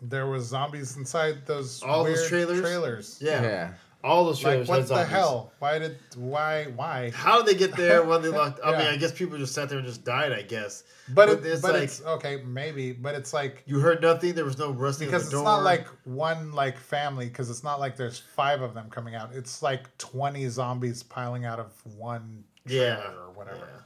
There 0.01 0.27
was 0.27 0.45
zombies 0.45 0.95
inside 0.97 1.45
those 1.45 1.81
All 1.83 2.03
those 2.03 2.27
trailers? 2.27 2.61
Trailers. 2.61 3.19
yeah, 3.21 3.41
Yeah. 3.41 3.73
all 4.03 4.25
those 4.25 4.39
trailers. 4.39 4.69
Like 4.69 4.85
trailers 4.85 4.89
what 4.91 4.97
had 4.99 5.07
the 5.07 5.09
zombies. 5.09 5.27
hell? 5.27 5.53
Why 5.59 5.79
did 5.79 5.97
why 6.15 6.63
why? 6.75 7.11
How 7.15 7.41
did 7.41 7.47
they 7.47 7.57
get 7.59 7.75
there 7.75 8.03
when 8.03 8.21
they 8.21 8.29
locked? 8.41 8.59
I 8.63 8.71
mean, 8.77 8.81
I 8.87 8.97
guess 8.97 9.11
people 9.11 9.37
just 9.39 9.53
sat 9.55 9.69
there 9.69 9.79
and 9.79 9.87
just 9.87 10.03
died. 10.05 10.31
I 10.31 10.43
guess, 10.43 10.83
But, 11.09 11.25
But 11.27 11.29
it, 11.29 11.45
it's 11.51 11.61
but 11.61 11.73
like- 11.73 11.83
it's 11.83 12.03
okay, 12.03 12.43
maybe, 12.45 12.91
but 12.91 13.15
it's 13.15 13.33
like 13.33 13.63
you 13.65 13.79
heard 13.79 14.01
nothing. 14.03 14.35
There 14.35 14.45
was 14.45 14.59
no 14.59 14.69
rustling 14.71 15.09
because 15.09 15.23
of 15.23 15.27
it's 15.27 15.33
door. 15.33 15.43
not 15.43 15.63
like 15.63 15.87
one 16.05 16.51
like 16.51 16.77
family 16.77 17.27
because 17.27 17.49
it's 17.49 17.63
not 17.63 17.79
like 17.79 17.95
there's 17.97 18.19
five 18.19 18.61
of 18.61 18.75
them 18.75 18.89
coming 18.91 19.15
out. 19.15 19.33
It's 19.33 19.63
like 19.63 19.95
twenty 19.97 20.47
zombies 20.47 21.01
piling 21.01 21.45
out 21.45 21.59
of 21.59 21.71
one 21.97 22.43
trailer 22.67 22.85
Yeah. 22.85 23.11
or 23.25 23.31
whatever. 23.31 23.67
Yeah. 23.67 23.81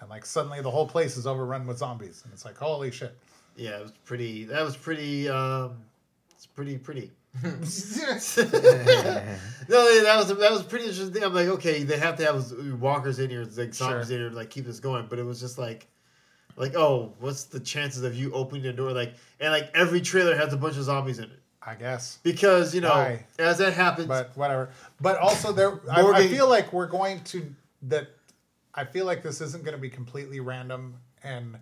And 0.00 0.10
like 0.10 0.26
suddenly 0.26 0.60
the 0.60 0.70
whole 0.70 0.86
place 0.86 1.16
is 1.16 1.26
overrun 1.26 1.66
with 1.66 1.78
zombies, 1.78 2.20
and 2.24 2.34
it's 2.34 2.44
like 2.44 2.58
holy 2.58 2.90
shit. 2.90 3.16
Yeah, 3.56 3.78
it 3.78 3.82
was 3.82 3.92
pretty. 4.04 4.44
That 4.44 4.62
was 4.64 4.76
pretty. 4.76 5.28
Um, 5.28 5.76
it's 6.32 6.46
pretty 6.46 6.78
pretty. 6.78 7.10
no, 7.42 7.50
that 10.02 10.14
was 10.16 10.28
that 10.28 10.50
was 10.52 10.62
pretty 10.62 10.86
interesting. 10.86 11.22
I'm 11.24 11.34
like, 11.34 11.48
okay, 11.48 11.82
they 11.82 11.98
have 11.98 12.16
to 12.18 12.24
have 12.24 12.52
walkers 12.80 13.18
in 13.18 13.30
here, 13.30 13.44
like 13.56 13.74
zombies 13.74 13.78
Sure. 13.78 14.00
in 14.02 14.06
here, 14.08 14.30
to 14.30 14.36
like 14.36 14.50
keep 14.50 14.64
this 14.66 14.80
going. 14.80 15.06
But 15.08 15.18
it 15.18 15.24
was 15.24 15.40
just 15.40 15.58
like, 15.58 15.86
like, 16.56 16.74
oh, 16.76 17.12
what's 17.20 17.44
the 17.44 17.60
chances 17.60 18.02
of 18.04 18.14
you 18.14 18.32
opening 18.32 18.62
the 18.62 18.72
door? 18.72 18.92
Like, 18.92 19.14
and 19.40 19.52
like 19.52 19.70
every 19.74 20.00
trailer 20.00 20.36
has 20.36 20.52
a 20.52 20.56
bunch 20.56 20.76
of 20.76 20.84
zombies 20.84 21.18
in 21.18 21.24
it 21.24 21.40
I 21.62 21.74
guess. 21.74 22.18
because 22.22 22.74
you 22.74 22.80
know, 22.80 22.90
Why? 22.90 23.24
as 23.38 23.58
that 23.58 23.72
happens, 23.72 24.06
But 24.06 24.36
whatever. 24.36 24.70
But 25.00 25.18
also 25.18 25.50
there, 25.52 25.80
I, 25.90 26.02
I 26.02 26.28
feel 26.28 26.48
like 26.48 26.72
we're 26.72 26.86
going 26.86 27.20
to 27.24 27.52
that. 27.82 28.08
I 28.74 28.84
feel 28.84 29.06
like 29.06 29.22
this 29.22 29.40
isn't 29.40 29.64
going 29.64 29.74
to 29.76 29.80
be 29.80 29.90
completely 29.90 30.40
random 30.40 30.94
and 31.22 31.56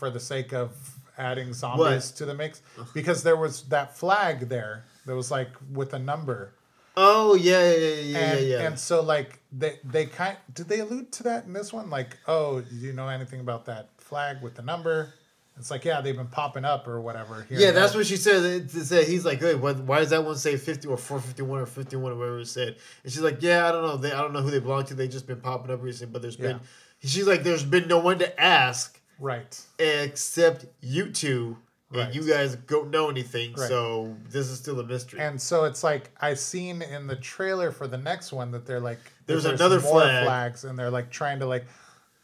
for 0.00 0.10
the 0.10 0.18
sake 0.18 0.52
of 0.52 0.70
adding 1.18 1.52
zombies 1.52 1.84
What? 2.08 2.16
to 2.16 2.24
the 2.24 2.34
mix 2.34 2.62
because 2.94 3.22
there 3.22 3.36
was 3.36 3.62
that 3.64 3.96
flag 3.96 4.48
there 4.48 4.84
that 5.06 5.14
was 5.14 5.30
like 5.30 5.50
with 5.72 5.92
a 5.94 5.98
number 5.98 6.54
oh 6.96 7.34
yeah, 7.34 7.70
yeah, 7.72 7.76
yeah, 7.76 7.86
yeah, 7.86 8.18
and 8.18 8.40
yeah. 8.40 8.56
yeah. 8.56 8.66
and 8.66 8.78
so 8.78 9.02
like 9.02 9.38
they 9.52 9.78
they 9.84 10.06
kind 10.06 10.36
did 10.54 10.66
they 10.68 10.80
allude 10.80 11.12
to 11.12 11.22
that 11.24 11.44
in 11.44 11.52
this 11.52 11.72
one 11.72 11.90
like 11.90 12.16
oh 12.26 12.60
do 12.62 12.74
you 12.74 12.92
know 12.94 13.08
anything 13.08 13.40
about 13.40 13.66
that 13.66 13.90
flag 13.98 14.42
with 14.42 14.54
the 14.54 14.62
number 14.62 15.12
it's 15.58 15.70
like 15.70 15.84
yeah 15.84 16.00
they've 16.00 16.16
been 16.16 16.26
popping 16.28 16.64
up 16.64 16.88
or 16.88 17.00
whatever 17.02 17.44
here 17.48 17.58
Yeah, 17.60 17.72
that's 17.72 17.94
what 17.94 18.06
she 18.06 18.16
said. 18.16 18.70
Said 18.70 19.06
he's 19.06 19.26
like, 19.26 19.40
hey, 19.40 19.54
why, 19.54 19.72
why 19.74 19.98
does 19.98 20.08
that 20.08 20.24
one 20.24 20.36
say 20.36 20.56
fifty 20.56 20.88
or 20.88 20.96
four 20.96 21.20
fifty 21.20 21.42
one 21.42 21.60
or 21.60 21.66
fifty 21.66 21.96
one 21.96 22.12
or 22.12 22.16
whatever 22.16 22.38
it 22.38 22.46
said? 22.46 22.76
And 23.04 23.12
she's 23.12 23.20
like, 23.20 23.42
yeah, 23.42 23.68
I 23.68 23.72
don't 23.72 23.82
know. 23.82 23.96
They, 23.98 24.10
I 24.10 24.22
don't 24.22 24.32
know 24.32 24.40
who 24.40 24.50
they 24.50 24.60
belong 24.60 24.84
to. 24.86 24.94
They 24.94 25.06
just 25.06 25.26
been 25.26 25.40
popping 25.42 25.70
up 25.70 25.82
recently, 25.82 26.12
but 26.14 26.22
there's 26.22 26.36
been. 26.36 26.60
She's 27.04 27.26
like, 27.26 27.42
there's 27.42 27.64
been 27.64 27.88
no 27.88 27.98
one 27.98 28.18
to 28.20 28.40
ask 28.40 28.99
right 29.20 29.60
except 29.78 30.66
you 30.80 31.10
two, 31.10 31.56
and 31.92 32.14
you 32.14 32.22
guys 32.22 32.56
don't 32.56 32.90
know 32.90 33.08
anything. 33.10 33.52
Right. 33.54 33.68
So 33.68 34.16
this 34.28 34.48
is 34.48 34.58
still 34.58 34.78
a 34.80 34.84
mystery. 34.86 35.20
And 35.20 35.40
so 35.40 35.64
it's 35.64 35.82
like 35.84 36.10
I've 36.20 36.38
seen 36.38 36.82
in 36.82 37.06
the 37.06 37.16
trailer 37.16 37.70
for 37.72 37.86
the 37.86 37.98
next 37.98 38.32
one 38.32 38.50
that 38.52 38.66
they're 38.66 38.80
like 38.80 39.02
that 39.04 39.12
There's 39.26 39.44
another 39.44 39.80
more 39.80 40.00
flag. 40.00 40.24
flags 40.24 40.64
and 40.64 40.78
they're 40.78 40.90
like 40.90 41.10
trying 41.10 41.40
to 41.40 41.46
like 41.46 41.66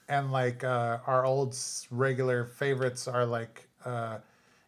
and 0.08 0.30
like 0.32 0.62
uh, 0.64 0.98
our 1.06 1.24
old 1.24 1.56
regular 1.90 2.44
favorites 2.44 3.08
are 3.08 3.26
like 3.26 3.66
uh, 3.84 4.18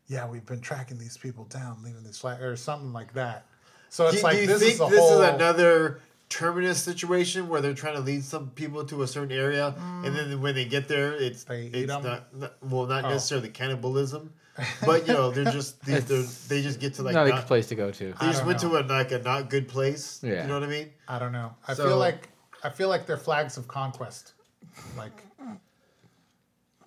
yeah 0.09 0.29
we've 0.29 0.47
been 0.47 0.61
tracking 0.61 0.99
these 0.99 1.17
people 1.17 1.45
down 1.45 1.81
leaving 1.85 2.03
this 2.03 2.19
flag 2.19 2.43
or 2.43 2.57
something 2.57 2.93
like 2.93 3.13
that. 3.15 3.47
So 3.91 4.09
it's 4.09 4.19
do, 4.19 4.23
like 4.23 4.35
do 4.35 4.41
you 4.43 4.47
this 4.49 4.59
think 4.61 4.73
is 4.73 4.79
this 4.91 4.99
whole 4.99 5.23
is 5.23 5.29
another 5.35 6.01
terminus 6.29 6.83
situation 6.83 7.49
where 7.49 7.61
they're 7.61 7.75
trying 7.75 7.95
to 7.95 8.01
lead 8.01 8.23
some 8.25 8.51
people 8.51 8.85
to 8.85 9.03
a 9.03 9.07
certain 9.07 9.33
area, 9.37 9.75
and 10.05 10.15
then 10.15 10.41
when 10.41 10.55
they 10.55 10.65
get 10.65 10.89
there, 10.89 11.15
it's 11.15 11.45
They 11.45 11.63
eat 11.67 11.75
it's 11.75 11.93
'em? 11.93 12.03
not, 12.03 12.35
not 12.37 12.55
well, 12.63 12.87
not 12.87 13.05
Oh. 13.05 13.09
necessarily 13.11 13.49
cannibalism, 13.49 14.33
but 14.85 15.07
you 15.07 15.15
know 15.15 15.31
they're 15.31 15.45
just 15.53 15.85
they, 15.85 16.01
they're, 16.01 16.23
they 16.49 16.63
just 16.63 16.81
get 16.81 16.95
to 16.95 17.03
like 17.03 17.15
not 17.15 17.27
a 17.27 17.31
not, 17.31 17.37
good 17.41 17.47
place 17.47 17.67
to 17.69 17.75
go 17.75 17.91
to. 17.91 18.05
they 18.13 18.27
I 18.27 18.33
just 18.33 18.45
went 18.45 18.63
know. 18.63 18.71
to 18.71 18.81
a 18.81 18.83
like 18.87 19.13
a 19.13 19.19
not 19.19 19.49
good 19.51 19.69
place. 19.69 20.21
Yeah. 20.23 20.43
You 20.43 20.49
know 20.49 20.55
what 20.55 20.65
I 20.65 20.71
mean? 20.71 20.91
I 21.09 21.19
don't 21.19 21.33
know. 21.33 21.55
I 21.67 21.75
So- 21.75 21.87
feel 21.87 21.97
like 21.99 22.29
I 22.63 22.71
feel 22.71 22.89
like 22.89 23.07
they're 23.07 23.17
flags 23.17 23.57
of 23.57 23.69
conquest. 23.69 24.33
Like 24.97 25.23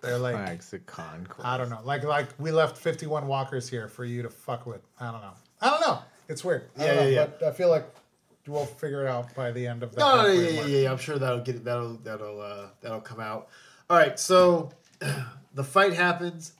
they're 0.01 0.17
like 0.17 0.34
Flags 0.36 0.73
of 0.73 0.86
conquest. 0.86 1.45
I 1.45 1.58
don't 1.58 1.69
know. 1.69 1.80
Like 1.84 2.04
like 2.04 2.27
we 2.39 2.51
left 2.51 2.77
51 2.77 3.27
walkers 3.27 3.69
here 3.69 3.88
for 3.88 4.04
you 4.04 4.21
to 4.23 4.30
fuck 4.30 4.65
with. 4.65 4.82
I 4.99 5.12
don't 5.12 5.21
know. 5.21 5.34
I 5.62 5.69
don't 5.69 5.82
know. 5.82 5.99
It's 6.27 6.43
weird. 6.43 6.69
I 6.77 6.82
Yeah, 6.82 6.88
don't 6.88 6.95
know, 6.97 7.04
yeah, 7.04 7.10
yeah. 7.21 7.25
But 7.39 7.47
I 7.49 7.51
feel 7.51 7.69
like 7.69 7.86
we'll 8.47 8.65
figure 8.65 9.06
it 9.06 9.10
out 9.10 9.34
by 9.36 9.51
the 9.51 9.67
end 9.67 9.84
of 9.84 9.93
that. 9.95 9.99
Yeah, 10.34 10.34
yeah, 10.62 10.65
yeah. 10.65 10.91
I'm 10.91 10.97
sure 10.97 11.17
that'll 11.17 11.41
get 11.41 11.63
that'll 11.63 11.95
that'll 12.04 12.41
uh, 12.41 12.67
that'll 12.82 13.01
come 13.01 13.19
out. 13.19 13.47
All 13.89 13.97
right, 13.97 14.19
so 14.19 14.71
the 15.54 15.63
fight 15.63 15.93
happens. 15.93 16.54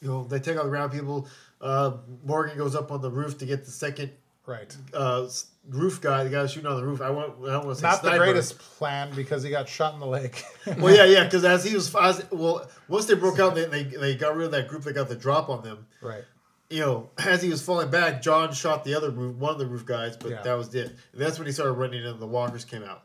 You 0.00 0.08
know, 0.08 0.24
they 0.24 0.38
take 0.38 0.56
out 0.56 0.64
the 0.64 0.70
ground 0.70 0.92
people. 0.92 1.28
Uh, 1.60 1.92
Morgan 2.24 2.56
goes 2.56 2.74
up 2.74 2.90
on 2.90 3.02
the 3.02 3.10
roof 3.10 3.36
to 3.38 3.46
get 3.46 3.64
the 3.64 3.70
second 3.70 4.10
Right. 4.46 4.74
uh, 4.94 5.28
roof 5.68 6.00
guy. 6.00 6.24
The 6.24 6.30
guy 6.30 6.46
shooting 6.46 6.68
on 6.68 6.76
the 6.76 6.84
roof. 6.86 7.00
I 7.00 7.10
want. 7.10 7.34
I 7.42 7.52
don't 7.52 7.66
want 7.66 7.76
to 7.76 7.82
say 7.82 7.82
Not 7.82 8.02
the 8.02 8.16
greatest 8.16 8.58
plan 8.58 9.12
because 9.14 9.42
he 9.42 9.50
got 9.50 9.68
shot 9.68 9.94
in 9.94 10.00
the 10.00 10.06
leg. 10.06 10.34
Well, 10.78 10.94
yeah, 10.94 11.04
yeah. 11.04 11.24
Because 11.24 11.44
as 11.44 11.62
he 11.64 11.74
was, 11.74 11.94
as, 11.94 12.24
well, 12.32 12.68
once 12.88 13.04
they 13.06 13.14
broke 13.14 13.38
out, 13.40 13.54
they, 13.54 13.66
they 13.66 13.84
they 13.84 14.14
got 14.16 14.34
rid 14.36 14.46
of 14.46 14.52
that 14.52 14.68
group 14.68 14.82
that 14.84 14.94
got 14.94 15.08
the 15.08 15.14
drop 15.14 15.48
on 15.50 15.62
them. 15.62 15.86
right. 16.00 16.24
You 16.70 16.80
know, 16.80 17.10
as 17.18 17.42
he 17.42 17.48
was 17.50 17.60
falling 17.62 17.90
back, 17.90 18.22
John 18.22 18.52
shot 18.52 18.84
the 18.84 18.94
other 18.94 19.10
roof, 19.10 19.36
one 19.36 19.52
of 19.52 19.58
the 19.58 19.66
roof 19.66 19.84
guys, 19.84 20.16
but 20.16 20.30
Yeah. 20.30 20.42
that 20.42 20.54
was 20.56 20.74
it. 20.74 20.86
And 21.12 21.20
that's 21.20 21.38
when 21.38 21.46
he 21.46 21.52
started 21.52 21.72
running, 21.72 22.04
and 22.06 22.18
the 22.20 22.26
walkers 22.26 22.64
came 22.64 22.82
out. 22.84 23.02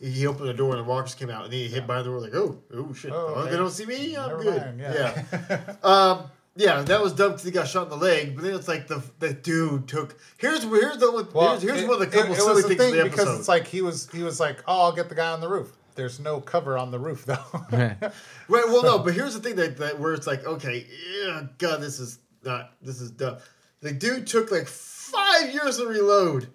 He 0.00 0.26
opened 0.26 0.48
the 0.48 0.54
door, 0.54 0.70
and 0.74 0.80
the 0.80 0.84
walkers 0.88 1.14
came 1.14 1.30
out, 1.30 1.44
and 1.44 1.52
he 1.52 1.68
hit 1.68 1.86
by 1.86 1.98
the 1.98 2.04
door 2.04 2.20
like, 2.20 2.34
"Oh, 2.34 2.58
oh 2.74 2.92
shit! 2.92 3.12
Oh, 3.12 3.26
okay. 3.36 3.52
They 3.52 3.56
don't 3.56 3.70
see 3.70 3.86
me. 3.86 4.16
I'm 4.16 4.28
Never 4.28 4.42
good." 4.42 4.60
mind, 4.62 4.80
yeah. 4.80 5.24
yeah. 5.50 5.74
Um, 5.84 6.24
yeah, 6.56 6.82
that 6.82 7.00
was 7.00 7.12
dumb 7.12 7.30
because 7.32 7.44
he 7.44 7.50
got 7.52 7.66
shot 7.68 7.84
in 7.84 7.88
the 7.90 7.96
leg. 7.96 8.34
But 8.34 8.44
then 8.44 8.54
it's 8.54 8.68
like 8.68 8.86
the 8.88 9.02
the 9.20 9.32
dude 9.32 9.86
took. 9.88 10.16
Here's 10.36 10.64
here's 10.64 10.98
the 10.98 11.10
one- 11.12 11.26
here's, 11.50 11.62
here's 11.62 11.82
it- 11.82 11.88
one 11.88 11.94
of 11.94 12.00
the 12.00 12.06
couple 12.16 12.32
it, 12.34 12.38
it 12.38 12.40
silly 12.40 12.54
was 12.54 12.66
things 12.66 12.80
thing 12.80 12.94
in 12.94 12.98
the 12.98 13.04
because 13.10 13.38
it's 13.38 13.48
like 13.48 13.66
he 13.68 13.82
was 13.82 14.10
he 14.10 14.22
was 14.24 14.40
like, 14.40 14.62
oh, 14.66 14.82
I'll 14.82 14.92
get 14.92 15.08
the 15.08 15.14
guy 15.14 15.30
on 15.30 15.40
the 15.40 15.48
roof. 15.48 15.72
There's 15.94 16.18
no 16.18 16.40
cover 16.40 16.76
on 16.76 16.90
the 16.90 16.98
roof 16.98 17.24
though. 17.24 17.38
Right. 17.70 17.96
Well, 18.48 18.82
no, 18.82 18.98
but 18.98 19.14
here's 19.14 19.32
the 19.34 19.40
thing 19.40 19.56
that, 19.56 19.78
that 19.78 19.98
where 19.98 20.12
it's 20.12 20.26
like, 20.26 20.44
okay, 20.44 20.86
yeah, 21.24 21.44
God, 21.58 21.80
this 21.80 21.98
is 21.98 22.18
not, 22.44 22.72
this 22.82 23.00
is 23.00 23.10
dumb. 23.10 23.36
The 23.80 23.92
dude 23.92 24.26
took 24.26 24.50
like 24.50 24.66
five 24.66 25.52
years 25.52 25.78
to 25.78 25.86
reload. 25.86 26.48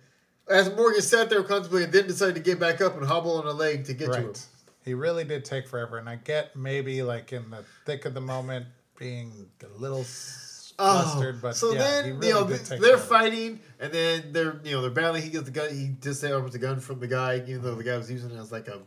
As 0.47 0.69
Morgan 0.75 1.02
sat 1.02 1.30
there 1.30 1.43
contemplating, 1.43 1.91
then 1.91 2.08
decided 2.08 2.36
to 2.36 2.41
get 2.41 2.60
back 2.60 2.82
up 2.82 2.97
and 2.97 3.06
hobble 3.06 3.38
on 3.38 3.45
a 3.45 3.52
leg 3.52 3.86
to 3.86 3.93
get 3.93 4.12
to 4.12 4.17
him. 4.19 4.28
right. 4.28 4.45
He 4.84 4.93
really 4.95 5.23
did 5.23 5.45
take 5.45 5.67
forever, 5.67 5.97
and 5.99 6.10
I 6.10 6.15
get 6.15 6.56
maybe 6.56 7.04
like 7.04 7.32
in 7.34 7.49
the 7.52 7.63
thick 7.86 8.06
of 8.06 8.13
the 8.15 8.21
moment 8.21 8.65
being 8.97 9.32
a 9.63 9.80
little 9.80 10.04
flustered, 10.04 11.41
but 11.41 11.49
Oh, 11.49 11.52
so 11.52 11.71
yeah, 11.73 11.78
then 11.80 12.06
he 12.06 12.12
really 12.12 12.28
you 12.30 12.34
know 12.34 12.43
they're 12.45 12.58
forever. 12.80 12.97
fighting, 12.97 13.60
and 13.80 13.91
then 13.93 14.32
they're 14.34 14.60
you 14.63 14.71
know 14.71 14.82
they're 14.82 14.89
battling. 14.89 15.21
He 15.21 15.30
gets 15.30 15.43
the 15.45 15.52
gun. 15.52 15.69
He 15.69 15.89
disarms 15.99 16.54
the 16.54 16.60
gun 16.60 16.80
from 16.80 16.99
the 16.99 17.08
guy, 17.08 17.36
even 17.47 17.62
though 17.62 17.75
the 17.75 17.84
guy 17.84 17.97
was 17.97 18.10
using 18.10 18.32
it 18.32 18.38
as 18.39 18.52
like 18.52 18.67
a 18.67 18.82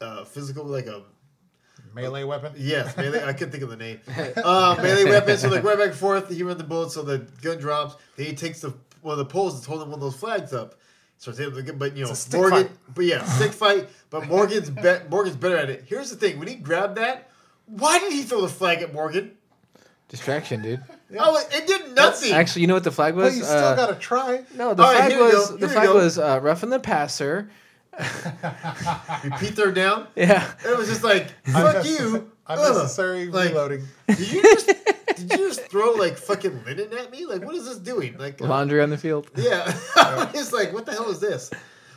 uh, 0.00 0.24
physical, 0.24 0.64
like 0.64 0.86
a 0.86 1.02
melee 1.94 2.24
weapon. 2.24 2.52
Yes, 2.56 2.96
melee. 2.96 3.22
I 3.24 3.32
couldn't 3.32 3.50
think 3.50 3.62
of 3.64 3.70
the 3.70 3.76
name. 3.76 4.00
Uh, 4.36 4.76
melee 4.82 5.04
weapon. 5.04 5.36
So 5.38 5.48
like 5.48 5.62
right 5.64 5.76
back 5.78 5.88
and 5.88 5.96
forth. 5.96 6.30
He 6.30 6.42
runs 6.42 6.58
the 6.58 6.64
bullet, 6.64 6.90
so 6.92 7.02
the 7.02 7.18
gun 7.42 7.58
drops. 7.58 7.96
Then 8.16 8.26
he 8.26 8.34
takes 8.34 8.60
the 8.60 8.74
one 9.02 9.12
of 9.12 9.18
the 9.18 9.24
poles 9.24 9.54
that's 9.54 9.66
holding 9.66 9.88
one 9.88 9.94
of 9.94 10.00
those 10.00 10.16
flags 10.16 10.52
up. 10.52 10.74
So 11.18 11.30
it's 11.30 11.40
able 11.40 11.56
to 11.56 11.62
get, 11.62 11.78
but 11.78 11.96
you 11.96 12.04
know, 12.04 12.10
It's 12.10 12.18
a 12.20 12.22
stick 12.28 12.40
Morgan. 12.40 12.62
fight. 12.68 12.76
But 12.94 13.04
yeah, 13.04 13.24
stick 13.24 13.52
fight. 13.52 13.88
But 14.08 14.26
Morgan's 14.26 14.70
be, 14.70 14.82
Morgan's 15.10 15.36
better 15.36 15.56
at 15.58 15.68
it. 15.70 15.84
Here's 15.86 16.08
the 16.10 16.16
thing: 16.16 16.38
when 16.38 16.48
he 16.48 16.54
grabbed 16.54 16.96
that, 16.96 17.28
why 17.66 17.98
did 17.98 18.12
he 18.12 18.22
throw 18.22 18.40
the 18.40 18.48
flag 18.48 18.80
at 18.82 18.92
Morgan? 18.94 19.32
Distraction, 20.08 20.60
dude. 20.62 20.82
Oh, 21.18 21.38
it- 21.38 21.48
it 21.52 21.66
did 21.68 21.94
nothing. 21.94 22.32
Actually, 22.32 22.62
you 22.62 22.68
know 22.68 22.74
what 22.74 22.82
the 22.84 22.90
flag 22.90 23.14
was? 23.14 23.24
But 23.26 23.28
was? 23.28 23.36
you 23.38 23.44
still 23.44 23.56
Uh, 23.58 23.76
gotta 23.76 23.94
try. 23.94 24.44
no, 24.56 24.74
the 24.74 24.82
All 24.82 24.88
right, 24.92 24.96
flag 24.98 25.10
here 25.12 25.20
we 25.20 25.26
was 25.34 25.50
go, 25.50 25.56
the 25.56 25.68
flag 25.68 25.86
go. 25.86 25.94
was 25.94 26.18
uh, 26.18 26.40
roughing 26.42 26.70
the 26.70 26.80
passer. 26.80 27.50
Repeat 27.98 29.54
third 29.54 29.74
down. 29.74 30.06
Yeah. 30.16 30.50
It 30.64 30.76
was 30.76 30.88
just 30.88 31.02
like 31.04 31.30
fuck 31.46 31.84
you. 31.84 32.28
Ugh. 32.46 32.58
Unnecessary 32.58 33.26
Like, 33.28 33.50
reloading. 33.50 33.84
Did 34.08 34.32
you 34.32 34.42
just 34.42 34.66
did 34.66 35.30
you 35.32 35.48
just 35.48 35.62
throw 35.70 35.92
like 35.92 36.16
fucking 36.16 36.64
linen 36.64 36.92
at 36.98 37.10
me? 37.10 37.26
Like 37.26 37.44
what 37.44 37.54
is 37.54 37.64
this 37.66 37.78
doing? 37.78 38.16
Like 38.18 38.40
uh, 38.40 38.46
Laundry 38.46 38.82
on 38.82 38.90
the 38.90 38.98
field. 38.98 39.30
Yeah. 39.36 39.64
it's 40.34 40.52
like, 40.52 40.72
what 40.72 40.86
the 40.86 40.92
hell 40.92 41.10
is 41.10 41.20
this? 41.20 41.50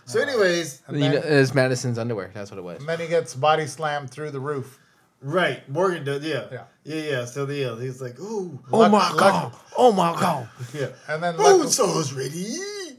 So, 0.06 0.19
anyways, 0.19 0.82
And 0.88 0.97
You 0.99 1.03
know, 1.10 1.21
then, 1.21 1.34
it 1.34 1.38
was 1.39 1.53
Madison's 1.56 1.97
underwear. 1.97 2.29
That's 2.34 2.51
what 2.51 2.58
it 2.58 2.63
was. 2.63 2.79
and 2.79 2.89
then 2.89 2.99
he 2.99 3.08
gets 3.08 3.34
body 3.36 3.65
slammed 3.67 4.10
through 4.10 4.32
the 4.32 4.39
roof. 4.39 4.77
right, 5.21 5.67
Morgan 5.69 6.03
does, 6.03 6.25
yeah. 6.25 6.43
Yeah. 6.51 6.63
Yeah, 6.84 7.10
yeah. 7.12 7.25
So, 7.25 7.45
the, 7.45 7.56
yeah, 7.56 7.79
he's 7.79 8.01
like, 8.01 8.19
ooh, 8.19 8.60
Oh 8.73 8.79
Luck- 8.79 8.91
my 8.91 9.10
luck- 9.12 9.17
god! 9.17 9.56
Oh 9.77 9.93
my 9.93 10.12
god! 10.19 10.49
yeah. 10.73 10.88
And 11.08 11.23
then 11.23 11.38
Bone 11.38 11.62
luck- 11.62 11.69
saw's 11.69 12.12
ready. 12.12 12.58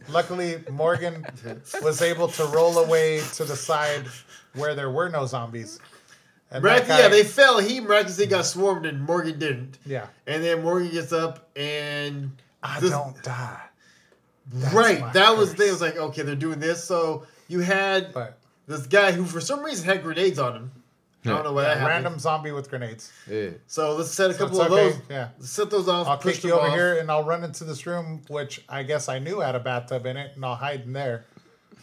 Luckily 0.09 0.63
Morgan 0.71 1.25
was 1.83 2.03
able 2.03 2.29
to 2.29 2.45
roll 2.47 2.79
away 2.79 3.21
to 3.35 3.45
the 3.45 3.57
side 3.57 4.05
where 4.55 4.75
there 4.75 4.91
were 4.91 5.09
no 5.09 5.27
zombies. 5.27 5.79
And 6.51 6.63
Mirac- 6.63 6.87
guy- 6.87 7.01
yeah, 7.01 7.09
they 7.09 7.25
fell. 7.25 7.59
He 7.59 7.81
miraculously 7.81 8.27
got 8.27 8.47
swarmed, 8.47 8.87
and 8.87 9.01
Morgan 9.03 9.39
didn't. 9.39 9.79
Yeah. 9.85 10.07
And 10.27 10.45
then 10.45 10.63
Morgan 10.63 10.91
gets 10.91 11.13
up, 11.13 11.49
and 11.57 12.31
I 12.63 12.79
this- 12.81 12.91
don't 12.91 13.21
die. 13.23 13.61
That's 14.53 14.75
right. 14.75 15.13
That 15.15 15.37
was 15.37 15.51
the 15.53 15.57
thing. 15.57 15.69
It 15.69 15.73
was 15.73 15.81
like, 15.81 15.97
okay, 15.97 16.23
they're 16.23 16.35
doing 16.37 16.61
this. 16.61 16.85
So 16.85 17.27
you 17.49 17.61
had 17.61 18.13
But 18.13 18.39
this 18.67 18.87
guy 18.87 19.13
who, 19.13 19.25
for 19.25 19.41
some 19.41 19.63
reason, 19.65 19.87
had 19.87 20.03
grenades 20.03 20.39
on 20.39 20.55
him. 20.55 20.71
I 21.27 21.29
don't 21.31 21.45
know 21.45 21.53
why 21.53 21.63
that 21.63 21.77
a 21.77 21.81
happened. 21.81 21.89
random 22.05 22.19
zombie 22.19 22.53
with 22.53 22.69
grenades. 22.69 23.11
Yeah. 23.31 23.51
So 23.67 23.95
let's 23.97 24.11
set 24.11 24.31
a 24.31 24.35
couple 24.35 24.61
it's 24.61 24.67
of 24.67 24.73
okay, 24.73 24.89
those. 24.91 25.01
Yeah. 25.09 25.29
Let's 25.39 25.51
set 25.51 25.71
those 25.71 25.89
off. 25.89 26.07
I'll 26.07 26.19
push 26.19 26.37
kick 26.37 26.45
you 26.45 26.53
over 26.55 26.67
off. 26.69 26.75
here 26.75 26.99
and 26.99 27.11
I'll 27.11 27.25
run 27.25 27.45
into 27.45 27.65
this 27.65 27.87
room, 27.87 28.23
which 28.29 28.63
I 28.69 28.83
guess 28.83 29.09
I 29.09 29.19
knew 29.19 29.41
had 29.41 29.55
a 29.55 29.61
bathtub 29.61 30.05
in 30.07 30.17
it, 30.17 30.33
and 30.37 30.45
I'll 30.45 30.55
hide 30.55 30.83
in 30.83 30.93
there. 30.93 31.25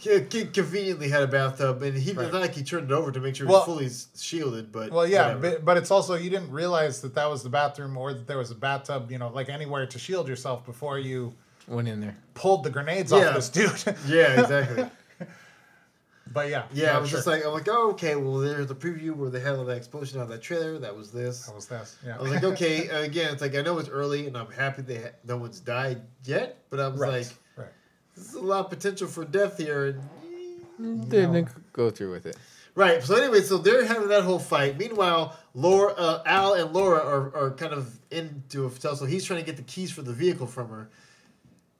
Yeah, 0.01 0.19
Kid 0.19 0.51
conveniently 0.53 1.09
had 1.09 1.21
a 1.21 1.27
bathtub, 1.27 1.83
and 1.83 1.95
he 1.95 2.11
Right. 2.13 2.31
not 2.31 2.41
like 2.41 2.55
he 2.55 2.63
turned 2.63 2.89
it 2.89 2.93
over 2.93 3.11
to 3.11 3.19
make 3.19 3.35
sure 3.35 3.45
Well- 3.47 3.57
it 3.57 3.67
was 3.67 4.07
fully 4.07 4.19
shielded. 4.19 4.71
But 4.71 4.91
Well, 4.91 5.05
yeah, 5.07 5.35
but, 5.35 5.63
but 5.63 5.77
it's 5.77 5.91
also 5.91 6.15
you 6.15 6.29
didn't 6.31 6.51
realize 6.51 7.01
that 7.01 7.13
that 7.15 7.29
was 7.29 7.43
the 7.43 7.49
bathroom 7.49 7.95
or 7.97 8.13
that 8.13 8.25
there 8.27 8.37
was 8.39 8.49
a 8.51 8.55
bathtub, 8.55 9.11
you 9.11 9.19
know, 9.19 9.29
like 9.29 9.49
anywhere 9.49 9.85
to 9.85 9.99
shield 9.99 10.27
yourself 10.27 10.65
before 10.65 10.97
you 10.97 11.33
Went 11.67 11.87
in 11.87 12.01
there. 12.01 12.15
pulled 12.33 12.63
the 12.63 12.71
grenades 12.71 13.11
Yeah. 13.11 13.29
off 13.29 13.35
this 13.35 13.49
dude. 13.49 13.95
yeah, 14.07 14.41
exactly. 14.41 14.89
But 16.33 16.49
yeah, 16.49 16.63
Yeah, 16.73 16.95
I 16.97 16.99
was 16.99 17.09
sure. 17.09 17.17
just 17.19 17.27
like, 17.27 17.45
I'm 17.45 17.51
like, 17.53 17.67
oh, 17.69 17.91
okay. 17.91 18.15
Well, 18.15 18.37
there's 18.37 18.67
the 18.67 18.75
preview 18.75 19.15
where 19.15 19.29
they 19.29 19.39
had 19.39 19.55
all 19.55 19.65
that 19.65 19.77
explosion 19.77 20.19
out 20.19 20.23
of 20.23 20.29
that 20.29 20.41
trailer. 20.41 20.77
That 20.79 20.95
was 20.95 21.11
this. 21.11 21.45
that 21.45 21.55
was 21.55 21.67
this. 21.67 21.97
Yeah, 22.05 22.17
I 22.17 22.21
was 22.21 22.31
like, 22.31 22.43
okay. 22.43 22.87
Again, 23.05 23.33
it's 23.33 23.41
like 23.41 23.55
I 23.55 23.61
know 23.61 23.77
it's 23.79 23.89
early, 23.89 24.27
and 24.27 24.37
I'm 24.37 24.51
happy 24.51 24.81
that 24.83 25.01
ha- 25.01 25.09
no 25.25 25.37
one's 25.37 25.59
died 25.59 26.01
yet. 26.23 26.57
But 26.69 26.79
I 26.79 26.87
was 26.87 26.99
right, 26.99 27.11
like, 27.11 27.27
right. 27.57 27.67
there's 28.15 28.33
a 28.33 28.41
lot 28.41 28.65
of 28.65 28.69
potential 28.69 29.07
for 29.07 29.25
death 29.25 29.57
here. 29.57 29.99
And, 30.77 31.09
Didn't 31.09 31.49
go 31.73 31.89
through 31.91 32.11
with 32.11 32.25
it. 32.25 32.37
right. 32.75 33.03
So 33.03 33.15
anyway, 33.15 33.41
so 33.41 33.57
they're 33.57 33.85
having 33.85 34.07
that 34.09 34.23
whole 34.23 34.39
fight. 34.39 34.77
Meanwhile, 34.77 35.37
Laura, 35.53 35.93
uh, 35.93 36.23
Al, 36.25 36.53
and 36.53 36.73
Laura 36.73 36.99
are, 36.99 37.35
are 37.35 37.51
kind 37.51 37.73
of 37.73 37.99
into 38.09 38.65
a 38.65 38.69
hotel. 38.69 38.95
So 38.95 39.05
he's 39.05 39.23
trying 39.25 39.39
to 39.41 39.45
get 39.45 39.57
the 39.57 39.63
keys 39.63 39.91
for 39.91 40.01
the 40.01 40.13
vehicle 40.13 40.47
from 40.47 40.69
her. 40.69 40.89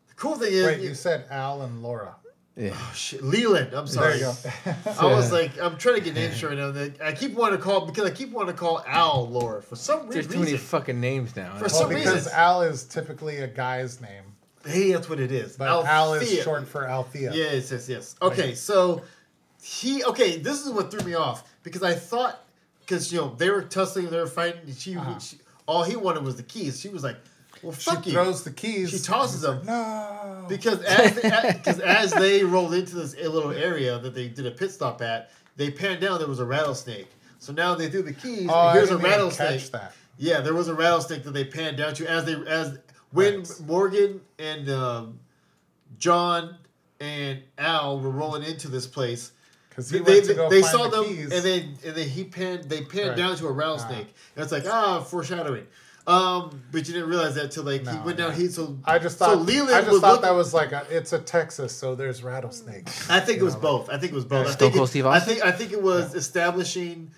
The 0.10 0.14
cool 0.16 0.36
thing 0.36 0.54
is, 0.54 0.66
Wait, 0.66 0.82
you 0.82 0.94
said 0.94 1.26
Al 1.32 1.62
and 1.64 1.82
Laura. 1.82 2.16
Yeah. 2.62 2.72
oh, 2.76 2.92
shit, 2.96 3.24
Leland. 3.24 3.74
I'm 3.74 3.88
sorry. 3.88 4.20
There 4.20 4.34
you 4.66 4.74
go. 4.86 4.92
I 5.00 5.06
was 5.08 5.32
like, 5.32 5.60
I'm 5.60 5.78
trying 5.78 5.96
to 5.96 6.02
get 6.02 6.14
names 6.14 6.44
right 6.44 6.56
now. 6.56 6.70
and 6.70 6.96
I 7.04 7.12
keep 7.12 7.34
wanting 7.34 7.58
to 7.58 7.64
call 7.64 7.88
because 7.88 8.06
I 8.06 8.12
keep 8.12 8.30
wanting 8.32 8.54
to 8.54 8.60
call 8.60 8.84
Al 8.88 9.28
Laura 9.28 9.64
for 9.64 9.76
some 9.76 10.02
There's 10.10 10.28
reason. 10.28 10.32
There's 10.32 10.46
too 10.46 10.52
many 10.52 10.58
fucking 10.58 11.00
names 11.02 11.36
now. 11.36 11.56
For 11.56 11.62
well, 11.62 11.70
some 11.70 11.90
because 11.90 12.14
reason- 12.14 12.34
Al 12.36 12.62
is 12.62 12.84
typically 12.86 13.38
a 13.40 13.48
guy's 13.48 14.00
name, 14.00 14.24
hey, 14.64 14.92
that's 14.92 15.10
what 15.10 15.20
it 15.20 15.32
is. 15.32 15.58
but 15.58 15.68
Al 15.86 16.14
is 16.14 16.44
short 16.44 16.68
for 16.68 16.88
Althea. 16.88 17.32
Yes, 17.34 17.72
yes, 17.72 17.90
yes. 17.90 18.16
Okay, 18.22 18.54
so 18.54 19.02
he 19.64 20.04
okay. 20.06 20.38
This 20.38 20.64
is 20.66 20.72
what 20.72 20.92
threw 20.92 21.02
me 21.02 21.16
off 21.16 21.44
because 21.64 21.82
I 21.82 21.94
thought 21.96 22.44
because 22.82 23.12
you 23.12 23.20
know 23.22 23.34
they 23.38 23.50
were 23.50 23.64
tussling, 23.64 24.10
they 24.12 24.18
were 24.18 24.28
fighting. 24.28 24.62
And 24.68 24.76
she, 24.78 24.96
Uh-huh. 24.96 25.18
she 25.20 25.38
all 25.68 25.84
he 25.84 25.96
wanted 25.96 26.24
was 26.24 26.36
the 26.36 26.44
keys. 26.44 26.80
She 26.80 26.90
was 26.90 27.04
like, 27.04 27.18
"Well, 27.64 27.74
She 27.74 27.92
you," 27.92 28.12
throws 28.14 28.44
the 28.44 28.52
keys. 28.52 28.90
She 28.92 29.00
tosses 29.00 29.42
them. 29.42 29.62
No. 29.66 30.46
because 30.50 30.82
as 30.84 31.14
because 31.56 31.80
as 31.80 32.12
they 32.14 32.44
rolled 32.44 32.74
into 32.74 32.96
this 32.96 33.16
little 33.16 33.52
area 33.52 33.98
that 34.00 34.14
they 34.16 34.28
did 34.28 34.46
a 34.46 34.52
pit 34.52 34.72
stop 34.72 35.02
at, 35.02 35.30
they 35.58 35.70
panned 35.72 36.02
down. 36.02 36.20
There 36.20 36.28
was 36.28 36.40
a 36.40 36.46
rattlesnake. 36.46 37.08
So 37.40 37.54
now 37.54 37.74
they 37.76 37.90
threw 37.90 38.04
the 38.04 38.14
keys. 38.14 38.48
oh, 38.52 38.68
and 38.70 38.78
here's 38.78 38.92
I 38.92 38.96
a 38.96 38.98
didn't 38.98 39.00
even 39.00 39.12
rattlesnake. 39.12 39.60
catch 39.62 39.72
that. 39.72 39.94
Yeah, 40.18 40.42
there 40.42 40.54
was 40.54 40.68
a 40.68 40.74
rattlesnake 40.76 41.24
that 41.24 41.32
they 41.32 41.46
panned 41.46 41.78
down 41.78 41.94
to 41.96 42.06
as 42.08 42.26
they 42.26 42.34
as 42.48 42.78
when 43.12 43.40
Right. 43.40 43.60
Morgan 43.66 44.22
and 44.40 44.70
um, 44.70 45.20
John 45.98 46.56
and 47.00 47.42
Al 47.58 48.00
were 48.00 48.10
rolling 48.12 48.44
into 48.44 48.68
this 48.68 48.88
place. 48.88 49.32
Because 49.70 49.90
he 49.90 50.00
They, 50.00 50.14
went 50.14 50.26
to 50.26 50.28
they, 50.30 50.36
go 50.36 50.50
they 50.50 50.62
find 50.62 50.72
saw 50.72 50.88
the 50.90 51.02
them 51.04 51.06
keys. 51.06 51.32
and 51.32 51.44
then 51.44 51.78
and 51.86 51.96
then 51.96 52.08
he 52.10 52.24
panned 52.26 52.66
they 52.66 52.82
panned 52.84 53.10
Right. 53.10 53.18
down 53.18 53.36
to 53.38 53.48
a 53.48 53.52
rattlesnake. 53.52 54.14
And 54.36 54.44
it's 54.44 54.52
like 54.52 54.66
ah 54.68 55.02
foreshadowing. 55.02 55.66
Um, 56.08 56.64
but 56.72 56.88
you 56.88 56.94
didn't 56.96 57.10
realize 57.10 57.36
that 57.36 57.52
till 57.52 57.64
like 57.64 57.82
he 57.82 57.86
No, 57.96 58.02
went 58.04 58.18
down. 58.18 58.34
He 58.34 58.48
so 58.48 58.78
I 58.86 58.98
just 58.98 59.18
thought 59.20 59.30
so 59.30 59.38
thought 59.38 59.46
Leland 59.46 59.76
I 59.76 59.82
just 59.82 60.02
thought 60.02 60.08
looking- 60.14 60.22
that 60.24 60.34
was 60.34 60.54
like 60.54 60.72
a, 60.72 60.86
it's 60.90 61.14
a 61.14 61.20
Texas, 61.20 61.76
so 61.76 61.94
there's 61.96 62.24
rattlesnakes. 62.24 63.10
I 63.10 63.20
think 63.20 63.40
it 63.40 63.44
was 63.44 63.54
know, 63.56 63.62
both. 63.62 63.90
I 63.90 63.98
think 64.00 64.12
it 64.12 64.16
was 64.16 64.26
both. 64.26 64.48
I 64.48 64.52
Stone 64.52 64.58
think, 64.58 64.74
Cold 64.76 64.88
it, 64.88 64.92
Steve 64.92 65.06
I 65.06 65.20
think 65.20 65.46
I 65.46 65.52
think 65.52 65.72
it 65.72 65.82
was 65.82 66.16
establishing 66.16 67.12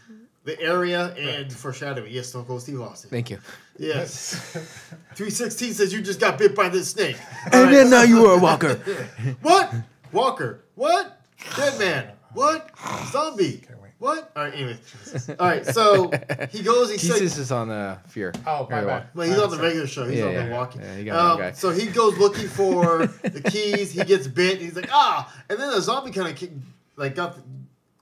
the 0.43 0.59
area 0.59 1.13
and 1.15 1.51
foreshadowing. 1.53 2.11
Yes, 2.11 2.27
Stone 2.27 2.43
Cold 2.45 2.61
Steve 2.61 2.81
Austin. 2.81 3.09
Thank 3.09 3.29
you. 3.29 3.39
Yes. 3.79 4.33
316 5.15 5.73
says 5.75 5.93
you 5.93 6.01
just 6.01 6.19
got 6.19 6.37
bit 6.37 6.53
by 6.53 6.67
this 6.67 6.89
snake. 6.91 7.15
All 7.53 7.61
And 7.61 7.63
right. 7.65 7.71
then 7.71 7.89
now 7.89 8.03
you 8.03 8.25
are 8.25 8.37
a 8.37 8.39
walker. 8.39 8.75
What? 9.41 9.73
Walker. 10.11 10.59
What? 10.75 11.21
Dead 11.55 11.79
man. 11.79 12.09
What? 12.33 12.69
Zombie. 13.11 13.63
Can't 14.03 14.15
wait. 14.15 14.23
What? 14.23 14.31
All 14.35 14.43
right, 14.43 14.53
anyway. 14.53 14.77
All 15.39 15.47
right, 15.47 15.65
so 15.65 16.11
he 16.51 16.61
goes, 16.61 16.91
he's 16.91 17.09
like, 17.09 17.19
Jesus 17.19 17.37
is 17.37 17.51
on 17.51 17.69
uh, 17.69 17.99
Fear. 18.07 18.33
Oh, 18.45 18.67
my 18.69 18.81
Or 18.81 18.85
bad. 18.85 19.07
well, 19.13 19.27
he's 19.27 19.37
on 19.39 19.49
the 19.51 19.57
regular 19.57 19.87
show. 19.87 20.05
He's 20.05 20.19
Yeah, 20.19 20.25
on 20.25 20.33
the 20.33 20.39
yeah. 20.45 20.51
walking. 20.51 20.81
Yeah, 20.81 20.95
he 20.97 21.03
got 21.05 21.15
um, 21.33 21.37
guy. 21.39 21.51
So 21.53 21.69
he 21.71 21.87
goes 21.87 22.17
looking 22.17 22.47
for 22.47 23.07
the 23.23 23.41
keys. 23.49 23.91
He 23.91 24.03
gets 24.03 24.27
bit. 24.27 24.59
He's 24.59 24.75
like, 24.75 24.89
ah! 24.91 25.33
And 25.49 25.59
then 25.59 25.69
a 25.69 25.81
zombie 25.81 26.11
kind 26.11 26.27
of 26.29 26.49
like 26.95 27.15
got 27.15 27.35
the, 27.35 27.43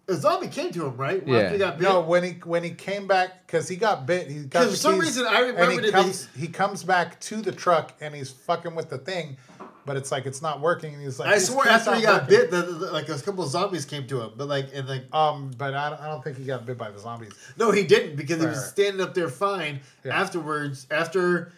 a 0.07 0.15
zombie 0.15 0.47
came 0.47 0.71
to 0.73 0.85
him, 0.87 0.97
right? 0.97 1.21
Yeah. 1.25 1.37
After 1.37 1.51
he 1.53 1.57
got 1.59 1.77
bit. 1.77 1.87
No, 1.87 2.01
when 2.01 2.23
he 2.23 2.31
when 2.43 2.63
he 2.63 2.71
came 2.71 3.07
back 3.07 3.45
because 3.47 3.67
he 3.69 3.75
got 3.77 4.05
bit, 4.05 4.29
he 4.29 4.43
got 4.43 4.63
'Cause 4.63 4.65
the 4.65 4.71
for 4.71 4.77
some 4.77 4.93
keys, 4.95 5.03
reason 5.03 5.25
I 5.27 5.37
and 5.43 5.57
remembered 5.57 5.85
he 5.85 5.91
comes 5.91 6.27
he 6.35 6.47
comes 6.47 6.83
back 6.83 7.19
to 7.21 7.41
the 7.41 7.51
truck 7.51 7.93
and 8.01 8.13
he's 8.13 8.29
fucking 8.31 8.75
with 8.75 8.89
the 8.89 8.97
thing, 8.97 9.37
but 9.85 9.97
it's 9.97 10.11
like 10.11 10.25
it's 10.25 10.41
not 10.41 10.61
working. 10.61 10.93
And 10.93 11.03
he's 11.03 11.19
like, 11.19 11.29
I 11.29 11.37
swear 11.37 11.67
after 11.67 11.95
he 11.95 12.01
got 12.01 12.23
working." 12.23 12.37
bit, 12.39 12.51
the, 12.51 12.61
the- 12.61 12.91
like 12.91 13.09
a 13.09 13.17
couple 13.19 13.43
of 13.43 13.49
zombies 13.49 13.85
came 13.85 14.07
to 14.07 14.21
him, 14.21 14.31
but 14.37 14.47
like 14.47 14.69
and 14.73 14.87
like 14.87 15.13
Um, 15.13 15.51
but 15.57 15.73
I 15.73 15.89
don't, 15.89 16.01
I 16.01 16.07
don't 16.07 16.23
think 16.23 16.37
he 16.37 16.45
got 16.45 16.65
bit 16.65 16.77
by 16.77 16.91
the 16.91 16.99
zombies. 16.99 17.33
no, 17.57 17.71
he 17.71 17.83
didn't 17.83 18.15
because 18.15 18.39
he 18.39 18.45
was 18.47 18.65
standing 18.69 19.01
up 19.01 19.13
there 19.13 19.29
fine. 19.29 19.79
Yeah. 20.03 20.19
Afterwards, 20.19 20.87
after 20.91 21.51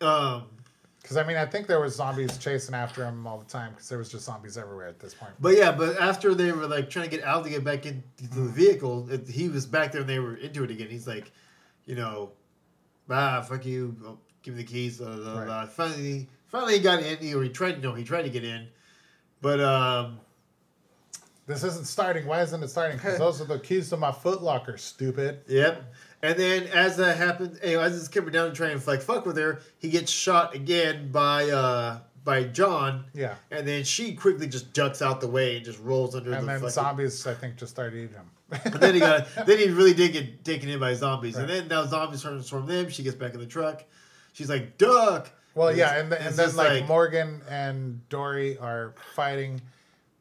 um, 0.00 0.44
Because 1.02 1.16
I 1.16 1.24
mean, 1.24 1.36
I 1.36 1.46
think 1.46 1.66
there 1.66 1.80
was 1.80 1.96
zombies 1.96 2.36
chasing 2.38 2.74
after 2.74 3.04
him 3.04 3.26
all 3.26 3.38
the 3.38 3.44
time 3.46 3.72
because 3.72 3.88
there 3.88 3.98
was 3.98 4.10
just 4.10 4.24
zombies 4.26 4.56
everywhere 4.56 4.86
at 4.88 4.98
this 5.00 5.14
point. 5.14 5.32
But 5.40 5.56
yeah, 5.56 5.72
but 5.72 5.98
after 6.00 6.34
they 6.34 6.52
were 6.52 6.66
like 6.66 6.90
trying 6.90 7.08
to 7.10 7.16
get 7.16 7.24
Al 7.26 7.42
to 7.42 7.50
get 7.50 7.64
back 7.64 7.86
into 7.86 8.02
the 8.34 8.42
vehicle, 8.42 9.08
it, 9.10 9.28
he 9.28 9.48
was 9.48 9.66
back 9.66 9.92
there 9.92 10.02
and 10.02 10.10
they 10.10 10.18
were 10.18 10.36
into 10.36 10.62
it 10.64 10.70
again. 10.70 10.88
He's 10.88 11.06
like, 11.06 11.32
you 11.86 11.94
know, 11.96 12.30
ah, 13.08 13.40
fuck 13.42 13.64
you, 13.66 13.96
oh, 14.06 14.18
give 14.42 14.54
me 14.54 14.62
the 14.62 14.68
keys. 14.68 14.98
Blah, 14.98 15.16
blah, 15.16 15.38
Right. 15.38 15.46
blah. 15.46 15.66
Finally, 15.66 16.28
finally 16.50 16.74
he 16.74 16.80
got 16.80 17.02
in. 17.02 17.18
He, 17.18 17.34
or 17.34 17.42
he 17.42 17.48
tried, 17.48 17.82
no, 17.82 17.94
he 17.94 18.04
tried 18.04 18.22
to 18.22 18.30
get 18.30 18.44
in, 18.44 18.68
but 19.40 19.60
um, 19.60 20.20
This 21.46 21.64
isn't 21.64 21.86
starting. 21.86 22.26
Why 22.26 22.42
isn't 22.42 22.62
it 22.62 22.68
starting? 22.68 22.96
Because 22.96 23.18
those 23.18 23.40
are 23.40 23.44
the 23.44 23.58
keys 23.58 23.88
to 23.90 23.96
my 23.96 24.12
Foot 24.12 24.42
Locker. 24.42 24.76
Stupid. 24.76 25.40
yep. 25.48 25.92
And 26.22 26.38
then 26.38 26.64
as 26.68 26.98
that 26.98 27.16
happens, 27.16 27.58
hey, 27.60 27.76
as 27.76 27.94
he's 27.94 28.06
coming 28.08 28.30
down 28.32 28.48
and 28.48 28.54
trying 28.54 28.78
to 28.78 28.86
like 28.86 29.00
fuck 29.00 29.24
with 29.24 29.38
her, 29.38 29.60
he 29.78 29.88
gets 29.88 30.12
shot 30.12 30.54
again 30.54 31.10
by 31.10 31.48
uh 31.48 32.00
by 32.22 32.44
John. 32.44 33.06
Yeah. 33.14 33.36
And 33.50 33.66
then 33.66 33.84
she 33.84 34.14
quickly 34.14 34.46
just 34.46 34.74
ducks 34.74 35.00
out 35.00 35.22
the 35.22 35.26
way 35.28 35.56
and 35.56 35.64
just 35.64 35.80
rolls 35.80 36.14
under 36.14 36.32
And 36.32 36.46
the 36.46 36.58
then 36.58 36.68
zombies, 36.70 37.26
I 37.26 37.32
think, 37.32 37.56
just 37.56 37.72
started 37.72 37.96
eating 37.96 38.14
him. 38.14 38.30
but 38.50 38.80
then 38.82 38.92
he 38.94 39.00
got 39.00 39.26
then 39.46 39.58
he 39.58 39.70
really 39.70 39.94
did 39.94 40.12
get 40.12 40.44
taken 40.44 40.68
in 40.68 40.78
by 40.78 40.92
zombies. 40.92 41.36
And 41.36 41.48
then 41.48 41.68
now 41.68 41.86
zombies 41.86 42.20
transform 42.20 42.66
them. 42.66 42.90
She 42.90 43.02
gets 43.02 43.16
back 43.16 43.32
in 43.32 43.40
the 43.40 43.46
truck. 43.46 43.82
She's 44.34 44.50
like, 44.50 44.76
duck. 44.76 45.30
Well, 45.54 45.74
yeah, 45.76 45.96
and, 45.98 46.10
th- 46.10 46.20
it's 46.20 46.30
and 46.30 46.38
then 46.38 46.46
just 46.46 46.56
like, 46.56 46.86
Morgan 46.88 47.42
and 47.48 48.08
Dorie 48.08 48.56
are 48.58 48.94
fighting 49.14 49.60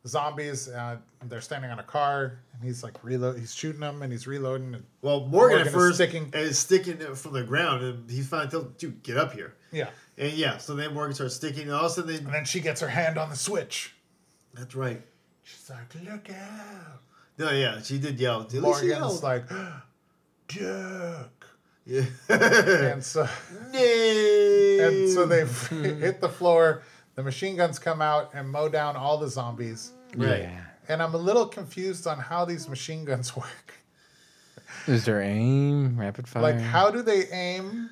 zombies. 0.08 0.68
Uh, 0.70 0.98
they're 1.26 1.42
standing 1.42 1.70
on 1.70 1.80
a 1.80 1.84
car, 1.84 2.40
and 2.54 2.64
he's 2.64 2.82
like 2.84 3.04
reload. 3.04 3.38
He's 3.38 3.54
shooting 3.54 3.82
them, 3.82 4.02
and 4.02 4.12
he's 4.12 4.26
reloading. 4.26 4.74
And, 4.76 4.84
Well, 5.02 5.20
Morgan, 5.22 5.32
Morgan 5.32 5.60
at 5.62 5.68
is 5.68 5.74
first 5.74 5.96
sticking- 5.96 6.32
is 6.34 6.58
sticking 6.58 6.98
from 7.16 7.34
the 7.34 7.44
ground, 7.44 7.84
and 7.84 8.10
he 8.10 8.22
finally 8.22 8.50
tells, 8.50 8.66
dude, 8.78 9.04
get 9.04 9.18
up 9.18 9.34
here. 9.34 9.54
yeah, 9.72 9.90
And 10.18 10.32
yeah, 10.34 10.58
so 10.58 10.76
then 10.76 10.94
Morgan 10.94 11.14
starts 11.14 11.36
sticking, 11.36 11.64
and 11.64 11.72
all 11.74 11.86
of 11.86 11.92
a 11.92 11.96
sudden, 11.96 12.16
and 12.16 12.34
then 12.34 12.46
she 12.46 12.60
gets 12.60 12.82
her 12.82 12.88
hand 12.90 13.18
on 13.18 13.30
the 13.30 13.36
switch. 13.36 13.94
that's 14.54 14.74
right. 14.76 15.02
She's 15.44 15.70
like, 15.70 15.94
"Look 16.04 16.30
out!" 16.32 17.02
No, 17.38 17.52
yeah, 17.52 17.82
she 17.82 17.98
did 18.00 18.20
yell. 18.20 18.48
She 18.50 18.60
Morgan's 18.60 19.24
like, 19.24 19.48
"Duck!" 20.48 21.39
Yeah. 21.90 22.92
And 22.94 23.04
so, 23.04 23.28
no. 23.74 23.80
and 24.88 25.10
so 25.10 25.26
they 25.26 25.46
hit 26.00 26.22
the 26.22 26.30
floor. 26.30 26.84
The 27.16 27.24
machine 27.24 27.56
guns 27.58 27.80
come 27.80 28.02
out 28.02 28.30
and 28.34 28.50
mow 28.50 28.70
down 28.70 28.96
all 28.96 29.18
the 29.18 29.28
zombies. 29.28 29.92
Right. 30.16 30.42
Yeah. 30.44 30.62
And 30.88 31.02
I'm 31.04 31.14
a 31.14 31.18
little 31.18 31.46
confused 31.46 32.08
on 32.08 32.18
how 32.20 32.46
these 32.46 32.70
machine 32.70 33.06
guns 33.06 33.36
work. 33.44 33.74
Is 34.88 35.06
there 35.06 35.22
aim? 35.22 36.00
Rapid 36.00 36.28
fire? 36.28 36.44
Like, 36.44 36.60
how 36.60 36.92
do 36.92 37.02
they 37.02 37.28
aim? 37.28 37.90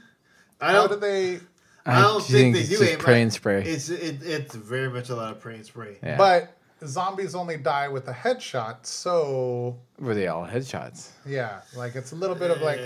I 0.61 0.71
How 0.71 0.87
don't. 0.87 0.99
do 0.99 1.07
they? 1.07 1.39
I 1.85 2.01
don't 2.01 2.23
think, 2.23 2.53
they 2.55 2.61
it's 2.61 2.69
do 2.79 2.83
aim. 2.83 2.97
pray 2.99 3.15
I- 3.15 3.17
and 3.19 3.33
spray. 3.33 3.63
It's 3.63 3.89
it, 3.89 4.21
it's 4.23 4.55
very 4.55 4.89
much 4.89 5.09
a 5.09 5.15
lot 5.15 5.31
of 5.31 5.39
pray 5.39 5.55
and 5.55 5.65
spray. 5.65 5.97
yeah. 6.03 6.17
But 6.17 6.56
zombies 6.85 7.33
only 7.35 7.57
die 7.57 7.87
with 7.87 8.07
a 8.07 8.13
headshot, 8.13 8.85
so 8.85 9.77
were 9.99 10.13
they 10.13 10.27
all 10.27 10.45
headshots? 10.45 11.09
yeah, 11.25 11.61
like 11.75 11.95
it's 11.95 12.11
a 12.11 12.15
little 12.15 12.35
bit 12.35 12.51
of 12.51 12.61
like, 12.61 12.77
Uh, 12.79 12.81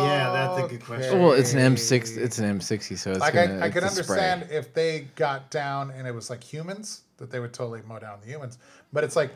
oh, 0.00 0.04
yeah, 0.06 0.32
that's 0.32 0.64
a 0.64 0.68
good 0.68 0.84
question. 0.84 1.20
Well, 1.22 1.32
it's 1.32 1.52
an 1.54 1.60
M6. 1.74 2.16
It's 2.16 2.38
an 2.38 2.58
M60, 2.58 2.98
so 2.98 3.10
it's 3.12 3.20
like 3.20 3.34
gonna, 3.34 3.58
I, 3.58 3.64
I 3.64 3.66
it's 3.66 3.74
could 3.74 3.82
a 3.84 3.88
spray. 3.90 4.30
understand 4.30 4.46
if 4.50 4.74
they 4.74 5.06
got 5.14 5.50
down 5.50 5.90
and 5.92 6.06
it 6.08 6.14
was 6.14 6.28
like 6.30 6.42
humans 6.42 7.02
that 7.18 7.30
they 7.30 7.38
would 7.40 7.52
totally 7.52 7.80
mow 7.86 7.98
down 7.98 8.18
the 8.20 8.26
humans, 8.28 8.58
but 8.92 9.04
it's 9.04 9.16
like 9.16 9.30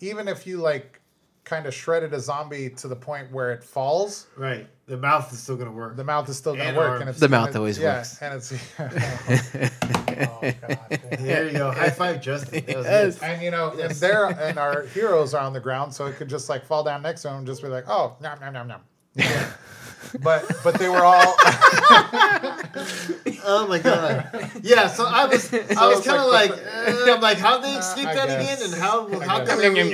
even 0.00 0.28
if 0.28 0.46
you 0.46 0.58
like 0.58 1.00
kind 1.44 1.66
of 1.66 1.74
shredded 1.74 2.12
a 2.12 2.20
zombie 2.20 2.68
to 2.70 2.88
the 2.88 2.96
point 2.96 3.30
where 3.32 3.50
it 3.52 3.64
falls, 3.64 4.26
Right. 4.36 4.66
The 4.86 4.96
mouth 4.96 5.30
is 5.32 5.38
still 5.38 5.56
gonna 5.56 5.72
work. 5.72 5.96
the 5.96 6.04
mouth 6.04 6.28
is 6.28 6.36
still 6.38 6.54
going 6.54 6.68
And 6.68 6.74
to 6.74 6.80
work, 6.80 6.88
arms. 6.90 7.00
and 7.02 7.10
it's 7.10 7.20
The 7.20 7.28
mouth 7.28 7.50
it- 7.50 7.56
always 7.56 7.78
yeah, 7.78 7.96
works. 7.98 8.22
and 8.22 8.34
it's 8.34 8.52
oh 10.20 10.40
god. 10.40 10.78
There 11.18 11.46
you 11.46 11.52
go. 11.52 11.70
High 11.70 11.90
five, 11.90 12.20
Justin. 12.22 12.64
That 12.66 12.76
was 12.76 12.86
Yes. 12.86 13.22
And 13.22 13.42
you 13.42 13.50
know, 13.50 13.70
and 13.70 13.92
there 13.92 14.26
and 14.26 14.58
our 14.66 14.82
heroes 14.82 15.34
are 15.34 15.44
on 15.44 15.52
the 15.52 15.60
ground, 15.60 15.92
so 15.94 16.06
it 16.06 16.16
could 16.16 16.28
just 16.28 16.48
like 16.48 16.64
fall 16.64 16.82
down 16.84 17.02
next 17.02 17.22
to 17.22 17.28
him 17.28 17.36
and 17.38 17.46
just 17.46 17.62
be 17.62 17.68
like, 17.68 17.84
oh, 17.88 18.16
nom 18.20 18.38
nom 18.40 18.52
nom 18.52 18.68
nom. 18.68 18.80
Yeah. 19.14 19.50
but 20.20 20.44
but 20.64 20.74
they 20.78 20.88
were 20.88 21.02
all 21.04 21.34
Oh 23.44 23.66
my 23.68 23.78
god. 23.78 24.28
Yeah. 24.62 24.88
So 24.88 25.04
I 25.06 25.26
was, 25.26 25.52
I 25.52 25.86
was 25.88 26.04
kind 26.04 26.20
of 26.20 26.30
like 26.30 26.50
like, 26.50 26.60
uh, 26.60 27.14
I'm 27.14 27.20
like, 27.20 27.38
how 27.38 27.58
they 27.58 27.72
escape 27.74 28.06
I 28.06 28.14
that 28.14 28.26
guess. 28.28 28.60
again, 28.60 28.72
and 28.72 28.80
how 28.80 29.08
how 29.20 29.38
guess. 29.44 29.48
come 29.48 29.64
every, 29.64 29.92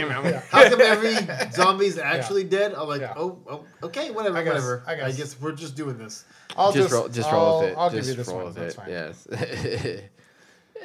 how 0.51 0.69
come 0.69 0.81
every 0.81 1.17
zombie's 1.53 1.99
actually 1.99 2.45
dead? 2.45 2.75
I'm 2.75 2.89
like, 2.89 3.01
Yeah. 3.01 3.15
oh, 3.17 3.39
oh, 3.49 3.65
okay, 3.85 4.11
whatever, 4.11 4.39
I 4.39 4.43
guess- 4.43 4.53
whatever. 4.55 4.83
I 4.87 4.93
I 4.93 4.97
guess. 4.97 5.17
guess. 5.17 5.41
we're 5.41 5.53
just 5.53 5.77
doing 5.77 5.99
this. 5.99 6.25
I'll 6.57 6.73
just, 6.73 6.89
just 6.91 6.95
roll, 6.95 7.09
just 7.09 7.29
I'll, 7.33 7.61
with 7.61 7.71
it. 7.71 7.75
I'll 7.79 7.91
just 7.91 8.09
give 8.09 8.19
you 8.19 8.25
this 8.25 8.29
roll 8.29 8.37
one. 8.39 8.47
with 8.47 8.55
That's 8.57 8.75
it. 8.75 8.79
fine. 8.79 8.91
Yes. 8.91 10.01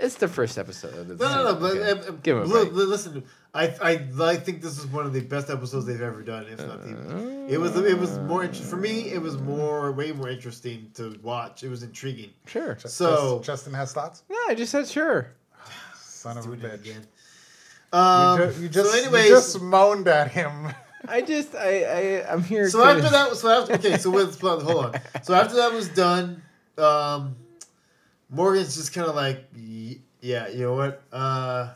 it's 0.01 0.15
the 0.15 0.27
first 0.27 0.57
episode. 0.57 1.11
It's- 1.11 1.19
No, 1.19 1.43
no, 1.43 1.43
no. 1.53 1.55
But 1.59 1.77
okay. 1.77 1.91
uh, 1.91 1.95
uh, 1.95 2.11
Give 2.23 2.37
him 2.37 2.43
a 2.43 2.45
li- 2.45 2.69
break. 2.69 2.73
listen, 2.73 3.23
I, 3.53 3.67
I, 3.81 4.07
I 4.21 4.35
think 4.37 4.61
this 4.61 4.77
is 4.77 4.85
one 4.87 5.05
of 5.05 5.13
the 5.13 5.21
best 5.21 5.49
episodes 5.49 5.85
they've 5.85 6.01
ever 6.01 6.21
done. 6.21 6.45
If 6.49 6.59
not 6.65 6.83
the, 6.83 7.47
it 7.49 7.59
was, 7.59 7.75
it 7.77 7.97
was 7.97 8.17
more 8.19 8.47
for 8.51 8.75
me. 8.77 9.11
It 9.11 9.21
was 9.21 9.37
more, 9.39 9.91
way 9.91 10.11
more 10.11 10.29
interesting 10.29 10.91
to 10.95 11.17
watch. 11.23 11.63
It 11.63 11.69
was 11.69 11.83
intriguing. 11.83 12.31
Sure. 12.45 12.75
Just- 12.75 12.95
So- 12.95 13.39
Justin 13.43 13.73
has 13.73 13.91
thoughts. 13.93 14.23
No, 14.29 14.37
I 14.47 14.55
just 14.55 14.71
said 14.71 14.87
sure. 14.87 15.31
Son 15.95 16.37
of 16.37 16.45
a 16.45 16.47
Doing 16.47 16.61
it 16.61 16.63
bitch. 16.71 16.81
again. 16.81 17.07
You, 17.91 17.99
Um, 17.99 18.37
ju- 18.53 18.61
you 18.63 18.69
just 18.69 18.91
so, 18.91 19.15
you 19.17 19.27
just 19.29 19.61
moaned 19.61 20.07
at 20.07 20.31
him. 20.31 20.67
I 21.07 21.21
just 21.21 21.55
I 21.55 21.83
I 21.83 22.31
I'm 22.31 22.43
here. 22.43 22.69
So 22.69 22.79
to- 22.83 22.85
after 22.85 23.09
that, 23.09 23.35
so 23.35 23.49
after 23.49 23.73
okay, 23.75 23.97
so 23.97 24.11
with 24.11 24.39
hold 24.39 24.85
on. 24.85 25.01
So 25.23 25.33
after 25.33 25.55
that 25.55 25.71
was 25.73 25.87
done, 25.89 26.43
um, 26.77 27.35
Morgan's 28.29 28.75
just 28.75 28.93
kind 28.93 29.07
of 29.07 29.15
like, 29.15 29.45
yeah, 30.21 30.47
you 30.49 30.61
know 30.61 30.75
what? 30.75 31.01
Uh, 31.11 31.69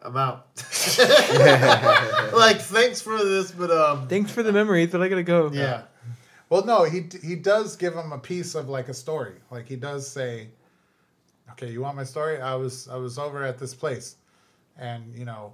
I'm 0.00 0.16
out. 0.16 0.46
like, 2.32 2.60
thanks 2.60 3.02
for 3.02 3.18
this, 3.22 3.50
but 3.50 3.70
um, 3.70 4.08
Thanks 4.08 4.30
for 4.30 4.42
the 4.42 4.52
memories, 4.52 4.90
but 4.92 5.02
I 5.02 5.08
gotta 5.08 5.22
go. 5.22 5.50
yeah, 5.52 5.82
Well, 6.48 6.64
no, 6.64 6.84
he 6.84 7.06
he 7.22 7.34
does 7.34 7.76
give 7.76 7.94
him 7.94 8.12
a 8.12 8.18
piece 8.18 8.54
of 8.54 8.68
like 8.68 8.88
a 8.88 8.94
story. 8.94 9.34
Like 9.50 9.66
he 9.68 9.76
does 9.76 10.08
say, 10.08 10.48
"Okay, 11.50 11.70
you 11.70 11.82
want 11.82 11.96
my 11.96 12.04
story? 12.04 12.40
I 12.40 12.54
was 12.54 12.88
I 12.88 12.96
was 12.96 13.18
over 13.18 13.42
at 13.42 13.58
this 13.58 13.74
place, 13.74 14.16
and 14.78 15.12
you 15.14 15.24
know, 15.24 15.52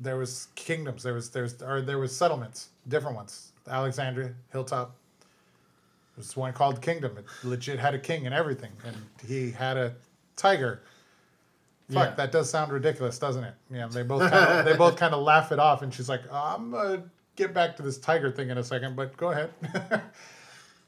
there 0.00 0.16
was 0.16 0.48
kingdoms. 0.54 1.02
There 1.02 1.14
was 1.14 1.30
there's 1.30 1.62
or 1.62 1.82
there 1.82 1.98
was 1.98 2.16
settlements, 2.16 2.70
different 2.88 3.14
ones. 3.16 3.52
Alexandria, 3.68 4.32
Hilltop. 4.50 4.96
There's 6.16 6.36
one 6.36 6.52
called 6.52 6.82
Kingdom. 6.82 7.16
It 7.18 7.24
legit 7.42 7.78
had 7.78 7.94
a 7.94 7.98
king 7.98 8.26
and 8.26 8.34
everything, 8.34 8.72
and 8.84 8.96
he 9.26 9.50
had 9.50 9.76
a 9.76 9.94
tiger. 10.36 10.82
Fuck, 11.90 12.08
Yeah. 12.10 12.14
that 12.16 12.32
does 12.32 12.48
sound 12.50 12.70
ridiculous, 12.72 13.18
doesn't 13.18 13.44
it? 13.44 13.54
Yeah, 13.70 13.86
they 13.88 14.02
both 14.02 14.30
kind 14.30 14.58
of, 14.60 14.64
they 14.66 14.76
both 14.76 14.96
kind 14.96 15.14
of 15.14 15.22
laugh 15.22 15.52
it 15.52 15.58
off, 15.58 15.82
and 15.82 15.92
she's 15.92 16.08
like, 16.08 16.22
"I'm 16.32 16.70
gonna 16.70 17.04
get 17.36 17.54
back 17.54 17.76
to 17.76 17.82
this 17.82 17.98
tiger 17.98 18.30
thing 18.30 18.50
in 18.50 18.58
a 18.58 18.64
second, 18.64 18.94
but 18.96 19.16
go 19.16 19.30
ahead." 19.30 19.50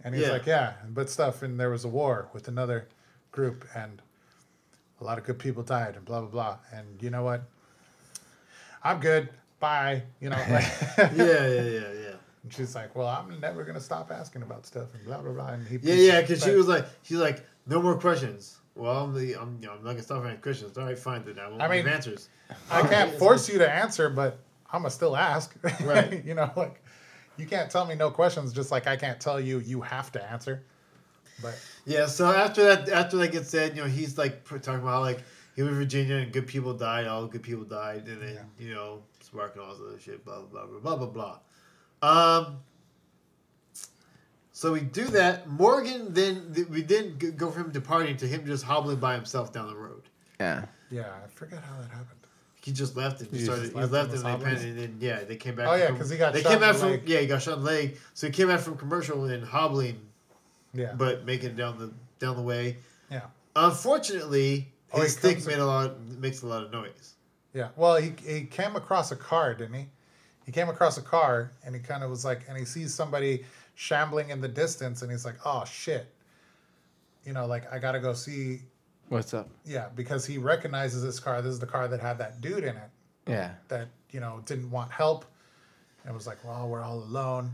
and 0.04 0.14
he's 0.14 0.24
Yeah. 0.26 0.32
like, 0.32 0.46
"Yeah, 0.46 0.74
but 0.90 1.08
stuff." 1.10 1.42
And 1.42 1.58
there 1.58 1.70
was 1.70 1.84
a 1.84 1.88
war 1.88 2.28
with 2.32 2.48
another 2.48 2.88
group, 3.32 3.64
and 3.74 4.00
a 5.00 5.04
lot 5.04 5.18
of 5.18 5.24
good 5.24 5.38
people 5.38 5.62
died, 5.62 5.96
and 5.96 6.04
blah 6.04 6.20
blah 6.20 6.28
blah. 6.30 6.56
And 6.72 7.02
you 7.02 7.10
know 7.10 7.22
what? 7.24 7.42
I'm 8.82 9.00
good. 9.00 9.30
Bye. 9.60 10.02
You 10.20 10.28
know, 10.30 10.36
like, 10.50 10.66
yeah, 10.98 11.12
yeah, 11.16 11.46
yeah, 11.62 11.92
yeah. 11.92 12.03
And 12.44 12.52
she's 12.52 12.74
like, 12.74 12.94
"Well, 12.94 13.08
I'm 13.08 13.40
never 13.40 13.64
gonna 13.64 13.80
stop 13.80 14.12
asking 14.12 14.42
about 14.42 14.66
stuff," 14.66 14.94
and 14.94 15.04
blah 15.04 15.18
blah 15.20 15.32
blah. 15.32 15.48
And 15.48 15.66
he, 15.66 15.78
Yeah, 15.82 15.94
yeah, 15.94 16.20
because 16.20 16.44
she 16.44 16.52
was 16.52 16.68
like, 16.68 16.86
she's 17.02 17.18
like, 17.18 17.44
no 17.66 17.82
more 17.82 17.98
questions. 17.98 18.58
Well, 18.76 19.04
I'm 19.04 19.14
the, 19.14 19.34
I'm, 19.34 19.58
you 19.60 19.66
know, 19.66 19.74
I'm 19.74 19.84
not 19.84 19.92
gonna 19.92 20.02
stop 20.02 20.24
asking 20.24 20.40
questions. 20.42 20.78
All 20.78 20.84
right, 20.84 20.98
fine, 20.98 21.24
then 21.24 21.38
I 21.38 21.48
won't 21.48 21.62
I 21.62 21.68
mean- 21.68 21.84
give 21.84 21.92
answers. 21.92 22.28
I 22.70 22.82
can't 22.86 23.18
force 23.18 23.48
you 23.48 23.58
to 23.58 23.68
answer, 23.68 24.10
but 24.10 24.38
I'm 24.70 24.82
gonna 24.82 24.90
still 24.90 25.16
ask. 25.16 25.54
Right. 25.82 26.24
you 26.26 26.34
know, 26.34 26.50
like 26.56 26.82
you 27.36 27.46
can't 27.46 27.70
tell 27.70 27.86
me 27.86 27.94
no 27.94 28.10
questions, 28.10 28.52
just 28.52 28.70
like 28.70 28.86
I 28.86 28.96
can't 28.96 29.18
tell 29.18 29.40
you 29.40 29.58
you 29.58 29.80
have 29.80 30.12
to 30.12 30.30
answer. 30.30 30.62
But 31.42 31.58
Yeah, 31.84 32.06
so 32.06 32.30
after 32.30 32.62
that, 32.64 32.88
after 32.88 33.16
that 33.16 33.32
gets 33.32 33.48
said, 33.48 33.76
you 33.76 33.82
know, 33.82 33.88
he's 33.88 34.18
like 34.18 34.44
talking 34.44 34.74
about 34.74 35.02
like 35.02 35.20
he 35.56 35.62
was 35.62 35.72
in 35.72 35.78
Virginia 35.78 36.16
and 36.16 36.32
good 36.32 36.46
people 36.46 36.74
died, 36.74 37.06
all 37.06 37.26
good 37.26 37.42
people 37.42 37.64
died, 37.64 38.06
and 38.06 38.20
then 38.22 38.38
you 38.58 38.74
know, 38.74 39.02
sparking 39.20 39.62
all 39.62 39.72
this 39.72 39.80
other 39.80 39.98
shit, 39.98 40.24
blah 40.24 40.40
blah 40.42 40.66
blah 40.66 40.80
blah 40.80 40.80
blah 40.80 40.96
blah 40.96 41.06
blah. 41.06 41.38
Um. 42.04 42.58
So 44.52 44.72
we 44.72 44.80
do 44.80 45.04
that. 45.06 45.48
Morgan 45.48 46.14
then 46.14 46.66
we 46.70 46.82
didn't 46.82 47.36
go 47.36 47.50
from 47.50 47.64
him 47.64 47.70
departing 47.72 48.16
to 48.18 48.26
him 48.26 48.46
just 48.46 48.64
hobbling 48.64 48.96
by 48.98 49.14
himself 49.14 49.52
down 49.52 49.66
the 49.68 49.74
road. 49.76 50.02
Yeah. 50.40 50.64
yeah, 50.90 51.10
I 51.24 51.28
forget 51.28 51.60
how 51.62 51.76
that 51.80 51.90
happened. 51.90 52.20
He 52.62 52.72
just 52.72 52.96
left 52.96 53.20
and 53.20 53.30
He 53.30 53.38
just 53.38 53.46
just 53.46 53.58
started. 53.58 53.72
He 53.74 53.80
left 53.80 53.92
left 53.92 54.08
and 54.10 54.16
and 54.16 54.24
they 54.24 54.30
hobbling? 54.30 54.68
and 54.70 54.78
then 54.78 54.96
yeah, 55.00 55.24
they 55.24 55.36
came 55.36 55.54
back. 55.56 55.68
Oh, 55.68 55.74
yeah, 55.74 55.90
'cause 55.96 56.08
he 56.10 56.16
got 56.16 56.32
They 56.32 56.42
shot 56.42 56.52
came 56.52 56.60
back 56.60 56.76
from 56.76 56.90
leg. 56.90 57.02
yeah, 57.08 57.20
he 57.20 57.26
got 57.26 57.42
shot 57.42 57.58
in 57.58 57.64
the 57.64 57.70
leg. 57.70 57.98
So 58.14 58.26
he 58.28 58.32
came 58.32 58.48
back 58.48 58.60
from 58.60 58.76
commercial 58.76 59.24
and 59.24 59.44
hobbling, 59.44 60.00
Yeah, 60.72 60.92
but 60.94 61.24
making 61.26 61.50
it 61.50 61.56
down 61.56 61.78
the 61.78 61.92
down 62.24 62.36
the 62.36 62.42
way. 62.42 62.78
yeah, 63.10 63.22
Unfortunately, 63.56 64.72
Oh, 64.92 65.00
his 65.02 65.14
stick 65.14 65.44
made 65.46 65.58
a 65.58 65.66
lot 65.66 66.00
makes 66.00 66.42
a 66.42 66.46
lot 66.46 66.62
of 66.62 66.70
noise. 66.70 67.14
yeah. 67.52 67.68
Well, 67.76 67.96
he 67.96 68.14
he 68.24 68.44
came 68.44 68.76
across 68.76 69.10
a 69.10 69.16
car, 69.16 69.52
didn't 69.54 69.74
he? 69.74 69.86
He 70.44 70.52
came 70.52 70.68
across 70.68 70.98
a 70.98 71.02
car, 71.02 71.50
and 71.64 71.74
he 71.74 71.80
kind 71.80 72.02
of 72.04 72.10
was 72.10 72.24
like, 72.24 72.42
and 72.48 72.56
he 72.58 72.64
sees 72.64 72.92
somebody 72.94 73.44
shambling 73.74 74.30
in 74.30 74.40
the 74.40 74.48
distance, 74.48 75.02
and 75.02 75.10
he's 75.10 75.24
like, 75.24 75.36
"Oh 75.44 75.64
shit." 75.64 76.06
You 77.24 77.32
know, 77.32 77.46
like 77.46 77.70
I 77.72 77.78
gotta 77.78 78.00
go 78.00 78.12
see. 78.12 78.60
What's 79.08 79.34
up? 79.34 79.48
Yeah, 79.64 79.88
because 79.94 80.24
he 80.26 80.38
recognizes 80.38 81.02
this 81.02 81.18
car. 81.20 81.40
This 81.42 81.52
is 81.52 81.58
the 81.60 81.66
car 81.66 81.88
that 81.88 82.00
had 82.00 82.18
that 82.18 82.40
dude 82.40 82.64
in 82.64 82.76
it. 82.76 82.90
Yeah. 83.26 83.52
that 83.68 83.88
you 84.10 84.20
know 84.20 84.42
didn't 84.44 84.70
want 84.70 84.90
help 84.90 85.24
and 86.04 86.14
was 86.14 86.26
like 86.26 86.44
well 86.44 86.68
we're 86.68 86.82
all 86.82 86.98
alone 86.98 87.50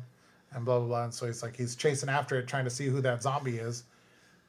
and 0.53 0.64
blah 0.64 0.78
blah 0.80 0.88
blah 0.88 1.05
and 1.05 1.14
so 1.14 1.26
he's 1.26 1.45
like 1.45 1.57
he's 1.57 1.76
chasing 1.76 2.09
after 2.09 2.36
it 2.41 2.49
trying 2.49 2.64
to 2.64 2.70
see 2.70 2.86
who 2.86 3.01
that 3.01 3.22
zombie 3.22 3.57
is 3.59 3.84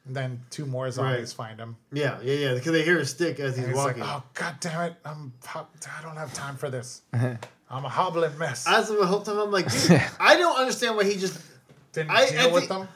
and 0.04 0.16
then 0.16 0.40
two 0.50 0.66
more 0.66 0.90
zombies 0.90 1.32
find 1.32 1.60
him 1.60 1.76
Yeah, 1.92 2.18
yeah, 2.22 2.34
yeah. 2.34 2.54
Because 2.54 2.72
they 2.72 2.82
hear 2.82 2.98
his 2.98 3.10
stick 3.10 3.38
as 3.38 3.56
he's 3.56 3.66
he's 3.66 3.76
walking. 3.76 4.00
like 4.00 4.10
oh 4.10 4.22
god 4.34 4.56
damn 4.58 4.80
it 4.90 4.96
i'm 5.04 5.32
hop- 5.44 5.72
i 5.96 6.02
don't 6.02 6.16
have 6.16 6.34
time 6.34 6.56
for 6.56 6.68
this 6.70 7.02
i'm 7.72 7.84
a 7.84 7.88
hobbling 7.88 8.36
mess 8.38 8.66
As 8.68 8.90
of 8.90 8.98
the 8.98 9.06
whole 9.06 9.22
time, 9.22 9.38
I'm 9.38 9.50
like, 9.50 9.70
dude, 9.72 10.00
I 10.20 10.36
don't 10.36 10.56
understand 10.58 10.94
why 10.96 11.04
he 11.04 11.16
just 11.16 11.40
didn't 11.92 12.10
I- 12.10 12.28
deal 12.30 12.40
I 12.40 12.46
with 12.46 12.54
think- 12.68 12.68
them 12.68 12.88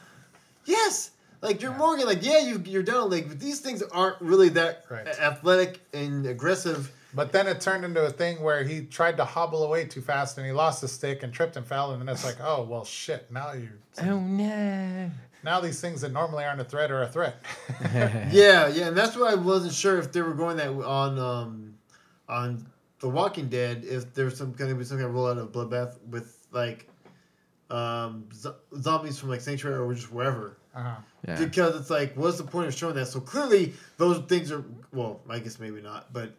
yes. 0.65 1.11
Like 1.39 1.61
you're 1.61 1.73
Morgan, 1.75 2.07
like 2.07 2.25
yeah, 2.25 2.39
you 2.39 2.61
you're 2.65 2.81
down 2.83 3.11
like, 3.11 3.27
but 3.27 3.39
these 3.39 3.59
things 3.59 3.83
aren't 3.83 4.19
really 4.21 4.49
that 4.49 4.85
Right. 4.89 5.07
athletic 5.07 5.79
and 5.93 6.25
aggressive. 6.25 6.91
but 7.13 7.31
then 7.31 7.47
it 7.47 7.61
turned 7.61 7.85
into 7.85 8.03
a 8.03 8.09
thing 8.09 8.41
where 8.41 8.63
he 8.63 8.81
tried 8.85 9.17
to 9.17 9.23
hobble 9.25 9.63
away 9.63 9.85
too 9.85 10.01
fast 10.01 10.37
and 10.39 10.45
he 10.47 10.51
lost 10.51 10.81
the 10.81 10.87
stick 10.87 11.21
and 11.23 11.31
tripped 11.31 11.55
and 11.55 11.65
fell 11.65 11.91
and 11.91 12.01
then 12.01 12.09
it's 12.09 12.25
like 12.25 12.37
oh 12.41 12.63
well 12.63 12.83
shit 12.83 13.31
now 13.31 13.53
you 13.53 13.69
Oh 14.01 14.19
no. 14.19 15.11
now 15.43 15.59
these 15.61 15.79
things 15.79 16.01
that 16.01 16.11
normally 16.11 16.43
aren't 16.43 16.59
a 16.59 16.65
threat 16.65 16.89
are 16.91 17.03
a 17.03 17.07
threat 17.07 17.35
Yeah, 18.31 18.67
yeah, 18.67 18.87
and 18.87 18.97
that's 18.97 19.15
why 19.15 19.31
I 19.31 19.35
wasn't 19.35 19.73
sure 19.73 19.97
if 19.99 20.11
they 20.11 20.21
were 20.23 20.33
going 20.33 20.57
that 20.57 20.69
on 20.69 21.19
um 21.19 21.75
on 22.27 22.65
The 22.99 23.09
Walking 23.09 23.47
Dead 23.49 23.83
if 23.85 24.13
there's 24.13 24.37
some 24.37 24.53
kind 24.53 24.71
of 24.71 24.87
some 24.87 24.97
kind 24.97 25.09
of 25.09 25.15
rollout 25.15 25.37
of 25.37 25.51
bloodbath 25.51 25.97
with 26.09 26.47
like 26.51 26.87
um 27.69 28.27
zo- 28.33 28.55
zombies 28.79 29.19
from 29.19 29.29
like 29.29 29.41
Sanctuary 29.41 29.77
or 29.77 29.93
just 29.93 30.11
wherever. 30.11 30.57
uh-huh. 30.75 30.95
Yeah. 31.27 31.35
Because 31.37 31.75
it's 31.75 31.89
like, 31.89 32.15
what's 32.15 32.37
the 32.37 32.43
point 32.45 32.67
of 32.67 32.73
showing 32.73 32.95
that? 32.95 33.07
So 33.07 33.19
clearly, 33.19 33.73
those 33.97 34.19
things 34.27 34.51
are 34.51 34.63
well, 34.93 35.19
I 35.29 35.39
guess 35.39 35.59
maybe 35.59 35.81
not, 35.81 36.11
but 36.13 36.31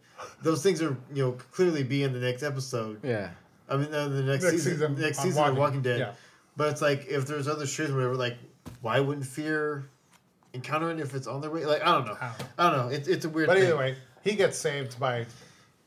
those 0.43 0.63
things 0.63 0.81
are 0.83 0.97
you 1.13 1.23
know 1.25 1.33
clearly 1.53 1.83
be 1.83 2.03
in 2.03 2.13
the 2.13 2.19
next 2.21 2.43
episode. 2.43 3.01
Yeah. 3.05 3.31
I 3.69 3.77
mean, 3.77 3.93
uh, 3.93 4.09
the 4.09 4.23
next, 4.23 4.45
Next 4.45 4.57
season, 4.57 4.73
season 4.73 4.95
next 5.01 5.19
on 5.19 5.25
season 5.27 5.43
of 5.43 5.49
Walking- 5.49 5.59
Walking 5.61 5.83
Dead. 5.83 5.99
yeah. 6.01 6.13
But 6.57 6.71
it's 6.73 6.81
like 6.83 7.07
if 7.09 7.27
there's 7.27 7.47
other 7.47 7.67
shows, 7.67 7.91
or 7.91 7.95
whatever, 7.97 8.17
like 8.17 8.37
why 8.81 8.99
wouldn't 9.01 9.27
Fear 9.27 9.89
encounter 10.55 10.91
it 10.91 10.99
if 10.99 11.15
it's 11.15 11.27
on 11.27 11.41
their 11.43 11.51
way? 11.51 11.67
Like 11.67 11.83
I 11.83 11.93
don't 11.93 12.07
know, 12.07 12.17
I 12.21 12.27
don't 12.27 12.39
know. 12.41 12.47
I 12.59 12.71
don't 12.71 12.79
know. 12.91 12.97
It's 12.97 13.07
it's 13.09 13.25
a 13.27 13.29
weird. 13.29 13.47
but 13.49 13.59
thing. 13.59 13.67
either 13.67 13.77
way 13.77 13.97
he 14.25 14.35
gets 14.35 14.57
saved 14.59 14.99
by 14.99 15.27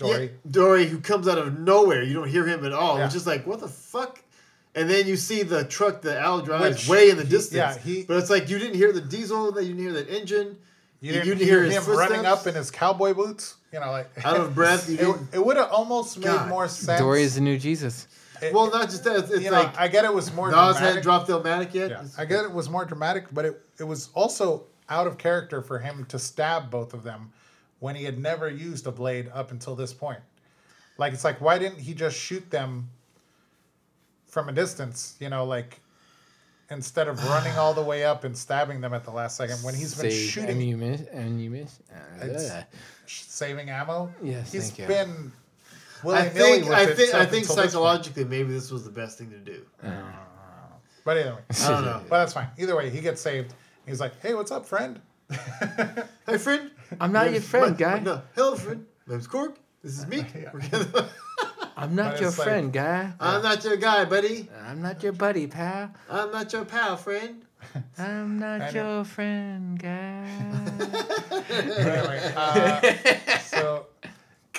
Dorie 0.02 0.24
Yeah, 0.26 0.30
Dorie, 0.52 0.86
who 0.88 1.00
comes 1.00 1.28
out 1.28 1.38
of 1.38 1.60
nowhere, 1.60 2.04
you 2.04 2.14
don't 2.14 2.28
hear 2.30 2.46
him 2.48 2.66
at 2.66 2.74
all. 2.74 2.98
Yeah. 2.98 3.06
It's 3.06 3.14
just 3.14 3.28
like 3.28 3.46
what 3.48 3.60
the 3.60 3.68
fuck. 3.68 4.20
And 4.74 4.90
then 4.90 5.06
you 5.06 5.18
see 5.18 5.44
the 5.44 5.66
truck 5.66 6.02
that 6.04 6.18
Al 6.20 6.42
drives 6.42 6.78
Which 6.78 6.88
way 6.88 7.10
in 7.10 7.18
the 7.18 7.24
he- 7.24 7.30
distance. 7.30 7.56
yeah, 7.58 7.78
he- 7.78 8.04
but 8.04 8.18
it's 8.18 8.30
like 8.30 8.50
you 8.50 8.58
didn't 8.58 8.76
hear 8.76 8.92
the 8.94 9.02
diesel, 9.02 9.52
that 9.52 9.64
you 9.64 9.74
didn't 9.74 9.82
hear 9.84 9.94
that 9.94 10.10
engine. 10.10 10.58
You 11.02 11.14
didn't, 11.14 11.40
hear, 11.40 11.64
him 11.64 11.84
running 11.88 12.28
up 12.28 12.46
in 12.46 12.54
his 12.54 12.70
cowboy 12.70 13.16
boots. 13.16 13.56
You 13.74 13.80
know, 13.80 13.90
like 13.90 14.10
Out 14.24 14.38
of 14.38 14.54
breath, 14.54 14.88
you 14.88 14.98
it 15.32 15.38
it 15.38 15.46
would 15.46 15.58
have 15.58 15.72
almost 15.72 16.18
made 16.20 16.26
God. 16.26 16.48
more 16.48 16.68
sense. 16.68 17.00
Dorie 17.00 17.24
is 17.24 17.36
the 17.36 17.42
new 17.42 17.58
Jesus. 17.58 18.08
It- 18.42 18.54
Well, 18.54 18.70
not 18.70 18.90
just 18.90 19.04
that. 19.06 19.16
It's, 19.18 19.32
it's 19.32 19.44
you 19.44 19.50
know, 19.52 19.60
like 19.64 19.78
I 19.80 19.88
get 19.88 20.06
it 20.06 20.14
was 20.14 20.32
more 20.34 20.48
Nas 20.52 20.56
dramatic. 20.56 20.82
hadn't 20.88 21.02
dropped 21.04 21.30
Illmatic 21.30 21.74
yet. 21.74 21.90
yeah, 21.90 22.04
I 22.18 22.26
get 22.26 22.44
it 22.46 22.52
was 22.54 22.70
more 22.70 22.86
dramatic, 22.86 23.26
but 23.34 23.46
it 23.46 23.62
it 23.80 23.84
was 23.84 24.10
also 24.14 24.66
out 24.90 25.08
of 25.08 25.18
character 25.18 25.62
for 25.64 25.80
him 25.80 26.06
to 26.10 26.20
stab 26.20 26.70
both 26.70 26.94
of 26.94 27.02
them 27.04 27.32
when 27.82 27.96
he 27.98 28.06
had 28.06 28.18
never 28.18 28.48
used 28.50 28.88
a 28.88 28.92
blade 28.92 29.30
up 29.34 29.52
until 29.52 29.76
this 29.76 29.94
point. 29.94 30.22
Like 30.98 31.12
it's 31.12 31.26
like 31.26 31.42
why 31.42 31.58
didn't 31.60 31.80
he 31.80 31.94
just 31.94 32.16
shoot 32.18 32.50
them 32.50 32.90
from 34.28 34.48
a 34.48 34.54
distance? 34.54 35.18
You 35.20 35.30
know, 35.30 35.44
like 35.44 35.82
instead 36.70 37.08
of 37.10 37.22
running 37.28 37.54
all 37.58 37.74
the 37.74 37.82
way 37.84 38.06
up 38.06 38.24
and 38.24 38.38
stabbing 38.38 38.80
them 38.80 38.94
at 38.94 39.04
the 39.04 39.12
last 39.12 39.36
second 39.36 39.58
when 39.58 39.76
he's 39.76 39.94
been 40.00 40.10
Save, 40.12 40.30
shooting, 40.30 40.50
And 40.52 40.64
you 40.64 40.78
miss. 40.78 41.02
And 41.12 41.44
you 41.44 41.50
miss. 41.50 41.80
Uh, 42.24 42.64
saving 43.08 43.70
ammo. 43.70 44.14
Yes, 44.24 44.52
he's 44.54 44.70
thank 44.72 44.80
you. 44.80 44.88
been. 44.88 45.32
I 46.04 46.06
willy-nilly 46.08 46.62
think 46.62 46.68
I 46.72 46.86
think 46.86 47.14
I 47.14 47.26
think 47.26 47.42
until 47.42 47.42
this 47.42 47.48
point. 47.48 47.60
psychologically 47.72 48.24
maybe 48.24 48.52
this 48.54 48.72
was 48.72 48.84
the 48.86 48.90
best 48.92 49.18
thing 49.18 49.30
to 49.32 49.38
do. 49.38 49.66
But 51.04 51.18
anyway, 51.18 51.40
I 51.64 51.70
don't 51.70 51.86
know. 51.86 52.02
but 52.10 52.20
that's 52.20 52.34
fine. 52.34 52.48
Either 52.60 52.76
way, 52.76 52.90
he 52.92 53.02
gets 53.02 53.22
saved. 53.22 53.54
He's 53.88 54.00
like, 54.00 54.20
"Hey, 54.22 54.34
what's 54.36 54.52
up, 54.52 54.66
friend?" 54.68 55.02
Hey 56.28 56.38
friend. 56.38 56.70
I'm 57.00 57.12
not 57.12 57.32
your 57.32 57.42
friend, 57.42 57.72
my- 57.72 57.78
guy. 57.78 58.00
No, 58.00 58.22
hello 58.36 58.56
friend. 58.56 58.86
My 59.06 59.14
name's 59.16 59.28
Cork. 59.28 59.58
This 59.84 59.98
is 60.00 60.08
me. 60.08 60.26
I'm 61.78 61.96
not 61.96 62.20
your 62.20 62.30
it's 62.30 62.38
like- 62.38 62.48
friend, 62.48 62.72
guy. 62.74 63.12
I'm 63.20 63.42
not 63.42 63.64
your 63.64 63.78
guy, 63.78 64.06
buddy. 64.06 64.50
I'm 64.66 64.82
not 64.82 65.02
your 65.02 65.14
buddy, 65.14 65.48
pal. 65.48 65.92
I'm 66.10 66.32
not 66.32 66.52
your 66.54 66.66
pal, 66.66 66.98
friend. 66.98 67.46
I'm 67.98 68.40
not 68.40 68.62
I 68.62 68.72
know. 68.72 68.96
your 68.96 69.04
friend, 69.06 69.80
guy. 69.80 70.26
anyway, 71.50 72.34
uh, 72.36 73.38
so 73.40 73.86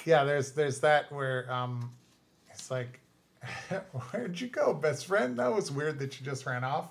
yeah, 0.04 0.22
there's 0.24 0.52
there's 0.52 0.78
that 0.80 1.10
where 1.12 1.52
um, 1.52 1.90
it's 2.50 2.70
like, 2.70 3.00
where'd 4.12 4.40
you 4.40 4.46
go, 4.48 4.72
best 4.72 5.06
friend? 5.06 5.36
That 5.38 5.52
was 5.52 5.70
weird 5.72 5.98
that 5.98 6.18
you 6.20 6.24
just 6.24 6.46
ran 6.46 6.62
off. 6.64 6.90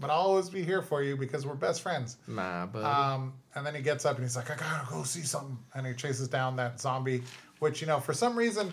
But 0.00 0.08
I'll 0.10 0.16
always 0.20 0.48
be 0.48 0.62
here 0.64 0.80
for 0.80 1.02
you 1.02 1.16
because 1.16 1.46
we're 1.46 1.54
best 1.54 1.82
friends. 1.82 2.16
My 2.26 2.64
buddy. 2.66 2.84
Um, 2.86 3.34
and 3.54 3.66
then 3.66 3.74
he 3.74 3.82
gets 3.82 4.04
up 4.06 4.16
and 4.16 4.24
he's 4.24 4.34
like, 4.36 4.50
I 4.50 4.56
gotta 4.56 4.86
go 4.90 5.02
see 5.02 5.22
something. 5.22 5.58
And 5.74 5.86
he 5.86 5.92
chases 5.92 6.26
down 6.28 6.56
that 6.56 6.80
zombie, 6.80 7.22
which, 7.58 7.80
you 7.82 7.86
know, 7.86 8.00
for 8.00 8.14
some 8.14 8.36
reason 8.36 8.72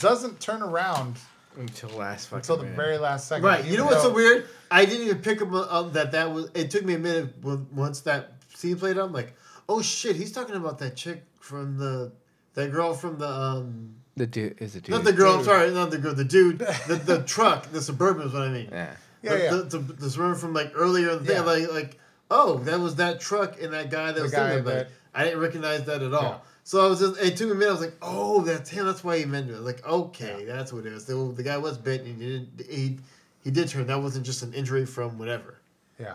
doesn't 0.00 0.40
turn 0.40 0.62
around 0.62 1.16
until 1.56 1.90
last 1.90 2.26
fucking 2.26 2.38
until 2.40 2.56
the 2.58 2.64
minute. 2.64 2.76
very 2.76 2.98
last 2.98 3.28
second. 3.28 3.44
Right. 3.44 3.64
You 3.64 3.72
even 3.72 3.78
know 3.78 3.86
what's 3.86 4.02
so 4.02 4.12
weird? 4.12 4.46
I 4.70 4.84
didn't 4.84 5.06
even 5.06 5.22
pick 5.22 5.40
up 5.40 5.52
on 5.52 5.92
that. 5.92 6.12
That 6.12 6.32
was. 6.32 6.50
It 6.54 6.70
took 6.70 6.84
me 6.84 6.94
a 6.94 6.98
minute 6.98 7.34
when, 7.42 7.66
once 7.74 8.00
that 8.02 8.32
scene 8.54 8.76
played 8.76 8.98
out. 8.98 9.06
I'm 9.06 9.12
like, 9.12 9.32
oh 9.68 9.80
shit, 9.80 10.16
he's 10.16 10.32
talking 10.32 10.56
about 10.56 10.78
that 10.80 10.96
chick 10.96 11.22
from 11.40 11.78
the 11.78 12.12
that 12.54 12.72
girl 12.72 12.92
from 12.94 13.18
the 13.18 13.28
um. 13.28 13.94
The 14.16 14.26
dude 14.26 14.60
is 14.60 14.76
a 14.76 14.80
dude. 14.80 14.90
Not 14.90 15.04
the 15.04 15.12
girl. 15.12 15.32
I'm 15.32 15.38
Dude. 15.38 15.46
sorry, 15.46 15.70
not 15.72 15.90
the 15.90 15.98
girl. 15.98 16.14
The 16.14 16.24
dude. 16.24 16.60
The, 16.60 17.00
the 17.04 17.22
truck. 17.26 17.70
The 17.72 17.82
suburban 17.82 18.28
is 18.28 18.32
what 18.32 18.42
I 18.42 18.48
mean. 18.48 18.68
Yeah. 18.70 18.94
Yeah, 19.24 19.36
the, 19.36 19.42
yeah. 19.44 19.50
The, 19.50 19.78
the, 19.78 20.08
the 20.08 20.34
from 20.36 20.52
like 20.54 20.72
earlier 20.74 21.10
in 21.10 21.24
the 21.24 21.32
Yeah. 21.32 21.42
thing. 21.44 21.64
Like 21.68 21.72
like 21.72 21.98
oh 22.30 22.58
that 22.58 22.78
was 22.80 22.96
that 22.96 23.20
truck 23.20 23.60
and 23.60 23.72
that 23.72 23.90
guy 23.90 24.06
that 24.06 24.14
The 24.16 24.22
was 24.22 24.32
guy 24.32 24.60
that- 24.60 24.88
I 25.14 25.24
didn't 25.24 25.40
recognize 25.40 25.84
that 25.84 26.02
at 26.02 26.12
all. 26.12 26.22
Yeah. 26.22 26.38
So 26.64 26.84
I 26.84 26.88
was 26.88 26.98
just. 26.98 27.20
It 27.20 27.36
took 27.36 27.48
me 27.48 27.52
a 27.52 27.54
minute. 27.56 27.68
I 27.68 27.72
was 27.72 27.80
like, 27.82 27.96
oh, 28.02 28.40
that's 28.40 28.70
him. 28.70 28.86
That's 28.86 29.04
why 29.04 29.18
he 29.18 29.26
meant 29.26 29.50
it. 29.50 29.60
Like 29.60 29.86
okay, 29.86 30.44
that's 30.44 30.72
what 30.72 30.86
it 30.86 30.92
is. 30.92 31.04
The, 31.04 31.14
the 31.36 31.42
guy 31.42 31.56
was 31.58 31.76
bitten. 31.78 32.06
he 32.06 32.12
didn't. 32.14 32.66
He 32.68 32.98
he 33.44 33.50
did 33.50 33.68
turn. 33.68 33.86
That 33.86 34.02
wasn't 34.02 34.24
just 34.26 34.42
an 34.42 34.52
injury 34.54 34.86
from 34.86 35.18
whatever. 35.18 35.58
Yeah. 36.00 36.14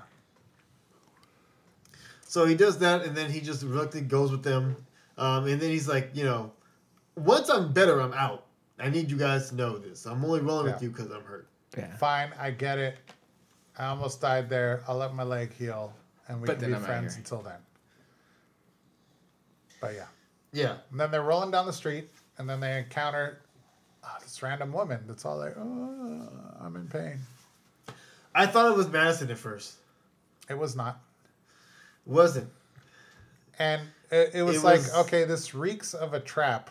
So 2.28 2.46
he 2.46 2.56
does 2.56 2.80
that, 2.80 3.04
and 3.04 3.16
then 3.16 3.32
he 3.32 3.42
just 3.42 3.64
reluctantly 3.64 4.08
goes 4.08 4.32
with 4.32 4.44
them. 4.44 4.76
Um, 5.18 5.48
and 5.48 5.60
then 5.62 5.70
he's 5.70 5.88
like, 5.88 6.12
you 6.14 6.24
know, 6.24 6.52
once 7.16 7.50
I'm 7.50 7.74
better, 7.74 8.00
I'm 8.00 8.14
out. 8.14 8.46
I 8.80 8.90
need 8.90 9.12
you 9.12 9.18
guys 9.18 9.50
to 9.50 9.56
know 9.56 9.78
this. 9.78 10.06
I'm 10.06 10.24
only 10.24 10.40
rolling 10.40 10.72
with 10.72 10.82
you 10.82 10.90
because 10.90 11.12
I'm 11.12 11.24
hurt. 11.24 11.48
Yeah. 11.78 11.96
Fine, 11.98 12.32
I 12.40 12.52
get 12.52 12.78
it. 12.80 12.98
I 13.78 13.86
almost 13.88 14.20
died 14.22 14.50
there. 14.50 14.84
I'll 14.88 14.98
let 14.98 15.14
my 15.14 15.24
leg 15.24 15.54
heal 15.54 15.94
and 16.28 16.42
we 16.42 16.48
But 16.48 16.54
can 16.60 16.62
then 16.62 16.70
be 16.72 16.76
I'm 16.76 16.82
out 16.82 16.88
friends 16.88 17.14
here. 17.16 17.22
until 17.24 17.42
then. 17.42 17.60
But 19.82 19.94
yeah. 19.96 20.06
Yeah. 20.52 20.78
And 20.92 21.00
then 21.00 21.12
they're 21.12 21.22
rolling 21.24 21.52
down 21.52 21.66
the 21.66 21.74
street, 21.74 22.10
and 22.38 22.50
then 22.50 22.60
they 22.60 22.78
encounter 22.80 23.40
ah, 24.04 24.18
this 24.22 24.42
random 24.44 24.74
woman 24.74 25.00
that's 25.08 25.26
all 25.26 25.38
like, 25.38 25.56
oh, 25.58 26.28
I'm 26.60 26.76
in 26.76 26.88
pain. 26.88 27.20
I 28.36 28.46
thought 28.46 28.72
it 28.72 28.76
was 28.78 28.90
Madison 28.90 29.30
at 29.32 29.38
first. 29.38 29.76
It 30.50 30.58
was 30.58 30.76
not. 30.76 31.00
Wasn't. 32.06 32.50
And 33.60 33.82
it, 34.12 34.32
it 34.36 34.44
was 34.44 34.58
It 34.58 34.64
like, 34.64 34.78
was- 34.80 34.96
okay, 35.06 35.24
this 35.26 35.54
reeks 35.54 35.94
of 35.94 36.14
a 36.14 36.20
trap. 36.20 36.70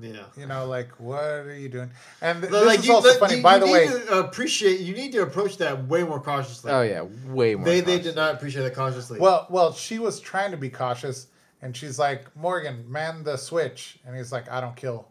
Yeah. 0.00 0.24
You 0.36 0.46
know, 0.46 0.66
like, 0.66 0.88
what 0.98 1.22
are 1.22 1.56
you 1.56 1.68
doing? 1.68 1.90
And 2.20 2.40
th- 2.40 2.50
this 2.52 2.66
like, 2.66 2.78
is 2.80 2.86
you- 2.86 2.94
also 2.94 3.10
like, 3.10 3.18
funny. 3.20 3.36
you- 3.36 3.42
By 3.42 3.54
you 3.54 3.60
the 3.60 3.66
need 3.66 3.72
way, 3.72 3.86
to 3.86 4.18
appreciate. 4.20 4.80
You 4.80 4.94
need 4.94 5.12
to 5.12 5.22
approach 5.22 5.56
that 5.58 5.86
way 5.86 6.02
more 6.02 6.20
cautiously. 6.20 6.72
Oh 6.72 6.82
yeah, 6.82 7.02
way 7.26 7.54
more. 7.54 7.64
they 7.64 7.80
they 7.80 8.00
did 8.00 8.16
not 8.16 8.34
appreciate 8.34 8.62
that 8.62 8.74
cautiously. 8.74 9.20
well, 9.20 9.46
well, 9.50 9.72
she 9.72 9.98
was 10.00 10.18
trying 10.20 10.50
to 10.50 10.56
be 10.56 10.68
cautious, 10.68 11.28
and 11.62 11.76
she's 11.76 11.98
like, 11.98 12.34
Morgan, 12.36 12.84
man 12.90 13.22
the 13.22 13.36
switch. 13.36 13.98
And 14.06 14.16
he's 14.16 14.32
like, 14.32 14.50
I 14.50 14.60
don't 14.60 14.74
kill. 14.76 15.06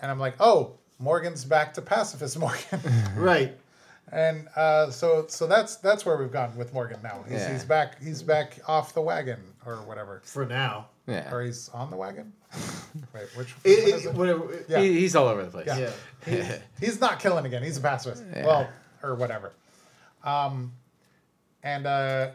And 0.00 0.10
I'm 0.10 0.20
like, 0.20 0.34
oh, 0.40 0.72
Morgan's 0.98 1.44
back 1.44 1.74
to 1.74 1.82
pacifist 1.82 2.38
Morgan. 2.38 2.80
right. 3.16 3.56
And 4.12 4.46
uh, 4.54 4.90
so 4.92 5.26
so 5.28 5.48
that's 5.48 5.76
that's 5.76 6.06
where 6.06 6.16
we've 6.16 6.30
gone 6.30 6.56
with 6.56 6.72
Morgan 6.72 7.00
now. 7.02 7.24
He's, 7.28 7.40
Yeah. 7.40 7.52
he's 7.52 7.64
back 7.64 8.00
he's 8.00 8.22
back 8.22 8.60
off 8.68 8.94
the 8.94 9.00
wagon 9.00 9.40
or 9.66 9.76
whatever. 9.78 10.20
For 10.24 10.46
now. 10.46 10.86
Yeah. 11.06 11.32
Or 11.32 11.42
he's 11.42 11.68
on 11.70 11.90
the 11.90 11.96
wagon. 11.96 12.32
Wait, 13.14 13.24
which, 13.36 13.54
It, 13.64 13.94
one 14.06 14.28
it, 14.28 14.34
whatever. 14.36 14.52
it- 14.54 14.66
Yeah. 14.68 14.80
He, 14.80 15.00
he's 15.00 15.14
all 15.14 15.28
over 15.28 15.44
the 15.44 15.50
place. 15.50 15.66
Yeah. 15.66 15.90
yeah. 16.26 16.58
He's 16.80 17.00
not 17.00 17.20
killing 17.20 17.46
again. 17.46 17.62
He's 17.62 17.76
a 17.76 17.80
pacifist. 17.80 18.24
Yeah. 18.34 18.46
Well, 18.46 18.68
or 19.02 19.14
whatever. 19.14 19.52
Um, 20.24 20.72
and 21.62 21.86
uh, 21.86 22.30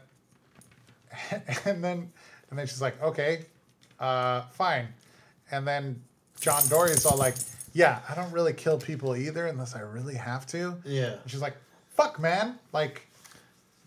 and 1.66 1.84
then 1.84 2.12
and 2.50 2.60
then 2.60 2.68
she's 2.68 2.82
like, 2.82 3.02
okay, 3.02 3.46
uh, 4.00 4.42
fine. 4.52 4.88
And 5.52 5.68
then 5.68 6.02
John 6.40 6.66
Dorie's 6.70 7.06
all 7.06 7.18
like, 7.18 7.36
yeah, 7.74 8.00
I 8.10 8.16
don't 8.16 8.32
really 8.32 8.54
kill 8.54 8.78
people 8.78 9.16
either 9.16 9.48
unless 9.48 9.76
I 9.76 9.82
really 9.82 10.16
have 10.16 10.46
to. 10.48 10.78
Yeah. 10.86 11.14
And 11.22 11.30
she's 11.32 11.42
like, 11.42 11.56
fuck, 11.90 12.20
man, 12.20 12.58
like. 12.74 13.08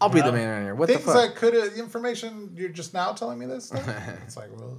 I'll 0.00 0.08
be 0.08 0.20
the 0.20 0.24
Well, 0.24 0.32
man 0.32 0.48
around 0.48 0.62
here. 0.64 0.74
What 0.74 0.88
the 0.88 0.94
things 0.94 1.06
fuck? 1.06 1.14
that 1.14 1.36
could 1.36 1.54
have 1.54 1.74
information 1.74 2.52
you're 2.56 2.68
just 2.68 2.92
now 2.94 3.12
telling 3.12 3.38
me 3.38 3.46
this 3.46 3.66
stuff. 3.66 3.86
it's 4.26 4.36
like, 4.36 4.50
well, 4.56 4.76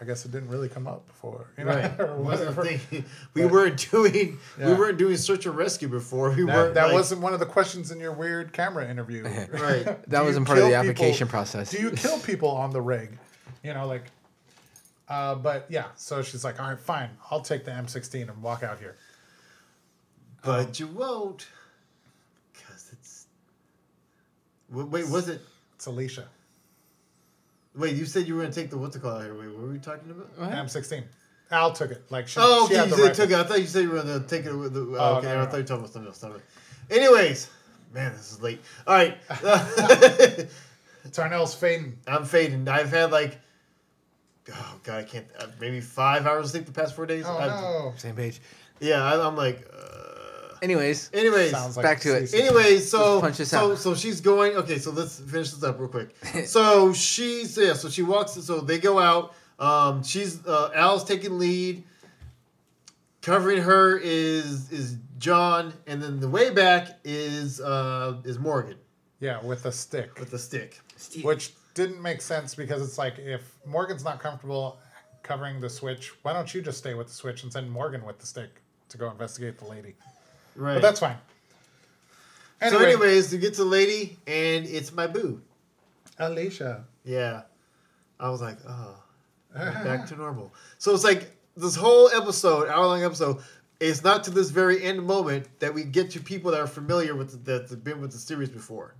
I 0.00 0.04
guess 0.04 0.24
it 0.24 0.32
didn't 0.32 0.48
really 0.48 0.68
come 0.68 0.86
up 0.86 1.06
before, 1.06 1.46
you 1.58 1.64
know, 1.64 1.72
Right. 1.74 1.92
or 2.00 2.16
Wasn't 2.16 2.56
whatever. 2.56 2.64
thinking- 2.64 3.04
we 3.34 3.42
But- 3.42 3.52
weren't 3.52 3.90
doing 3.90 4.38
we 4.58 4.64
Yeah. 4.64 4.78
weren't 4.78 4.98
doing 4.98 5.16
search 5.16 5.46
and 5.46 5.56
rescue 5.56 5.88
before. 5.88 6.30
We 6.30 6.44
That, 6.44 6.54
weren't. 6.56 6.74
that 6.74 6.84
like- 6.86 6.92
wasn't 6.94 7.20
one 7.20 7.32
of 7.34 7.40
the 7.40 7.46
questions 7.46 7.90
in 7.90 8.00
your 8.00 8.12
weird 8.12 8.52
camera 8.52 8.88
interview. 8.88 9.22
Right. 9.24 9.84
Do 9.84 9.96
That 10.08 10.20
you 10.20 10.24
wasn't 10.26 10.46
part 10.46 10.58
of 10.58 10.64
the 10.64 10.70
kill 10.70 10.80
application 10.80 11.26
people- 11.26 11.30
process. 11.30 11.70
Do 11.70 11.80
you 11.80 11.90
kill 11.92 12.18
people 12.18 12.48
on 12.50 12.70
the 12.70 12.80
rig? 12.82 13.18
You 13.62 13.74
know, 13.74 13.86
like. 13.86 14.04
Uh, 15.08 15.34
but 15.34 15.66
yeah, 15.68 15.86
so 15.96 16.22
she's 16.22 16.44
like, 16.44 16.60
all 16.60 16.68
right, 16.68 16.78
fine, 16.78 17.10
I'll 17.30 17.40
take 17.40 17.64
the 17.64 17.72
M16 17.72 18.28
and 18.30 18.42
walk 18.42 18.62
out 18.62 18.78
here. 18.78 18.96
But 20.44 20.78
you 20.78 20.86
won't. 20.86 21.46
Because 22.52 22.88
it's. 22.92 23.26
Wa- 24.59 24.59
Wait, 24.70 25.08
was 25.08 25.28
it. 25.28 25.40
It's 25.76 25.86
Alicia. 25.86 26.26
Wait, 27.76 27.94
you 27.96 28.04
said 28.04 28.26
you 28.26 28.34
were 28.34 28.42
going 28.42 28.52
to 28.52 28.60
take 28.60 28.70
the. 28.70 28.78
What's 28.78 28.96
it 28.96 29.02
called 29.02 29.22
here? 29.22 29.34
Wait, 29.34 29.48
what 29.48 29.58
were 29.58 29.68
we 29.72 29.78
talking 29.78 30.10
about? 30.10 30.28
What? 30.38 30.50
M16. 30.50 31.04
Al 31.52 31.72
took 31.72 31.90
it. 31.90 32.02
Like 32.10 32.28
she, 32.28 32.38
Oh, 32.40 32.66
she 32.68 32.74
okay. 32.74 32.80
had 32.80 32.88
You 32.90 32.96
said 32.96 33.02
rifle. 33.02 33.14
took 33.26 33.30
it. 33.32 33.36
I 33.38 33.42
thought 33.44 33.60
you 33.60 33.66
said 33.66 33.82
you 33.82 33.90
were 33.90 34.02
going 34.02 34.20
to 34.22 34.26
take 34.28 34.44
it 34.46 34.54
with 34.54 34.72
the. 34.74 34.80
Oh, 34.98 35.16
okay. 35.16 35.26
no, 35.28 35.32
I 35.40 35.44
no, 35.44 35.50
thought 35.50 35.56
you 35.56 35.62
were 35.62 35.66
talking 35.66 35.76
about 35.78 35.92
something 35.92 36.06
else. 36.08 36.18
Something. 36.18 36.42
Anyways, 36.90 37.50
man, 37.92 38.12
this 38.12 38.32
is 38.32 38.40
late. 38.42 38.60
All 38.86 38.94
right. 38.94 39.16
Tarnel's 41.12 41.54
fading. 41.54 41.98
I'm 42.06 42.24
fading. 42.24 42.68
I've 42.68 42.90
had 42.90 43.10
like. 43.10 43.38
Oh, 44.52 44.80
God, 44.84 44.98
I 45.00 45.02
can't. 45.04 45.26
Uh, 45.38 45.46
maybe 45.60 45.80
five 45.80 46.26
hours 46.26 46.46
of 46.46 46.50
sleep 46.52 46.66
the 46.66 46.72
past 46.72 46.94
four 46.96 47.06
days. 47.06 47.24
Oh 47.26 47.36
I've- 47.36 47.50
no. 47.50 47.92
Same 47.96 48.16
page. 48.16 48.40
Yeah, 48.80 49.02
I, 49.04 49.26
I'm 49.26 49.36
like. 49.36 49.66
Uh, 49.72 50.09
Anyways, 50.62 51.10
anyways. 51.12 51.50
Sounds 51.50 51.76
like 51.76 51.84
back 51.84 52.00
to 52.00 52.16
it. 52.16 52.24
Cece. 52.24 52.38
Anyway, 52.38 52.78
so 52.78 53.12
Let's 53.14 53.20
punch 53.22 53.36
this 53.38 53.50
so 53.50 53.72
out. 53.72 53.78
so 53.78 53.94
she's 53.94 54.20
going. 54.20 54.56
Okay, 54.56 54.78
so 54.78 54.90
let's 54.90 55.18
finish 55.20 55.50
this 55.50 55.62
up 55.62 55.78
real 55.78 55.88
quick. 55.88 56.14
so 56.46 56.92
she's 56.92 57.56
yeah. 57.56 57.72
So 57.74 57.88
she 57.88 58.02
walks. 58.02 58.32
So 58.32 58.60
they 58.60 58.78
go 58.78 58.98
out. 58.98 59.34
Um, 59.58 60.02
she's 60.02 60.44
uh, 60.46 60.70
Al's 60.74 61.04
taking 61.04 61.38
lead. 61.38 61.84
Covering 63.22 63.60
her 63.62 63.98
is 63.98 64.72
is 64.72 64.96
John, 65.18 65.74
and 65.86 66.02
then 66.02 66.20
the 66.20 66.28
way 66.28 66.50
back 66.50 66.98
is 67.04 67.60
uh 67.60 68.16
is 68.24 68.38
Morgan 68.38 68.76
Yeah, 69.20 69.42
with 69.44 69.66
a 69.66 69.72
stick. 69.72 70.18
with 70.18 70.30
the 70.30 70.38
stick. 70.38 70.80
Steve. 70.96 71.24
Which 71.24 71.52
didn't 71.74 72.00
make 72.00 72.22
sense 72.22 72.54
because 72.54 72.80
it's 72.82 72.96
like 72.96 73.18
if 73.18 73.56
Morgan's 73.66 74.04
not 74.04 74.20
comfortable 74.20 74.78
covering 75.22 75.60
the 75.60 75.68
switch, 75.68 76.12
why 76.22 76.32
don't 76.32 76.52
you 76.54 76.62
just 76.62 76.78
stay 76.78 76.94
with 76.94 77.08
the 77.08 77.12
switch 77.12 77.42
and 77.42 77.52
send 77.52 77.70
Morgan 77.70 78.04
with 78.06 78.18
the 78.18 78.26
stick 78.26 78.62
to 78.88 78.96
go 78.96 79.10
investigate 79.10 79.58
the 79.58 79.66
lady? 79.66 79.94
Right. 80.60 80.74
But 80.74 80.82
that's 80.82 81.00
fine. 81.00 81.16
so. 82.68 82.78
Anyways, 82.78 83.32
you 83.32 83.38
get 83.38 83.54
to 83.54 83.64
the 83.64 83.70
lady, 83.70 84.18
and 84.26 84.66
it's 84.66 84.92
my 84.92 85.06
boo. 85.06 85.40
Alicia. 86.18 86.84
Yeah. 87.04 87.42
I 88.18 88.28
was 88.28 88.42
like, 88.42 88.58
oh, 88.68 89.02
back 89.54 90.06
to 90.08 90.16
normal. 90.16 90.52
So 90.78 90.94
it's 90.94 91.04
like 91.04 91.34
this 91.56 91.74
whole 91.76 92.10
episode, 92.10 92.68
hour 92.68 92.84
long 92.86 93.02
episode, 93.02 93.38
it's 93.80 94.04
not 94.04 94.24
to 94.24 94.30
this 94.30 94.50
very 94.50 94.82
end 94.84 95.02
moment 95.02 95.46
that 95.60 95.72
we 95.72 95.84
get 95.84 96.10
to 96.10 96.20
people 96.20 96.50
that 96.50 96.60
are 96.60 96.66
familiar 96.66 97.14
with 97.14 97.30
the, 97.46 97.52
that 97.58 97.70
have 97.70 97.82
been 97.82 98.02
with 98.02 98.12
the 98.12 98.18
series 98.18 98.50
before. 98.50 98.94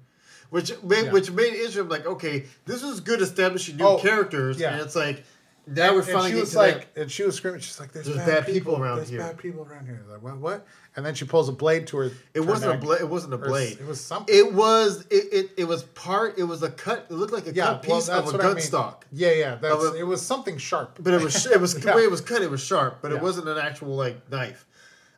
Which 0.49 0.73
made, 0.83 1.05
Yeah. 1.05 1.13
which 1.13 1.31
made 1.31 1.53
it 1.53 1.57
interesting. 1.61 1.89
Like, 1.91 2.07
okay, 2.07 2.47
this 2.65 2.83
is 2.83 3.01
good 3.01 3.21
establishing 3.21 3.77
new 3.77 3.85
Oh, 3.85 3.99
characters, 3.99 4.59
yeah. 4.59 4.73
and 4.73 4.81
it's 4.81 4.97
like 4.97 5.23
Now 5.71 5.95
we're 5.95 6.01
and 6.01 6.33
she 6.33 6.41
was 6.41 6.57
like, 6.57 6.89
and 6.97 7.11
she 7.11 7.23
was 7.23 7.37
screaming. 7.37 7.61
She's 7.61 7.79
like, 7.79 7.93
"There's, 7.93 8.07
There's 8.07 8.18
bad, 8.18 8.27
bad 8.27 8.47
people, 8.47 8.73
people 8.73 8.83
around 8.83 8.97
There's 8.97 9.09
here." 9.09 9.18
There's 9.21 9.31
bad 9.31 9.39
people 9.39 9.64
around 9.64 9.87
here." 9.87 10.05
Like 10.11 10.21
what? 10.21 10.37
What? 10.39 10.66
And 10.97 11.07
then 11.07 11.14
she 11.14 11.25
pulls 11.25 11.49
a 11.49 11.53
blade 11.53 11.87
to 11.89 11.97
her. 11.99 12.11
It 12.35 12.41
wasn't 12.41 12.73
a 12.73 12.75
neck. 12.75 12.83
blade. 12.83 13.01
It 13.01 13.09
wasn't 13.09 13.35
a 13.35 13.39
blade. 13.39 13.79
It 13.81 13.87
was 13.87 14.01
something. 14.01 14.35
It 14.35 14.53
was 14.53 15.07
it, 15.11 15.33
it, 15.33 15.51
it 15.59 15.64
was 15.64 15.85
part. 15.85 16.39
It 16.39 16.45
was 16.45 16.64
a 16.64 16.71
cut. 16.71 17.07
It 17.09 17.14
looked 17.14 17.33
like 17.33 17.47
a 17.47 17.53
yeah, 17.55 17.66
cut 17.66 17.87
well, 17.87 17.99
piece 17.99 18.09
of 18.09 18.25
a 18.25 18.27
what 18.27 18.35
I 18.35 18.43
gun 18.43 18.55
mean. 18.57 18.64
stock. 18.64 19.07
Yeah, 19.12 19.31
yeah. 19.33 19.55
That's 19.55 19.85
a- 19.85 19.95
it. 19.95 20.03
Was 20.03 20.21
something 20.21 20.59
sharp. 20.59 20.99
But 21.01 21.14
it 21.14 21.23
was 21.23 21.47
it 21.47 21.61
was 21.61 21.75
Yeah. 21.85 21.93
the 21.93 21.97
way 21.97 22.03
it 22.03 22.11
was 22.11 22.21
cut. 22.21 22.43
It 22.43 22.51
was 22.51 22.61
sharp, 22.62 22.99
but 23.01 23.12
Yeah. 23.12 23.18
it 23.18 23.23
wasn't 23.23 23.49
an 23.49 23.59
actual 23.59 23.95
like 23.95 24.29
knife. 24.31 24.66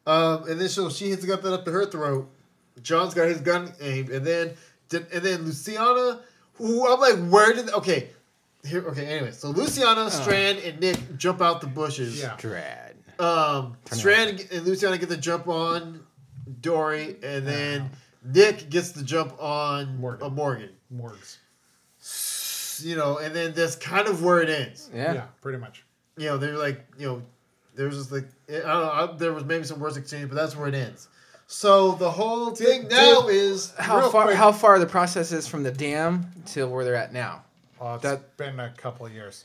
Um, 0.06 0.48
and 0.50 0.60
then 0.60 0.68
so 0.68 0.90
she 0.90 1.08
hits 1.08 1.22
the 1.24 1.28
gun 1.34 1.52
up 1.52 1.64
to 1.64 1.70
her 1.72 1.86
throat. 1.86 2.28
John's 2.82 3.14
got 3.14 3.28
his 3.28 3.40
gun 3.40 3.72
aimed, 3.80 4.10
and 4.10 4.26
then 4.26 4.52
and 4.92 5.22
then 5.22 5.42
Luciana, 5.44 6.20
who 6.54 6.86
I'm 6.92 7.00
like, 7.00 7.30
where 7.32 7.54
did 7.54 7.70
okay, 7.70 8.10
here 8.64 8.84
okay. 8.88 9.06
Anyway, 9.06 9.32
so 9.32 9.50
Luciana 9.50 10.10
Strand, 10.10 10.58
and 10.58 10.80
Nick 10.80 11.16
jump 11.16 11.40
out 11.40 11.60
the 11.60 11.66
bushes. 11.66 12.20
Yeah. 12.20 12.36
Dread. 12.38 12.96
Um, 13.18 13.76
Strand 13.90 14.46
and 14.52 14.64
Luciana 14.64 14.98
get 14.98 15.08
the 15.08 15.16
jump 15.16 15.46
on 15.48 16.00
Dorie, 16.60 17.16
and 17.22 17.46
then 17.46 17.90
Nick 18.24 18.70
gets 18.70 18.92
the 18.92 19.02
jump 19.02 19.34
on 19.40 19.98
Morgan. 19.98 20.26
uh, 20.26 20.30
Morgan. 20.30 20.70
Morgs. 20.94 21.36
You 22.84 22.96
know, 22.96 23.18
and 23.18 23.34
then 23.34 23.52
that's 23.52 23.76
kind 23.76 24.08
of 24.08 24.22
where 24.24 24.40
it 24.40 24.48
ends. 24.50 24.90
Yeah. 24.92 25.12
Yeah. 25.14 25.22
pretty 25.40 25.58
much. 25.58 25.84
You 26.16 26.26
know, 26.26 26.36
they're 26.36 26.56
like, 26.58 26.84
you 26.98 27.06
know, 27.06 27.22
there's 27.74 27.96
just 27.96 28.10
like, 28.12 28.26
I 28.48 28.52
don't 28.52 28.64
know, 28.66 28.90
I, 28.90 29.16
there 29.16 29.32
was 29.32 29.44
maybe 29.44 29.64
some 29.64 29.78
words 29.78 29.96
exchanged, 29.96 30.28
but 30.30 30.34
that's 30.36 30.56
where 30.56 30.68
it 30.68 30.74
ends. 30.74 31.08
So 31.46 31.92
the 31.92 32.10
whole 32.10 32.54
thing 32.54 32.82
Did- 32.82 32.90
now 32.90 33.22
did- 33.26 33.34
is 33.36 33.72
How 33.78 33.98
Real 33.98 34.10
far? 34.10 34.24
quick. 34.24 34.36
How 34.36 34.52
far 34.52 34.78
the 34.78 34.86
process 34.86 35.32
is 35.32 35.46
from 35.46 35.62
the 35.62 35.70
dam 35.70 36.26
till 36.44 36.70
where 36.70 36.84
they're 36.84 36.94
at 36.96 37.12
now? 37.12 37.44
Oh, 37.84 37.94
it's 37.94 38.02
That- 38.04 38.36
been 38.36 38.60
a 38.60 38.70
couple 38.70 39.06
of 39.06 39.12
years. 39.12 39.44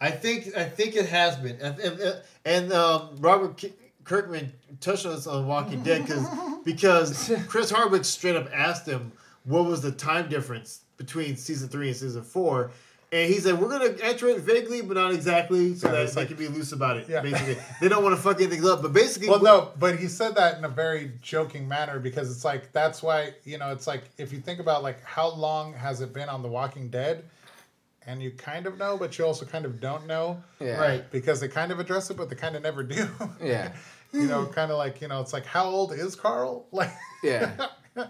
I 0.00 0.10
think 0.10 0.54
I 0.56 0.64
think 0.64 0.96
it 0.96 1.06
has 1.06 1.36
been, 1.36 1.56
and, 1.62 1.78
and, 1.78 2.16
and 2.44 2.72
um, 2.74 3.16
Robert 3.20 3.56
K- 3.56 3.72
Kirkman 4.04 4.52
touched 4.80 5.06
on 5.06 5.14
this 5.14 5.26
on 5.26 5.46
Walking 5.46 5.82
Dead 5.82 6.02
because 6.02 6.26
because 6.64 7.32
Chris 7.48 7.70
Hardwick 7.70 8.04
straight 8.04 8.36
up 8.36 8.48
asked 8.52 8.86
him 8.86 9.12
what 9.44 9.64
was 9.64 9.80
the 9.80 9.92
time 9.92 10.28
difference 10.28 10.80
between 10.98 11.36
season 11.36 11.68
three 11.68 11.88
and 11.88 11.96
season 11.96 12.22
four. 12.22 12.70
And 13.12 13.32
he 13.32 13.38
said, 13.38 13.58
"We're 13.58 13.68
gonna 13.70 13.94
enter 14.02 14.26
it 14.28 14.40
vaguely, 14.40 14.82
but 14.82 14.96
not 14.96 15.12
exactly, 15.12 15.74
so 15.76 15.86
Yeah, 15.88 15.92
that 16.04 16.10
they 16.10 16.20
like- 16.20 16.28
can 16.28 16.36
be 16.36 16.48
loose 16.48 16.72
about 16.72 16.96
it. 16.98 17.08
Yeah. 17.08 17.20
Basically, 17.20 17.56
they 17.80 17.88
don't 17.88 18.02
want 18.02 18.14
to 18.16 18.20
fuck 18.20 18.40
anything 18.42 18.66
up. 18.68 18.82
But 18.82 18.92
basically, 18.92 19.28
Well, 19.30 19.40
no, 19.40 19.70
but 19.78 19.98
he 19.98 20.08
said 20.08 20.34
that 20.34 20.58
in 20.58 20.64
a 20.64 20.68
very 20.68 21.12
joking 21.22 21.66
manner 21.68 21.98
because 22.00 22.30
it's 22.30 22.44
like 22.44 22.72
that's 22.72 23.02
why 23.02 23.34
you 23.44 23.56
know 23.56 23.70
it's 23.70 23.86
like 23.86 24.02
if 24.18 24.32
you 24.34 24.40
think 24.40 24.58
about 24.60 24.82
like 24.82 25.02
how 25.04 25.28
long 25.30 25.72
has 25.74 26.00
it 26.02 26.12
been 26.12 26.28
on 26.28 26.42
The 26.42 26.48
Walking 26.48 26.88
Dead, 26.88 27.24
and 28.06 28.22
you 28.22 28.30
kind 28.32 28.66
of 28.66 28.78
know, 28.78 28.96
but 28.96 29.16
you 29.18 29.24
also 29.24 29.44
kind 29.46 29.64
of 29.64 29.80
don't 29.80 30.06
know, 30.06 30.42
Yeah. 30.60 30.78
right? 30.78 31.10
because 31.10 31.40
they 31.40 31.48
kind 31.48 31.72
of 31.72 31.78
address 31.80 32.10
it, 32.10 32.16
but 32.16 32.28
they 32.30 32.36
kind 32.36 32.56
of 32.56 32.62
never 32.62 32.82
do. 32.82 33.08
Yeah. 33.42 33.72
you 34.12 34.26
know, 34.26 34.46
kind 34.46 34.70
of 34.70 34.78
like 34.78 35.00
you 35.00 35.08
know, 35.08 35.20
it's 35.20 35.32
like 35.32 35.46
how 35.46 35.64
old 35.66 35.92
is 35.92 36.14
Carl? 36.14 36.66
Like, 36.72 36.92
Yeah. 37.22 37.50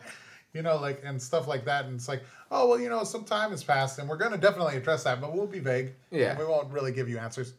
you 0.52 0.62
know, 0.62 0.76
like 0.76 1.02
and 1.04 1.20
stuff 1.20 1.48
like 1.48 1.64
that, 1.64 1.84
and 1.86 1.94
it's 1.96 2.08
like, 2.08 2.22
oh 2.50 2.68
well, 2.68 2.78
you 2.80 2.88
know, 2.88 3.02
some 3.04 3.24
time 3.24 3.50
has 3.50 3.64
passed, 3.64 3.98
and 3.98 4.08
we're 4.08 4.16
gonna 4.16 4.36
definitely 4.38 4.76
address 4.76 5.04
that, 5.04 5.20
but 5.20 5.34
we'll 5.34 5.46
be 5.46 5.58
vague. 5.60 5.92
Yeah. 6.10 6.30
and 6.30 6.38
we 6.38 6.44
won't 6.44 6.72
really 6.72 6.92
give 6.92 7.08
you 7.08 7.18
answers. 7.18 7.54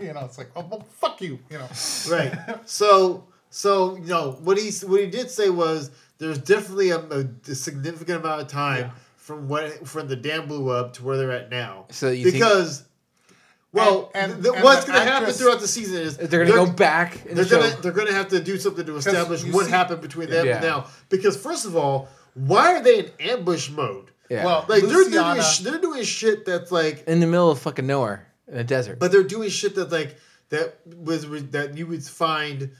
you 0.00 0.12
know, 0.12 0.24
it's 0.24 0.38
like, 0.38 0.50
oh 0.56 0.64
well, 0.70 0.86
fuck 0.90 1.20
you. 1.20 1.38
You 1.50 1.58
know, 1.58 1.68
Right. 2.10 2.32
So 2.68 3.24
so 3.50 3.96
you 3.96 4.06
know 4.06 4.32
what 4.42 4.58
he 4.58 4.70
what 4.86 5.00
he 5.00 5.06
did 5.06 5.30
say 5.30 5.50
was 5.50 5.90
there's 6.18 6.38
definitely 6.38 6.90
a, 6.90 6.98
a 7.00 7.54
significant 7.54 8.20
amount 8.24 8.40
of 8.42 8.48
time 8.48 8.84
Yeah. 8.86 8.90
From 9.26 9.48
when 9.48 9.72
from 9.84 10.06
the 10.06 10.14
dam 10.14 10.46
blew 10.46 10.70
up 10.70 10.92
to 10.94 11.04
where 11.04 11.16
they're 11.16 11.32
at 11.32 11.50
now. 11.50 11.86
So 11.90 12.10
you 12.10 12.22
think- 12.30 12.34
because 12.34 12.84
well, 13.72 14.10
And- 14.14 14.32
and- 14.34 14.42
the, 14.42 14.52
and 14.52 14.62
what's 14.62 14.86
going 14.86 14.98
to 14.98 15.04
happen 15.04 15.32
throughout 15.32 15.58
the 15.60 15.66
season 15.68 15.96
is 16.00 16.16
They're 16.16 16.44
gonna 16.46 16.64
go 16.64 16.70
back 16.70 17.26
in 17.26 17.34
They're 17.34 17.44
show. 17.44 17.60
gonna 17.60 17.76
they're 17.82 17.92
gonna 17.92 18.12
have 18.12 18.28
to 18.28 18.40
do 18.40 18.56
something 18.56 18.86
to 18.86 18.96
establish 18.96 19.42
what 19.44 19.64
see- 19.66 19.70
happened 19.72 20.00
between 20.00 20.30
them 20.30 20.46
Yeah. 20.46 20.54
and 20.58 20.64
now. 20.64 20.86
Because 21.08 21.36
first 21.36 21.66
of 21.66 21.74
all, 21.76 22.08
why 22.34 22.74
are 22.76 22.82
they 22.82 23.00
in 23.00 23.10
ambush 23.18 23.68
mode? 23.70 24.12
yeah. 24.30 24.44
well, 24.44 24.64
Like 24.68 24.84
they're 24.84 25.10
doing 25.10 25.42
sh- 25.42 25.58
they're 25.58 25.80
doing 25.80 26.04
shit 26.04 26.44
that's 26.46 26.70
like 26.70 27.02
in 27.08 27.18
the 27.18 27.26
middle 27.26 27.50
of 27.50 27.58
fucking 27.58 27.86
nowhere 27.86 28.28
in 28.46 28.58
a 28.58 28.64
desert. 28.64 29.00
but 29.00 29.10
they're 29.10 29.24
doing 29.24 29.50
shit 29.50 29.74
that 29.74 29.90
like 29.90 30.16
that 30.50 30.76
was 30.86 31.26
that 31.50 31.76
you 31.76 31.86
would 31.88 32.04
find 32.04 32.70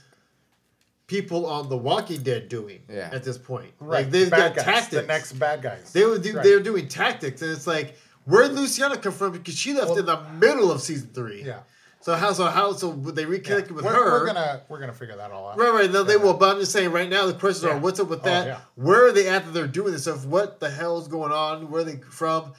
people 1.07 1.45
on 1.45 1.69
The 1.69 1.77
Walking 1.77 2.21
Dead 2.21 2.49
doing 2.49 2.81
Yeah. 2.89 3.09
at 3.11 3.23
this 3.23 3.37
point. 3.37 3.71
right? 3.79 4.03
Like 4.03 4.11
they've 4.11 4.29
bad 4.29 4.55
got 4.55 4.55
guys, 4.57 4.65
tactics. 4.65 5.01
The 5.01 5.07
next 5.07 5.33
bad 5.33 5.61
guys. 5.61 5.91
they 5.93 6.05
were 6.05 6.17
do, 6.19 6.33
Right. 6.35 6.43
they're 6.43 6.59
doing 6.59 6.87
tactics, 6.87 7.41
and 7.41 7.51
it's 7.51 7.65
like 7.67 7.97
where 8.25 8.45
did 8.47 8.57
Luciana 8.57 8.97
come 8.97 9.13
from? 9.13 9.31
Because 9.31 9.55
she 9.57 9.73
left 9.73 9.89
Well- 9.91 9.99
in 9.99 10.05
the 10.05 10.19
middle 10.39 10.69
of 10.71 10.81
season 10.81 11.09
three. 11.13 11.43
Yeah. 11.43 11.59
So 12.01 12.13
how 12.15 12.31
so 12.33 12.45
how 12.45 12.73
so 12.73 12.89
would 12.89 13.15
they 13.15 13.25
reconnected 13.25 13.71
with 13.73 13.83
we're, 13.85 13.93
her? 13.93 14.11
We're 14.19 14.25
gonna 14.27 14.61
we're 14.69 14.79
gonna 14.79 14.93
figure 14.93 15.15
that 15.15 15.31
all 15.31 15.49
out. 15.49 15.57
Right, 15.57 15.73
right. 15.73 15.91
No, 15.91 16.03
they 16.03 16.13
Yeah. 16.13 16.19
will. 16.23 16.33
But 16.35 16.53
I'm 16.55 16.59
just 16.59 16.71
saying, 16.71 16.91
right 16.91 17.09
now, 17.09 17.25
the 17.25 17.33
questions 17.33 17.63
Yeah. 17.63 17.75
are: 17.77 17.79
What's 17.79 17.99
up 17.99 18.07
with 18.09 18.19
Oh, 18.21 18.25
that? 18.25 18.45
yeah. 18.47 18.59
Where 18.75 19.07
are 19.07 19.11
they 19.11 19.27
at 19.29 19.45
that 19.45 19.51
they're 19.53 19.65
doing 19.67 19.93
this 19.93 20.03
stuff? 20.03 20.25
What 20.25 20.59
the 20.59 20.69
hell's 20.69 21.07
going 21.07 21.31
on? 21.31 21.71
Where 21.71 21.81
are 21.81 21.85
they 21.85 21.99
from? 22.09 22.53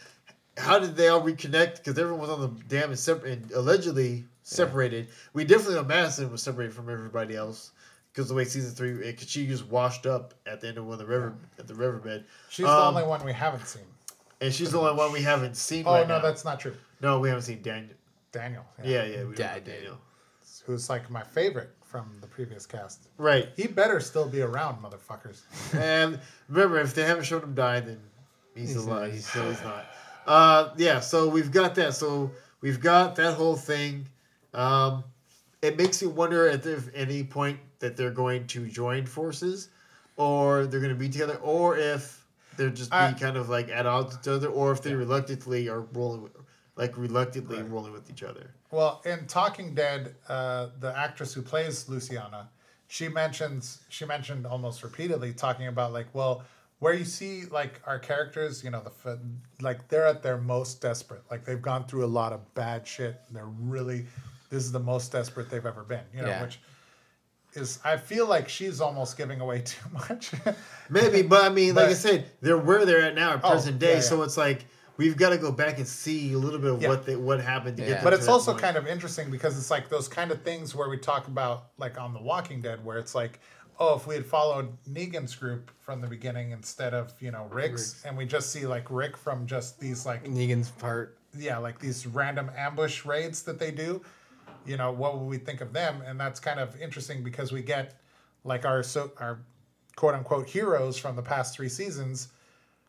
How 0.57 0.78
did 0.80 0.96
they 0.96 1.09
all 1.09 1.22
reconnect? 1.22 1.76
Because 1.76 1.96
everyone 1.99 2.20
was 2.20 2.30
on 2.30 2.40
the 2.40 2.49
dam 2.64 2.90
and, 2.90 2.99
separ- 2.99 3.26
and 3.26 3.51
allegedly 3.53 4.24
separated. 4.42 5.07
We 5.34 5.44
definitely 5.44 5.76
know 5.76 5.84
Madison 5.84 6.32
was 6.32 6.42
separated 6.42 6.74
from 6.74 6.88
everybody 6.90 7.36
else 7.36 7.70
because 8.19 8.29
the 8.29 8.35
way 8.35 8.45
season 8.45 8.73
three, 8.75 8.95
because 8.95 9.31
she 9.31 9.47
just 9.47 9.64
washed 9.69 10.05
up 10.05 10.35
at 10.45 10.61
the 10.61 10.66
end 10.66 10.77
of 10.77 10.85
one 10.87 10.95
of 10.95 10.99
the 10.99 11.07
river 11.07 11.37
at 11.57 11.69
the 11.69 11.75
riverbed. 11.77 12.25
She's 12.49 12.66
the 12.66 12.73
Um, 12.73 12.97
only 12.97 13.05
one 13.09 13.25
we 13.25 13.33
haven't 13.33 13.64
seen. 13.69 13.85
and 14.41 14.53
she's 14.53 14.73
the 14.73 14.81
only 14.81 14.95
one 14.95 15.12
we 15.12 15.23
haven't 15.23 15.57
seen. 15.57 15.85
Oh 15.87 15.93
right 15.93 16.09
no, 16.09 16.16
now. 16.16 16.23
that's 16.23 16.45
not 16.45 16.59
true. 16.59 16.75
no, 17.01 17.21
we 17.21 17.29
haven't 17.29 17.45
seen 17.45 17.62
Daniel. 17.62 17.95
Daniel. 18.33 18.64
Yeah, 18.83 19.05
yeah, 19.05 19.19
we 19.19 19.35
don't 19.35 19.39
Yeah, 19.39 19.47
know 19.55 19.61
Daniel. 19.61 19.64
Daniel. 19.64 19.99
Who's 20.66 20.91
like 20.91 21.09
my 21.11 21.23
favorite 21.23 21.71
from 21.85 22.11
the 22.21 22.27
previous 22.27 22.66
cast. 22.66 23.07
Right. 23.19 23.51
He 23.57 23.69
better 23.69 24.01
still 24.01 24.29
be 24.29 24.43
around, 24.43 24.83
motherfuckers. 24.83 25.43
And 25.81 26.19
remember, 26.49 26.81
if 26.81 26.95
they 26.95 27.05
haven't 27.05 27.25
shown 27.25 27.43
him 27.43 27.55
die, 27.55 27.79
then 27.81 28.01
he's, 28.57 28.71
He's 28.71 28.77
alive. 28.85 29.03
not. 29.03 29.11
He's 29.12 29.27
still 29.29 29.49
he's 29.49 29.62
not. 29.62 29.87
Uh, 30.27 30.71
yeah. 30.77 30.99
So 31.01 31.29
we've 31.29 31.53
got 31.53 31.77
that. 31.77 31.95
So 31.95 32.33
we've 32.61 32.81
got 32.81 33.14
that 33.16 33.35
whole 33.35 33.57
thing. 33.57 34.09
Um, 34.53 35.05
it 35.62 35.79
makes 35.79 36.03
you 36.03 36.11
wonder 36.11 36.49
at 36.49 36.62
the, 36.64 36.75
if 36.77 36.95
any 36.95 37.23
point 37.25 37.59
that 37.81 37.97
they're 37.97 38.11
going 38.11 38.47
to 38.49 38.66
join 38.66 39.07
forces, 39.07 39.68
or 40.16 40.66
they're 40.66 40.81
going 40.81 40.93
to 40.93 40.99
be 40.99 41.09
together, 41.09 41.37
or 41.37 41.76
if 41.79 42.24
they're 42.57 42.70
just 42.70 42.93
I- 42.93 43.12
be 43.12 43.20
kind 43.20 43.37
of 43.37 43.49
like 43.49 43.68
at 43.68 43.87
odds 43.87 44.16
with 44.16 44.24
each 44.24 44.29
other, 44.29 44.49
or 44.49 44.72
if 44.72 44.83
they 44.83 44.95
reluctantly 44.95 45.68
are 45.68 45.81
rolling, 45.81 46.22
with, 46.22 46.33
like 46.76 46.97
reluctantly 46.97 47.59
Right. 47.61 47.70
rolling 47.70 47.93
with 47.93 48.11
each 48.11 48.22
other. 48.22 48.51
Well, 48.70 49.01
in 49.05 49.26
Talking 49.26 49.74
Dead, 49.74 50.14
uh, 50.29 50.68
the 50.81 50.97
actress 50.97 51.33
who 51.35 51.43
plays 51.43 51.89
Luciana, 51.89 52.49
she 52.89 53.09
mentions 53.09 53.79
she 53.89 54.05
mentioned 54.07 54.47
almost 54.47 54.83
repeatedly 54.83 55.33
talking 55.35 55.66
about 55.66 55.93
like, 55.93 56.07
well, 56.14 56.43
where 56.81 56.95
you 56.95 57.05
see 57.05 57.45
like 57.47 57.81
our 57.87 57.99
characters, 57.99 58.62
you 58.64 58.70
know, 58.70 58.83
the 58.83 59.18
like 59.61 59.89
they're 59.89 60.07
at 60.07 60.22
their 60.22 60.39
most 60.39 60.81
desperate. 60.81 61.22
Like 61.31 61.45
they've 61.45 61.61
gone 61.62 61.85
through 61.87 62.05
a 62.05 62.07
lot 62.20 62.33
of 62.33 62.55
bad 62.55 62.87
shit. 62.87 63.20
They're 63.31 63.45
really, 63.47 64.07
this 64.51 64.62
is 64.64 64.72
the 64.72 64.79
most 64.81 65.12
desperate 65.12 65.51
they've 65.51 65.64
ever 65.66 65.83
been. 65.83 66.05
You 66.14 66.22
know, 66.22 66.29
Yeah. 66.29 66.43
which 66.43 66.61
is 67.59 67.79
I 67.85 67.97
feel 67.99 68.27
like 68.27 68.49
she's 68.49 68.81
almost 68.81 69.17
giving 69.19 69.41
away 69.41 69.61
too 69.65 69.89
much. 69.93 70.33
Maybe, 70.89 71.23
but 71.23 71.45
I 71.45 71.49
mean, 71.51 71.75
like 71.75 71.89
I 71.91 71.95
said, 71.95 72.27
they're 72.41 72.57
where 72.59 72.87
they're 72.87 73.03
at 73.03 73.15
now 73.15 73.35
at 73.35 73.41
Oh, 73.45 73.51
present 73.51 73.79
day. 73.79 73.95
yeah, 73.97 74.01
So 74.01 74.23
it's 74.23 74.37
like 74.37 74.65
we've 74.97 75.17
got 75.17 75.31
to 75.31 75.39
go 75.39 75.53
back 75.53 75.79
and 75.79 75.87
see 75.87 76.33
a 76.33 76.39
little 76.39 76.59
bit 76.59 76.71
of 76.73 76.83
Yeah. 76.83 76.89
what 76.89 77.07
they, 77.07 77.15
what 77.17 77.41
happened 77.41 77.77
to 77.77 77.83
Yeah. 77.83 77.89
get. 77.89 77.95
them 77.97 78.05
But 78.05 78.11
to 78.11 78.17
it's 78.17 78.27
that 78.27 78.33
also 78.33 78.53
point. 78.53 78.63
kind 78.63 78.77
of 78.77 78.87
interesting 78.87 79.31
because 79.31 79.57
it's 79.59 79.71
like 79.71 79.89
those 79.89 80.09
kind 80.09 80.31
of 80.33 80.43
things 80.43 80.75
where 80.75 80.89
we 80.89 80.97
talk 80.99 81.29
about, 81.29 81.69
like 81.79 82.01
on 82.01 82.13
The 82.15 82.21
Walking 82.23 82.61
Dead, 82.61 82.85
where 82.85 82.99
it's 82.99 83.15
like, 83.15 83.39
oh, 83.79 83.95
if 83.97 84.09
we 84.09 84.17
had 84.17 84.27
followed 84.27 84.77
Negan's 84.91 85.37
group 85.37 85.71
from 85.79 86.01
the 86.01 86.09
beginning 86.09 86.51
instead 86.51 86.95
of, 86.95 87.13
you 87.21 87.31
know, 87.31 87.47
Rick's, 87.49 88.03
and 88.05 88.17
we 88.17 88.25
just 88.27 88.51
see 88.51 88.67
like 88.67 88.87
Rick 88.91 89.17
from 89.17 89.47
just 89.47 89.79
these, 89.79 90.05
like, 90.05 90.25
Negan's 90.25 90.71
part. 90.71 91.17
yeah, 91.37 91.59
like 91.59 91.79
these 91.79 92.05
random 92.05 92.51
ambush 92.57 93.05
raids 93.05 93.43
that 93.45 93.61
they 93.61 93.71
do, 93.71 94.03
you 94.69 94.77
know, 94.77 94.93
what 94.93 95.19
would 95.19 95.27
we 95.27 95.39
think 95.39 95.61
of 95.61 95.73
them? 95.73 96.03
And 96.07 96.19
that's 96.21 96.39
kind 96.41 96.61
of 96.61 96.81
interesting 96.81 97.23
because 97.25 97.51
we 97.53 97.62
get 97.62 98.01
like 98.45 98.64
our, 98.64 98.83
so, 98.83 99.11
our 99.19 99.41
quote 99.97 100.14
unquote 100.14 100.49
heroes 100.49 100.97
from 100.97 101.16
the 101.16 101.23
past 101.23 101.55
three 101.57 101.69
seasons 101.69 102.29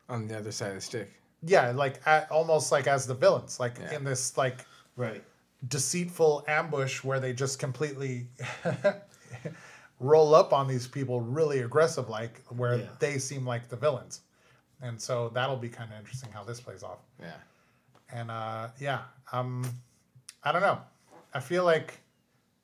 on 0.09 0.27
the 0.27 0.37
other 0.37 0.51
side 0.51 0.69
of 0.69 0.75
the 0.75 0.81
stick. 0.81 1.11
yeah 1.43 1.71
like 1.71 2.01
at, 2.05 2.29
almost 2.31 2.71
like 2.71 2.85
as 2.87 3.05
the 3.07 3.13
villains 3.13 3.59
like 3.59 3.77
Yeah. 3.79 3.95
in 3.95 4.03
this 4.03 4.37
like 4.37 4.65
right. 4.95 5.23
deceitful 5.67 6.43
ambush 6.47 7.03
where 7.03 7.19
they 7.19 7.31
just 7.33 7.57
completely 7.59 8.27
roll 9.99 10.33
up 10.33 10.53
on 10.53 10.67
these 10.67 10.87
people 10.87 11.21
really 11.21 11.59
aggressive 11.59 12.09
like 12.09 12.41
where 12.49 12.77
Yeah. 12.77 12.85
they 12.99 13.17
seem 13.17 13.45
like 13.45 13.67
the 13.69 13.75
villains 13.75 14.21
and 14.81 14.99
so 14.99 15.29
that'll 15.29 15.57
be 15.57 15.69
kind 15.69 15.91
of 15.91 15.99
interesting 15.99 16.31
how 16.31 16.43
this 16.43 16.59
plays 16.61 16.83
off 16.83 16.99
Yeah. 17.19 17.33
and 18.13 18.31
uh 18.31 18.69
yeah 18.79 19.01
um 19.31 19.65
i 20.43 20.51
don't 20.51 20.61
know 20.61 20.79
i 21.33 21.39
feel 21.39 21.63
like 21.63 21.99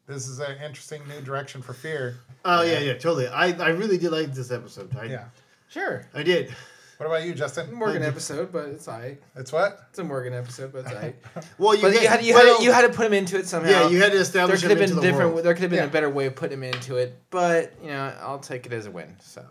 this 0.08 0.28
is 0.28 0.40
an 0.40 0.58
interesting 0.64 1.02
new 1.08 1.22
direction 1.22 1.62
for 1.62 1.74
fear 1.74 2.18
Oh 2.48 2.62
yeah, 2.62 2.78
yeah, 2.80 2.94
totally. 2.94 3.28
I, 3.28 3.48
I 3.54 3.70
really 3.70 3.98
did 3.98 4.12
like 4.12 4.32
this 4.34 4.52
episode. 4.52 4.96
I, 4.96 5.06
yeah 5.06 5.26
Sure. 5.68 6.06
I 6.14 6.22
did. 6.22 6.54
What 6.98 7.08
about 7.08 7.24
you, 7.24 7.34
Justin? 7.34 7.74
Morgan 7.74 8.04
episode, 8.04 8.52
but 8.52 8.66
it's 8.70 8.88
alright. 8.88 9.20
It's 9.36 9.52
what? 9.52 9.80
It's 9.90 9.98
a 10.00 10.04
Morgan 10.04 10.34
episode, 10.34 10.72
but 10.72 10.86
it's 10.86 10.92
alright. 10.94 11.16
Well, 11.58 11.74
you, 11.76 11.82
but 11.82 12.00
you 12.00 12.08
had 12.08 12.24
you 12.24 12.36
well, 12.36 12.46
had 12.54 12.58
to, 12.60 12.64
you 12.64 12.72
had 12.72 12.82
to 12.84 12.90
put 12.94 13.08
him 13.08 13.14
into 13.14 13.38
it 13.40 13.48
somehow. 13.48 13.70
yeah, 13.72 13.90
you 13.90 13.98
had 14.00 14.12
to 14.12 14.12
there 14.14 14.22
establish 14.22 14.62
could 14.62 14.70
have 14.70 14.78
him 14.78 14.84
into 14.84 14.96
been 14.96 15.02
the 15.04 15.08
different. 15.12 15.34
world. 15.34 15.46
There 15.46 15.54
could 15.56 15.64
have 15.64 15.72
been 15.72 15.80
Yeah. 15.80 15.86
a 15.86 15.90
better 15.92 16.10
way 16.10 16.28
of 16.28 16.36
putting 16.36 16.60
him 16.60 16.64
into 16.64 16.98
it, 16.98 17.20
but 17.32 17.74
you 17.82 17.88
know, 17.90 18.14
I'll 18.22 18.38
take 18.40 18.68
it 18.68 18.74
as 18.74 18.86
a 18.86 18.92
win. 18.92 19.16
So, 19.20 19.44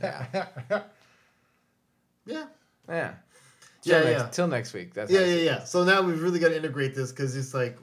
yeah, 0.00 0.24
Yeah. 2.26 2.46
yeah. 2.88 3.14
Yeah, 3.86 4.00
Till 4.00 4.10
yeah. 4.10 4.18
Next, 4.18 4.34
till 4.36 4.48
next 4.48 4.72
week. 4.72 4.94
That's 4.94 5.10
Yeah, 5.10 5.18
how 5.18 5.24
I 5.24 5.28
yeah, 5.28 5.34
see 5.34 5.40
it. 5.40 5.44
yeah. 5.44 5.64
So 5.64 5.84
now 5.84 6.00
we've 6.00 6.22
really 6.22 6.38
got 6.38 6.48
to 6.48 6.56
integrate 6.56 6.94
this 6.94 7.10
because 7.12 7.36
it's 7.36 7.52
like, 7.52 7.76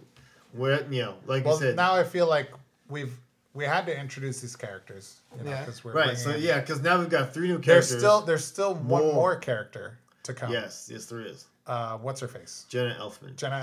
where 0.54 0.84
you 0.92 1.02
know, 1.04 1.16
like 1.26 1.46
well, 1.46 1.56
you 1.56 1.62
said, 1.62 1.76
now 1.76 1.94
I 1.96 2.04
feel 2.04 2.28
like 2.28 2.50
we've 2.90 3.14
we 3.54 3.66
had 3.66 3.86
to 3.88 3.98
introduce 4.00 4.40
these 4.42 4.56
characters. 4.56 5.18
You 5.38 5.44
know, 5.44 5.52
Yeah. 5.52 5.66
'cause 5.66 5.84
we're 5.84 5.94
right? 5.94 6.18
So 6.18 6.32
in- 6.32 6.42
yeah, 6.42 6.60
because 6.60 6.82
now 6.82 7.00
we've 7.00 7.10
got 7.10 7.34
three 7.34 7.48
new 7.48 7.60
characters. 7.60 7.90
There's 7.90 8.02
still 8.02 8.22
there's 8.22 8.46
still 8.46 8.76
one 8.76 9.04
More. 9.04 9.14
more 9.14 9.36
character 9.36 9.98
to 10.24 10.34
come. 10.34 10.52
yes, 10.52 10.90
yes, 10.92 11.06
there 11.06 11.22
is. 11.22 11.46
Uh, 11.68 11.98
what's 11.98 12.20
her 12.22 12.28
face? 12.28 12.66
Jenna 12.70 12.96
Elfman. 13.00 13.36
Jenna 13.36 13.56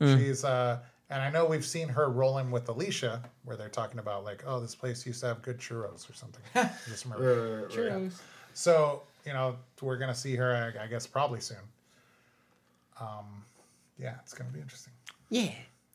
Elfman. 0.00 0.18
She's 0.18 0.44
uh, 0.44 0.78
and 1.10 1.22
I 1.22 1.30
know 1.30 1.44
we've 1.46 1.64
seen 1.64 1.88
her 1.88 2.08
rolling 2.10 2.50
with 2.50 2.68
Alicia, 2.68 3.22
where 3.44 3.56
they're 3.56 3.68
talking 3.68 3.98
about 4.00 4.24
like, 4.24 4.42
oh, 4.46 4.58
this 4.60 4.74
place 4.74 5.06
used 5.06 5.20
to 5.20 5.26
have 5.28 5.40
good 5.42 5.58
churros 5.58 6.08
or 6.10 6.14
something. 6.14 6.42
I 6.54 6.70
just 6.88 7.04
remember. 7.04 7.60
Right, 7.68 7.76
right, 7.78 7.90
right, 7.92 8.02
right. 8.02 8.12
So 8.54 9.02
you 9.24 9.32
know, 9.32 9.56
we're 9.82 9.96
gonna 9.98 10.14
see 10.14 10.34
her, 10.36 10.72
I, 10.78 10.84
I 10.84 10.86
guess, 10.86 11.06
probably 11.06 11.40
soon. 11.40 11.58
Um, 13.00 13.44
yeah, 13.98 14.14
it's 14.22 14.34
gonna 14.34 14.50
be 14.50 14.60
interesting. 14.60 14.92
Yeah. 15.30 15.50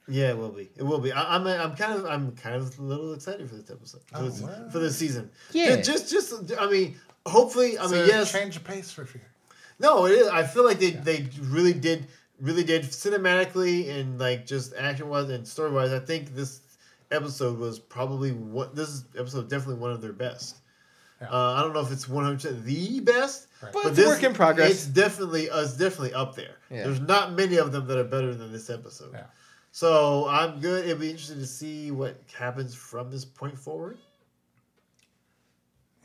Yeah, 0.07 0.29
it 0.31 0.37
will 0.37 0.49
be. 0.49 0.69
It 0.75 0.83
will 0.83 0.99
be. 0.99 1.11
I, 1.11 1.35
I'm. 1.35 1.45
I'm 1.47 1.75
kind 1.75 1.93
of. 1.93 2.05
I'm 2.05 2.31
kind 2.35 2.55
of 2.55 2.77
a 2.79 2.81
little 2.81 3.13
excited 3.13 3.47
for 3.49 3.55
this 3.55 3.69
episode. 3.69 4.01
For, 4.07 4.17
Oh, 4.17 4.23
this, 4.25 4.41
wow. 4.41 4.69
for 4.71 4.79
this 4.79 4.97
season. 4.97 5.29
Yeah. 5.51 5.77
Just, 5.77 6.11
just, 6.11 6.47
just. 6.47 6.59
I 6.59 6.69
mean, 6.69 6.95
hopefully. 7.25 7.77
I 7.77 7.85
So 7.85 7.91
mean, 7.95 8.07
yes. 8.07 8.31
change 8.31 8.55
the 8.55 8.61
pace 8.61 8.91
for 8.91 9.03
you. 9.03 9.21
No, 9.79 10.05
it 10.05 10.11
is. 10.11 10.27
I 10.27 10.43
feel 10.43 10.65
like 10.65 10.79
they, 10.79 10.91
they 10.91 11.27
really 11.41 11.73
did 11.73 12.07
really 12.39 12.63
did 12.63 12.83
cinematically 12.83 13.89
and 13.89 14.19
like 14.19 14.45
just 14.47 14.73
action 14.75 15.07
wise 15.09 15.29
and 15.29 15.47
story 15.47 15.71
wise. 15.71 15.91
I 15.93 15.99
think 15.99 16.35
this 16.35 16.61
episode 17.11 17.57
was 17.59 17.79
probably 17.79 18.31
what 18.31 18.75
this 18.75 19.03
episode 19.17 19.49
definitely 19.49 19.75
one 19.81 19.91
of 19.91 20.01
their 20.01 20.13
best. 20.13 20.57
Yeah. 21.21 21.27
Uh, 21.29 21.53
I 21.53 21.61
don't 21.61 21.73
know 21.73 21.81
if 21.81 21.91
it's 21.91 22.09
one 22.09 22.23
hundred 22.23 22.37
percent 22.41 22.65
the 22.65 22.99
best, 23.01 23.47
Right. 23.61 23.71
But 23.73 23.85
it's 23.87 23.99
a 23.99 24.05
work 24.07 24.23
in 24.23 24.33
progress. 24.33 24.71
It's 24.71 24.85
definitely 24.87 25.49
uh, 25.49 25.61
it's 25.61 25.77
definitely 25.77 26.13
up 26.15 26.35
there. 26.35 26.55
Yeah. 26.71 26.83
There's 26.85 26.99
not 26.99 27.33
many 27.33 27.57
of 27.57 27.71
them 27.71 27.85
that 27.87 27.97
are 27.97 28.03
better 28.03 28.33
than 28.33 28.51
this 28.51 28.69
episode. 28.71 29.11
Yeah. 29.13 29.25
So 29.71 30.27
I'm 30.27 30.59
good. 30.59 30.85
It'll 30.85 30.99
be 30.99 31.09
interesting 31.09 31.39
to 31.39 31.47
see 31.47 31.91
what 31.91 32.17
happens 32.37 32.75
from 32.75 33.09
this 33.09 33.23
point 33.25 33.57
forward. 33.57 33.97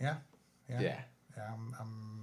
Yeah, 0.00 0.16
yeah, 0.68 0.80
Yeah. 0.80 1.00
yeah. 1.36 1.42
I'm, 1.52 1.74
I'm, 1.80 2.15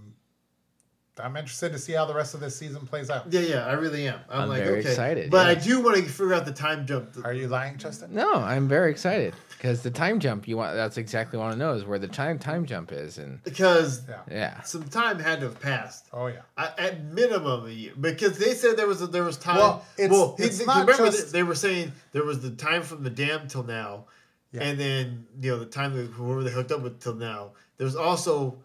I'm 1.20 1.38
interested 1.38 1.72
to 1.74 1.78
see 1.78 1.94
how 1.94 2.06
the 2.06 2.14
rest 2.16 2.34
of 2.34 2.40
this 2.40 2.56
season 2.56 2.88
plays 2.88 3.10
out. 3.12 3.32
Yeah, 3.32 3.42
yeah, 3.42 3.66
I 3.68 3.74
really 3.74 4.08
am. 4.08 4.20
I'm, 4.30 4.42
I'm 4.44 4.50
like 4.50 4.64
very 4.64 4.80
okay, 4.80 4.90
excited, 4.90 5.30
but 5.32 5.46
I 5.48 5.54
do 5.56 5.80
want 5.82 5.98
to 5.98 6.04
figure 6.04 6.34
out 6.34 6.46
the 6.46 6.52
time 6.54 6.88
jump. 6.88 7.16
Are 7.24 7.34
you 7.34 7.48
lying, 7.48 7.78
Justin? 7.78 8.14
No, 8.14 8.34
I'm 8.34 8.68
very 8.68 8.90
excited 8.90 9.36
because 9.52 9.84
the 9.84 9.92
time 9.92 10.20
jump 10.20 10.48
you 10.48 10.58
want. 10.58 10.74
That's 10.76 10.98
exactly 10.98 11.38
what 11.38 11.46
I 11.46 11.48
want 11.50 11.60
to 11.60 11.66
know 11.66 11.74
is 11.74 11.86
where 11.86 12.00
the 12.00 12.08
time 12.08 12.40
time 12.40 12.66
jump 12.66 12.92
is, 12.92 13.20
and 13.20 13.44
because 13.44 14.02
Yeah. 14.10 14.16
yeah, 14.30 14.62
some 14.64 14.84
time 14.86 15.20
had 15.20 15.40
to 15.42 15.48
have 15.48 15.60
passed. 15.60 16.08
Oh 16.14 16.28
yeah. 16.28 16.42
I, 16.58 16.72
at 16.80 17.04
minimum 17.06 17.68
a 17.68 17.70
year 17.70 17.94
because 18.00 18.40
they 18.40 18.56
said 18.56 18.76
there 18.78 18.88
was 18.88 19.02
a, 19.04 19.08
there 19.08 19.24
was 19.24 19.38
time. 19.38 19.58
Well, 19.58 19.86
it's- 19.98 20.38
he- 20.40 20.44
it's 20.46 20.60
he- 20.60 20.66
not 20.66 20.88
remember 20.88 21.06
just- 21.12 21.32
they, 21.32 21.40
they 21.40 21.44
were 21.44 21.54
saying 21.56 21.92
there 22.12 22.24
was 22.24 22.42
the 22.42 22.52
time 22.52 22.82
from 22.82 23.04
the 23.04 23.10
dam 23.12 23.48
till 23.48 23.64
now, 23.64 24.06
Yeah. 24.52 24.64
and 24.64 24.80
then 24.80 25.28
you 25.40 25.52
know 25.52 25.60
the 25.60 25.68
time 25.68 25.96
that 25.96 26.08
whoever 26.08 26.44
they 26.44 26.52
hooked 26.52 26.72
up 26.72 26.82
with 26.82 27.00
till 27.00 27.14
now. 27.16 27.52
There's 27.78 27.96
also 27.96 28.58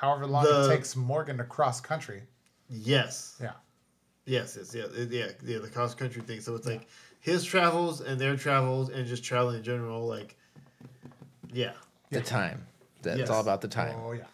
However 0.00 0.26
long 0.26 0.44
The- 0.44 0.66
it 0.70 0.76
takes 0.76 0.94
Morgan 0.96 1.38
to 1.38 1.44
cross 1.44 1.80
country. 1.80 2.22
yes, 2.68 3.36
Yeah. 3.40 3.52
yes, 4.26 4.56
yes, 4.58 4.74
yeah, 4.74 4.86
yeah, 5.08 5.26
yeah, 5.42 5.58
the 5.58 5.68
cross 5.68 5.94
country 5.94 6.22
thing. 6.22 6.40
So 6.40 6.54
it's 6.54 6.66
like 6.66 6.86
his 7.20 7.44
travels 7.44 8.00
and 8.00 8.20
their 8.20 8.36
travels 8.36 8.90
and 8.90 9.06
just 9.06 9.24
traveling 9.24 9.56
in 9.58 9.62
general. 9.62 10.06
Like, 10.06 10.36
yeah, 11.52 11.72
the 12.10 12.20
time. 12.20 12.66
That's 13.02 13.18
Yes. 13.20 13.30
all 13.30 13.40
about 13.40 13.60
the 13.60 13.68
time. 13.68 13.96
Oh 14.04 14.12
yeah. 14.12 14.24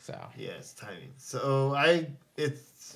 So 0.00 0.18
yeah, 0.36 0.50
it's 0.52 0.74
timing. 0.74 1.12
So 1.16 1.74
I, 1.74 2.08
it's, 2.36 2.94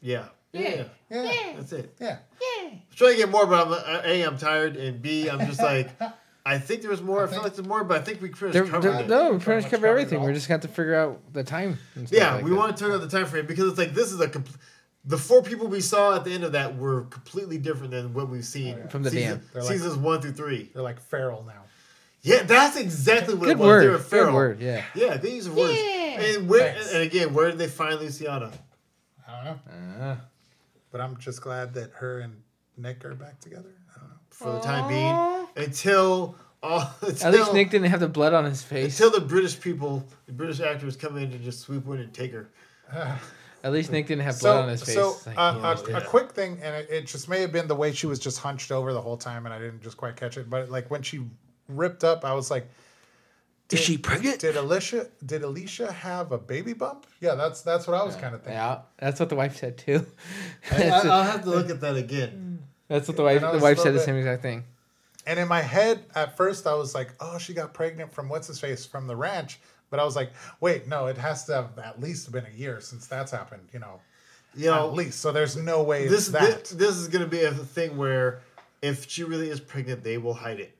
yeah, 0.00 0.26
yeah, 0.52 0.84
Yeah. 1.10 1.52
that's 1.56 1.72
it. 1.72 1.94
Yeah. 2.00 2.18
I'm 2.64 2.80
trying 2.94 3.12
to 3.12 3.16
get 3.16 3.28
more, 3.30 3.46
but 3.46 3.66
I'm 3.66 3.72
uh, 3.72 4.02
a 4.04 4.22
I'm 4.22 4.38
tired, 4.38 4.76
and 4.76 5.00
b 5.02 5.28
I'm 5.28 5.40
just 5.46 5.60
like 5.60 5.90
I 6.54 6.58
think 6.58 6.80
there 6.82 6.90
was 6.90 7.02
more. 7.02 7.18
I, 7.22 7.26
feel 7.26 7.30
think- 7.34 7.42
like 7.44 7.54
there's 7.54 7.68
more, 7.68 7.84
but 7.84 8.00
I 8.00 8.04
think 8.04 8.22
we 8.22 8.28
pretty 8.30 8.52
There- 8.52 8.64
much 8.64 8.72
covered 8.72 8.92
there- 8.92 9.00
it. 9.02 9.08
no, 9.08 9.22
we 9.24 9.28
Pretty 9.38 9.44
pretty 9.44 9.56
much 9.56 9.62
much 9.64 9.70
covered 9.70 9.86
covered 9.86 9.86
everything. 10.00 10.22
We 10.24 10.32
just 10.32 10.48
got 10.48 10.62
to 10.62 10.68
figure 10.68 10.94
out 10.94 11.20
the 11.32 11.44
time. 11.44 11.78
and 11.94 12.10
Yeah, 12.10 12.34
like 12.36 12.44
we 12.44 12.50
that. 12.50 12.56
want 12.56 12.76
to 12.76 12.82
talk 12.84 12.94
about 12.94 13.08
the 13.08 13.16
time 13.16 13.26
frame 13.26 13.46
because 13.46 13.68
it's 13.68 13.78
like 13.78 13.94
this 13.94 14.12
is 14.12 14.20
a 14.20 14.28
compl- 14.28 14.56
the 15.04 15.18
four 15.18 15.42
people 15.42 15.68
we 15.68 15.80
saw 15.80 16.16
at 16.16 16.24
the 16.24 16.32
end 16.32 16.44
of 16.44 16.52
that 16.52 16.76
were 16.76 17.02
completely 17.04 17.58
different 17.58 17.90
than 17.92 18.12
what 18.14 18.28
we've 18.28 18.44
seen 18.44 18.74
Oh, 18.74 18.78
yeah. 18.78 18.86
From 18.88 19.02
the 19.02 19.10
season, 19.10 19.38
dam. 19.38 19.48
They're 19.52 19.62
like- 19.62 19.72
seasons 19.72 19.96
one 19.96 20.20
through 20.20 20.32
three. 20.32 20.70
They're 20.74 20.82
like 20.82 21.00
feral 21.00 21.44
now. 21.46 21.64
Yeah, 22.22 22.42
that's 22.42 22.76
exactly 22.76 23.34
what 23.34 23.44
Good 23.46 23.52
it 23.52 23.58
was. 23.58 23.80
They 23.80 23.86
were 23.86 23.92
word. 23.92 23.98
Good 23.98 24.06
feral. 24.06 24.34
word. 24.34 24.60
Yeah. 24.60 24.84
Yeah, 24.94 25.16
they 25.18 25.34
use 25.34 25.48
words. 25.48 25.78
And 25.78 26.48
where 26.48 26.72
Thanks. 26.72 26.92
and 26.92 27.02
again, 27.04 27.32
where 27.32 27.48
did 27.50 27.58
they 27.58 27.68
find 27.68 28.00
Luciana? 28.00 28.50
I 29.26 29.44
don't 29.44 29.44
know. 29.98 30.04
Uh, 30.04 30.16
But 30.90 31.00
I'm 31.00 31.16
just 31.18 31.42
glad 31.42 31.74
that 31.74 31.92
her 31.96 32.18
and 32.20 32.42
Nick 32.76 33.04
are 33.04 33.14
back 33.14 33.38
together. 33.40 33.70
I 34.40 34.44
don't 34.44 34.54
know. 34.54 34.60
For 34.60 34.66
the 34.66 34.72
time 34.72 34.88
being, 34.88 35.66
until 35.66 36.36
all 36.62 36.90
until, 37.02 37.26
at 37.28 37.32
least 37.34 37.52
Nick 37.52 37.70
didn't 37.70 37.90
have 37.90 38.00
the 38.00 38.08
blood 38.08 38.34
on 38.34 38.44
his 38.44 38.62
face. 38.62 38.98
until 39.00 39.18
the 39.20 39.26
British 39.26 39.60
people, 39.60 40.04
the 40.26 40.32
British 40.32 40.60
actors 40.60 40.96
come 40.96 41.16
in 41.16 41.30
and 41.32 41.42
just 41.42 41.60
swoop 41.60 41.86
in 41.88 42.00
and 42.00 42.12
take 42.14 42.32
her. 42.32 42.50
At 43.64 43.72
least 43.72 43.90
Nick 43.90 44.06
didn't 44.06 44.22
have 44.22 44.38
blood 44.38 44.54
So, 44.54 44.62
on 44.62 44.68
his 44.68 44.82
face. 44.84 44.94
so 44.94 45.16
like, 45.26 45.36
uh, 45.36 45.76
a, 45.90 45.96
a 45.96 46.00
quick 46.00 46.30
thing, 46.30 46.60
and 46.62 46.76
it, 46.76 46.88
it 46.90 47.06
just 47.08 47.28
may 47.28 47.40
have 47.40 47.50
been 47.50 47.66
the 47.66 47.74
way 47.74 47.90
she 47.92 48.06
was 48.06 48.20
just 48.20 48.38
hunched 48.38 48.70
over 48.70 48.92
the 48.92 49.00
whole 49.00 49.16
time, 49.16 49.46
and 49.46 49.52
I 49.52 49.58
didn't 49.58 49.82
just 49.82 49.96
quite 49.96 50.14
catch 50.14 50.36
it. 50.36 50.48
But 50.48 50.70
like 50.70 50.88
when 50.92 51.02
she 51.02 51.22
ripped 51.66 52.04
up, 52.04 52.24
I 52.24 52.34
was 52.34 52.52
like, 52.52 52.68
Is 53.72 53.80
she 53.80 53.98
pregnant? 53.98 54.38
Did 54.38 54.56
Alicia 54.56 55.08
did 55.26 55.42
Alicia 55.42 55.90
have 55.90 56.30
a 56.30 56.38
baby 56.38 56.72
bump? 56.72 57.06
Yeah, 57.20 57.34
that's 57.34 57.62
that's 57.62 57.88
what 57.88 58.00
I 58.00 58.04
was 58.04 58.14
kind 58.14 58.32
of 58.36 58.42
thinking. 58.42 58.54
Yeah, 58.54 58.78
that's 58.96 59.18
what 59.18 59.28
the 59.28 59.34
wife 59.36 59.56
said 59.56 59.76
too. 59.76 60.06
I, 60.70 60.74
that's, 60.76 61.06
I'll 61.06 61.24
have 61.24 61.42
to 61.42 61.50
look 61.50 61.68
at 61.68 61.80
that 61.80 61.96
again. 61.96 62.57
That's 62.88 63.06
what 63.08 63.16
the 63.16 63.22
wife. 63.22 63.40
The 63.40 63.58
wife 63.58 63.78
a 63.78 63.80
said 63.82 63.94
the 63.94 64.00
same 64.00 64.16
exact 64.16 64.42
thing. 64.42 64.64
And 65.26 65.38
in 65.38 65.46
my 65.48 65.60
head, 65.60 66.04
at 66.14 66.36
first, 66.36 66.66
I 66.66 66.74
was 66.74 66.94
like, 66.94 67.10
"Oh, 67.20 67.38
she 67.38 67.52
got 67.54 67.74
pregnant 67.74 68.12
from 68.12 68.28
what's 68.28 68.46
his 68.46 68.58
face 68.58 68.86
from 68.86 69.06
the 69.06 69.16
ranch." 69.16 69.60
But 69.90 70.00
I 70.00 70.04
was 70.04 70.16
like, 70.16 70.32
"Wait, 70.60 70.86
no, 70.88 71.06
it 71.06 71.16
has 71.18 71.44
to 71.46 71.54
have 71.54 71.78
at 71.78 72.00
least 72.00 72.30
been 72.32 72.46
a 72.46 72.56
year 72.58 72.80
since 72.80 73.06
that's 73.06 73.30
happened." 73.30 73.68
You 73.72 73.78
know, 73.80 74.00
You 74.54 74.66
know, 74.70 74.88
at 74.88 74.94
least. 74.94 75.20
So 75.20 75.32
there's 75.32 75.56
no 75.56 75.82
way 75.82 76.08
this 76.08 76.28
it's 76.28 76.38
that. 76.38 76.64
this, 76.64 76.70
this 76.70 76.96
is 76.96 77.08
gonna 77.08 77.26
be 77.26 77.42
a 77.44 77.52
thing 77.52 77.96
where 77.96 78.40
if 78.80 79.08
she 79.10 79.24
really 79.24 79.50
is 79.50 79.60
pregnant, 79.60 80.02
they 80.02 80.18
will 80.18 80.34
hide 80.34 80.60
it. 80.60 80.74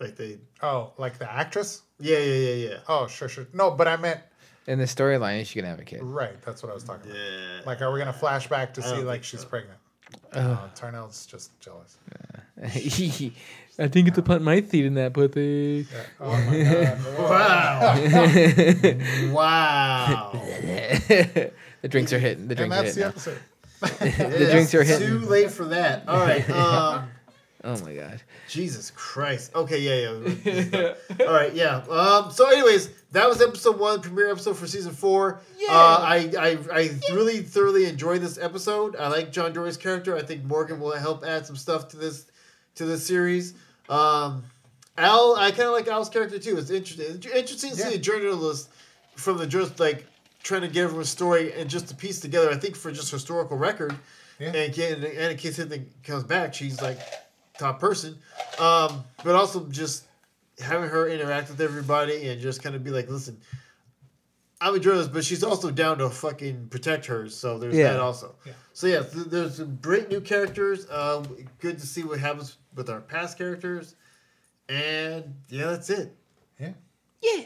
Like 0.00 0.16
they, 0.16 0.38
oh, 0.62 0.92
like 0.96 1.18
the 1.18 1.30
actress? 1.30 1.82
yeah, 1.98 2.18
yeah, 2.18 2.34
yeah, 2.50 2.68
yeah. 2.70 2.76
Oh, 2.88 3.08
sure, 3.08 3.28
sure. 3.28 3.46
No, 3.52 3.72
but 3.72 3.88
I 3.88 3.96
meant 3.96 4.20
In 4.68 4.78
the 4.78 4.84
storyline, 4.84 5.40
is 5.40 5.48
she 5.48 5.58
can 5.58 5.68
have 5.68 5.80
a 5.80 5.84
kid. 5.84 6.02
right. 6.02 6.40
That's 6.42 6.62
what 6.62 6.70
I 6.70 6.74
was 6.74 6.84
talking 6.84 7.10
about. 7.10 7.20
Yeah. 7.20 7.60
Like, 7.66 7.82
are 7.82 7.90
we 7.92 7.98
gonna 7.98 8.12
flashback 8.12 8.74
to 8.74 8.82
I 8.84 8.84
see 8.96 9.02
like 9.02 9.24
she's 9.24 9.40
so. 9.40 9.48
pregnant? 9.48 9.78
Oh. 10.34 10.40
Uh, 10.40 10.68
Tarnel's 10.74 11.26
just 11.26 11.58
jealous. 11.60 11.96
I 13.80 13.86
think 13.86 14.08
it's 14.08 14.16
to 14.16 14.22
plant 14.22 14.42
my 14.42 14.60
seed 14.62 14.84
in 14.84 14.94
that 14.94 15.12
pussy. 15.12 15.86
Yeah. 15.90 16.02
Oh 16.20 16.36
my 16.44 16.62
god. 16.64 16.98
wow. 19.32 20.32
wow. 20.32 20.32
the 21.82 21.88
drinks 21.88 22.12
are 22.12 22.18
hitting. 22.18 22.48
The 22.48 22.54
drinks 22.56 22.76
are 22.76 22.82
that's 22.82 22.94
the 22.96 23.04
hitting. 23.04 23.04
now. 23.04 23.08
episode. 23.08 23.38
The 24.38 24.48
drinks 24.50 24.74
are 24.74 24.82
hitting. 24.82 25.06
Too 25.06 25.18
late 25.20 25.52
for 25.52 25.66
that. 25.66 26.08
All 26.08 26.18
right. 26.18 26.48
Um, 26.50 27.08
Oh 27.64 27.76
my 27.84 27.94
god. 27.94 28.22
Jesus 28.48 28.92
Christ. 28.92 29.52
Okay, 29.54 29.80
yeah, 29.80 30.10
yeah. 30.70 31.26
All 31.26 31.32
right, 31.34 31.52
yeah. 31.54 31.78
Um, 31.90 32.30
so, 32.30 32.48
anyways, 32.48 32.88
that 33.12 33.28
was 33.28 33.42
episode 33.42 33.78
one, 33.80 34.00
premiere 34.00 34.30
episode 34.30 34.56
for 34.56 34.66
season 34.68 34.92
four. 34.92 35.40
Uh, 35.68 35.72
I, 35.72 36.30
I, 36.38 36.58
I 36.72 36.90
really 37.12 37.38
thoroughly 37.38 37.86
enjoyed 37.86 38.20
this 38.20 38.38
episode. 38.38 38.94
I 38.94 39.08
like 39.08 39.32
John 39.32 39.52
Dorie's 39.52 39.76
character. 39.76 40.16
I 40.16 40.22
think 40.22 40.44
Morgan 40.44 40.78
will 40.78 40.92
help 40.92 41.24
add 41.24 41.46
some 41.46 41.56
stuff 41.56 41.88
to 41.88 41.96
this 41.96 42.26
to 42.76 42.84
this 42.84 43.04
series. 43.04 43.54
Um, 43.88 44.44
Al, 44.96 45.34
I 45.36 45.50
kind 45.50 45.62
of 45.62 45.72
like 45.72 45.88
Al's 45.88 46.08
character 46.08 46.38
too. 46.38 46.58
It's 46.58 46.70
interesting. 46.70 47.06
It's 47.16 47.26
interesting 47.26 47.70
to 47.70 47.76
see 47.76 47.88
Yeah. 47.90 47.96
a 47.96 47.98
journalist 47.98 48.68
from 49.16 49.36
the 49.38 49.46
just 49.48 49.80
like 49.80 50.06
trying 50.44 50.60
to 50.62 50.68
get 50.68 50.84
everyone's 50.84 51.08
story 51.08 51.52
and 51.54 51.68
just 51.68 51.88
to 51.88 51.94
piece 51.96 52.20
together. 52.20 52.50
I 52.50 52.56
think 52.56 52.76
for 52.76 52.92
just 52.92 53.10
historical 53.10 53.56
record, 53.56 53.96
Yeah. 54.38 54.52
and, 54.54 54.78
in- 54.78 55.04
and 55.04 55.32
in 55.32 55.36
case 55.36 55.58
anything 55.58 55.90
comes 56.04 56.22
back, 56.22 56.54
she's 56.54 56.80
like 56.80 57.00
top 57.58 57.80
person. 57.80 58.16
Um, 58.58 59.04
but 59.24 59.34
also 59.34 59.66
just 59.66 60.04
having 60.60 60.88
her 60.88 61.08
interact 61.08 61.48
with 61.50 61.60
everybody 61.60 62.28
and 62.28 62.40
just 62.40 62.62
kind 62.62 62.74
of 62.74 62.82
be 62.82 62.90
like, 62.90 63.08
listen, 63.08 63.38
I'm 64.60 64.74
a 64.74 64.78
journalist, 64.80 65.12
but 65.12 65.24
she's 65.24 65.44
also 65.44 65.70
down 65.70 65.98
to 65.98 66.10
fucking 66.10 66.68
protect 66.68 67.06
her. 67.06 67.28
So 67.28 67.58
there's 67.58 67.76
Yeah. 67.76 67.92
that 67.92 68.00
also. 68.00 68.34
Yeah. 68.44 68.52
So 68.72 68.86
yeah, 68.88 69.02
th- 69.02 69.26
there's 69.26 69.56
some 69.56 69.76
great 69.80 70.08
new 70.08 70.20
characters. 70.20 70.90
Um, 70.90 71.24
good 71.60 71.78
to 71.78 71.86
see 71.86 72.02
what 72.02 72.18
happens 72.18 72.56
with 72.74 72.90
our 72.90 73.00
past 73.00 73.38
characters. 73.38 73.94
And 74.68 75.34
yeah, 75.48 75.66
that's 75.66 75.90
it. 75.90 76.14
Yeah. 76.60 76.72
Yeah. 77.22 77.44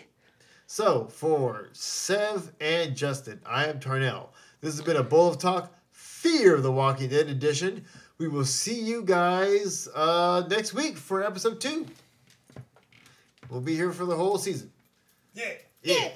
So 0.67 1.07
for 1.09 1.69
Sev 1.73 2.53
and 2.61 2.97
Justin, 2.97 3.41
I 3.45 3.67
am 3.67 3.79
Tarnel. 3.79 4.29
This 4.63 4.75
has 4.75 4.83
been 4.85 4.97
a 4.97 5.03
Bowl 5.03 5.29
of 5.29 5.39
Talk 5.39 5.71
Fear 5.91 6.55
of 6.55 6.63
the 6.63 6.73
Walking 6.73 7.11
Dead 7.11 7.29
edition. 7.29 7.85
We 8.19 8.29
will 8.29 8.45
see 8.45 8.81
you 8.81 9.03
guys 9.03 9.89
uh, 9.95 10.45
next 10.49 10.75
week 10.75 10.97
for 10.97 11.25
episode 11.25 11.61
two. 11.61 11.87
We'll 13.49 13.61
be 13.61 13.75
here 13.75 13.93
for 13.93 14.05
the 14.05 14.17
whole 14.17 14.39
season. 14.39 14.71
Yeah. 15.35 15.53
Yeah. 15.83 16.09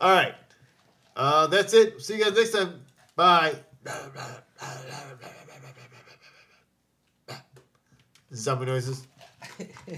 All 0.00 0.12
right. 0.12 0.34
Uh, 1.16 1.46
that's 1.46 1.72
it. 1.74 2.00
See 2.02 2.18
you 2.18 2.24
guys 2.24 2.34
next 2.36 2.50
time. 2.50 2.80
Bye. 3.16 3.54
Zombie 8.34 8.66
noises. 8.66 9.06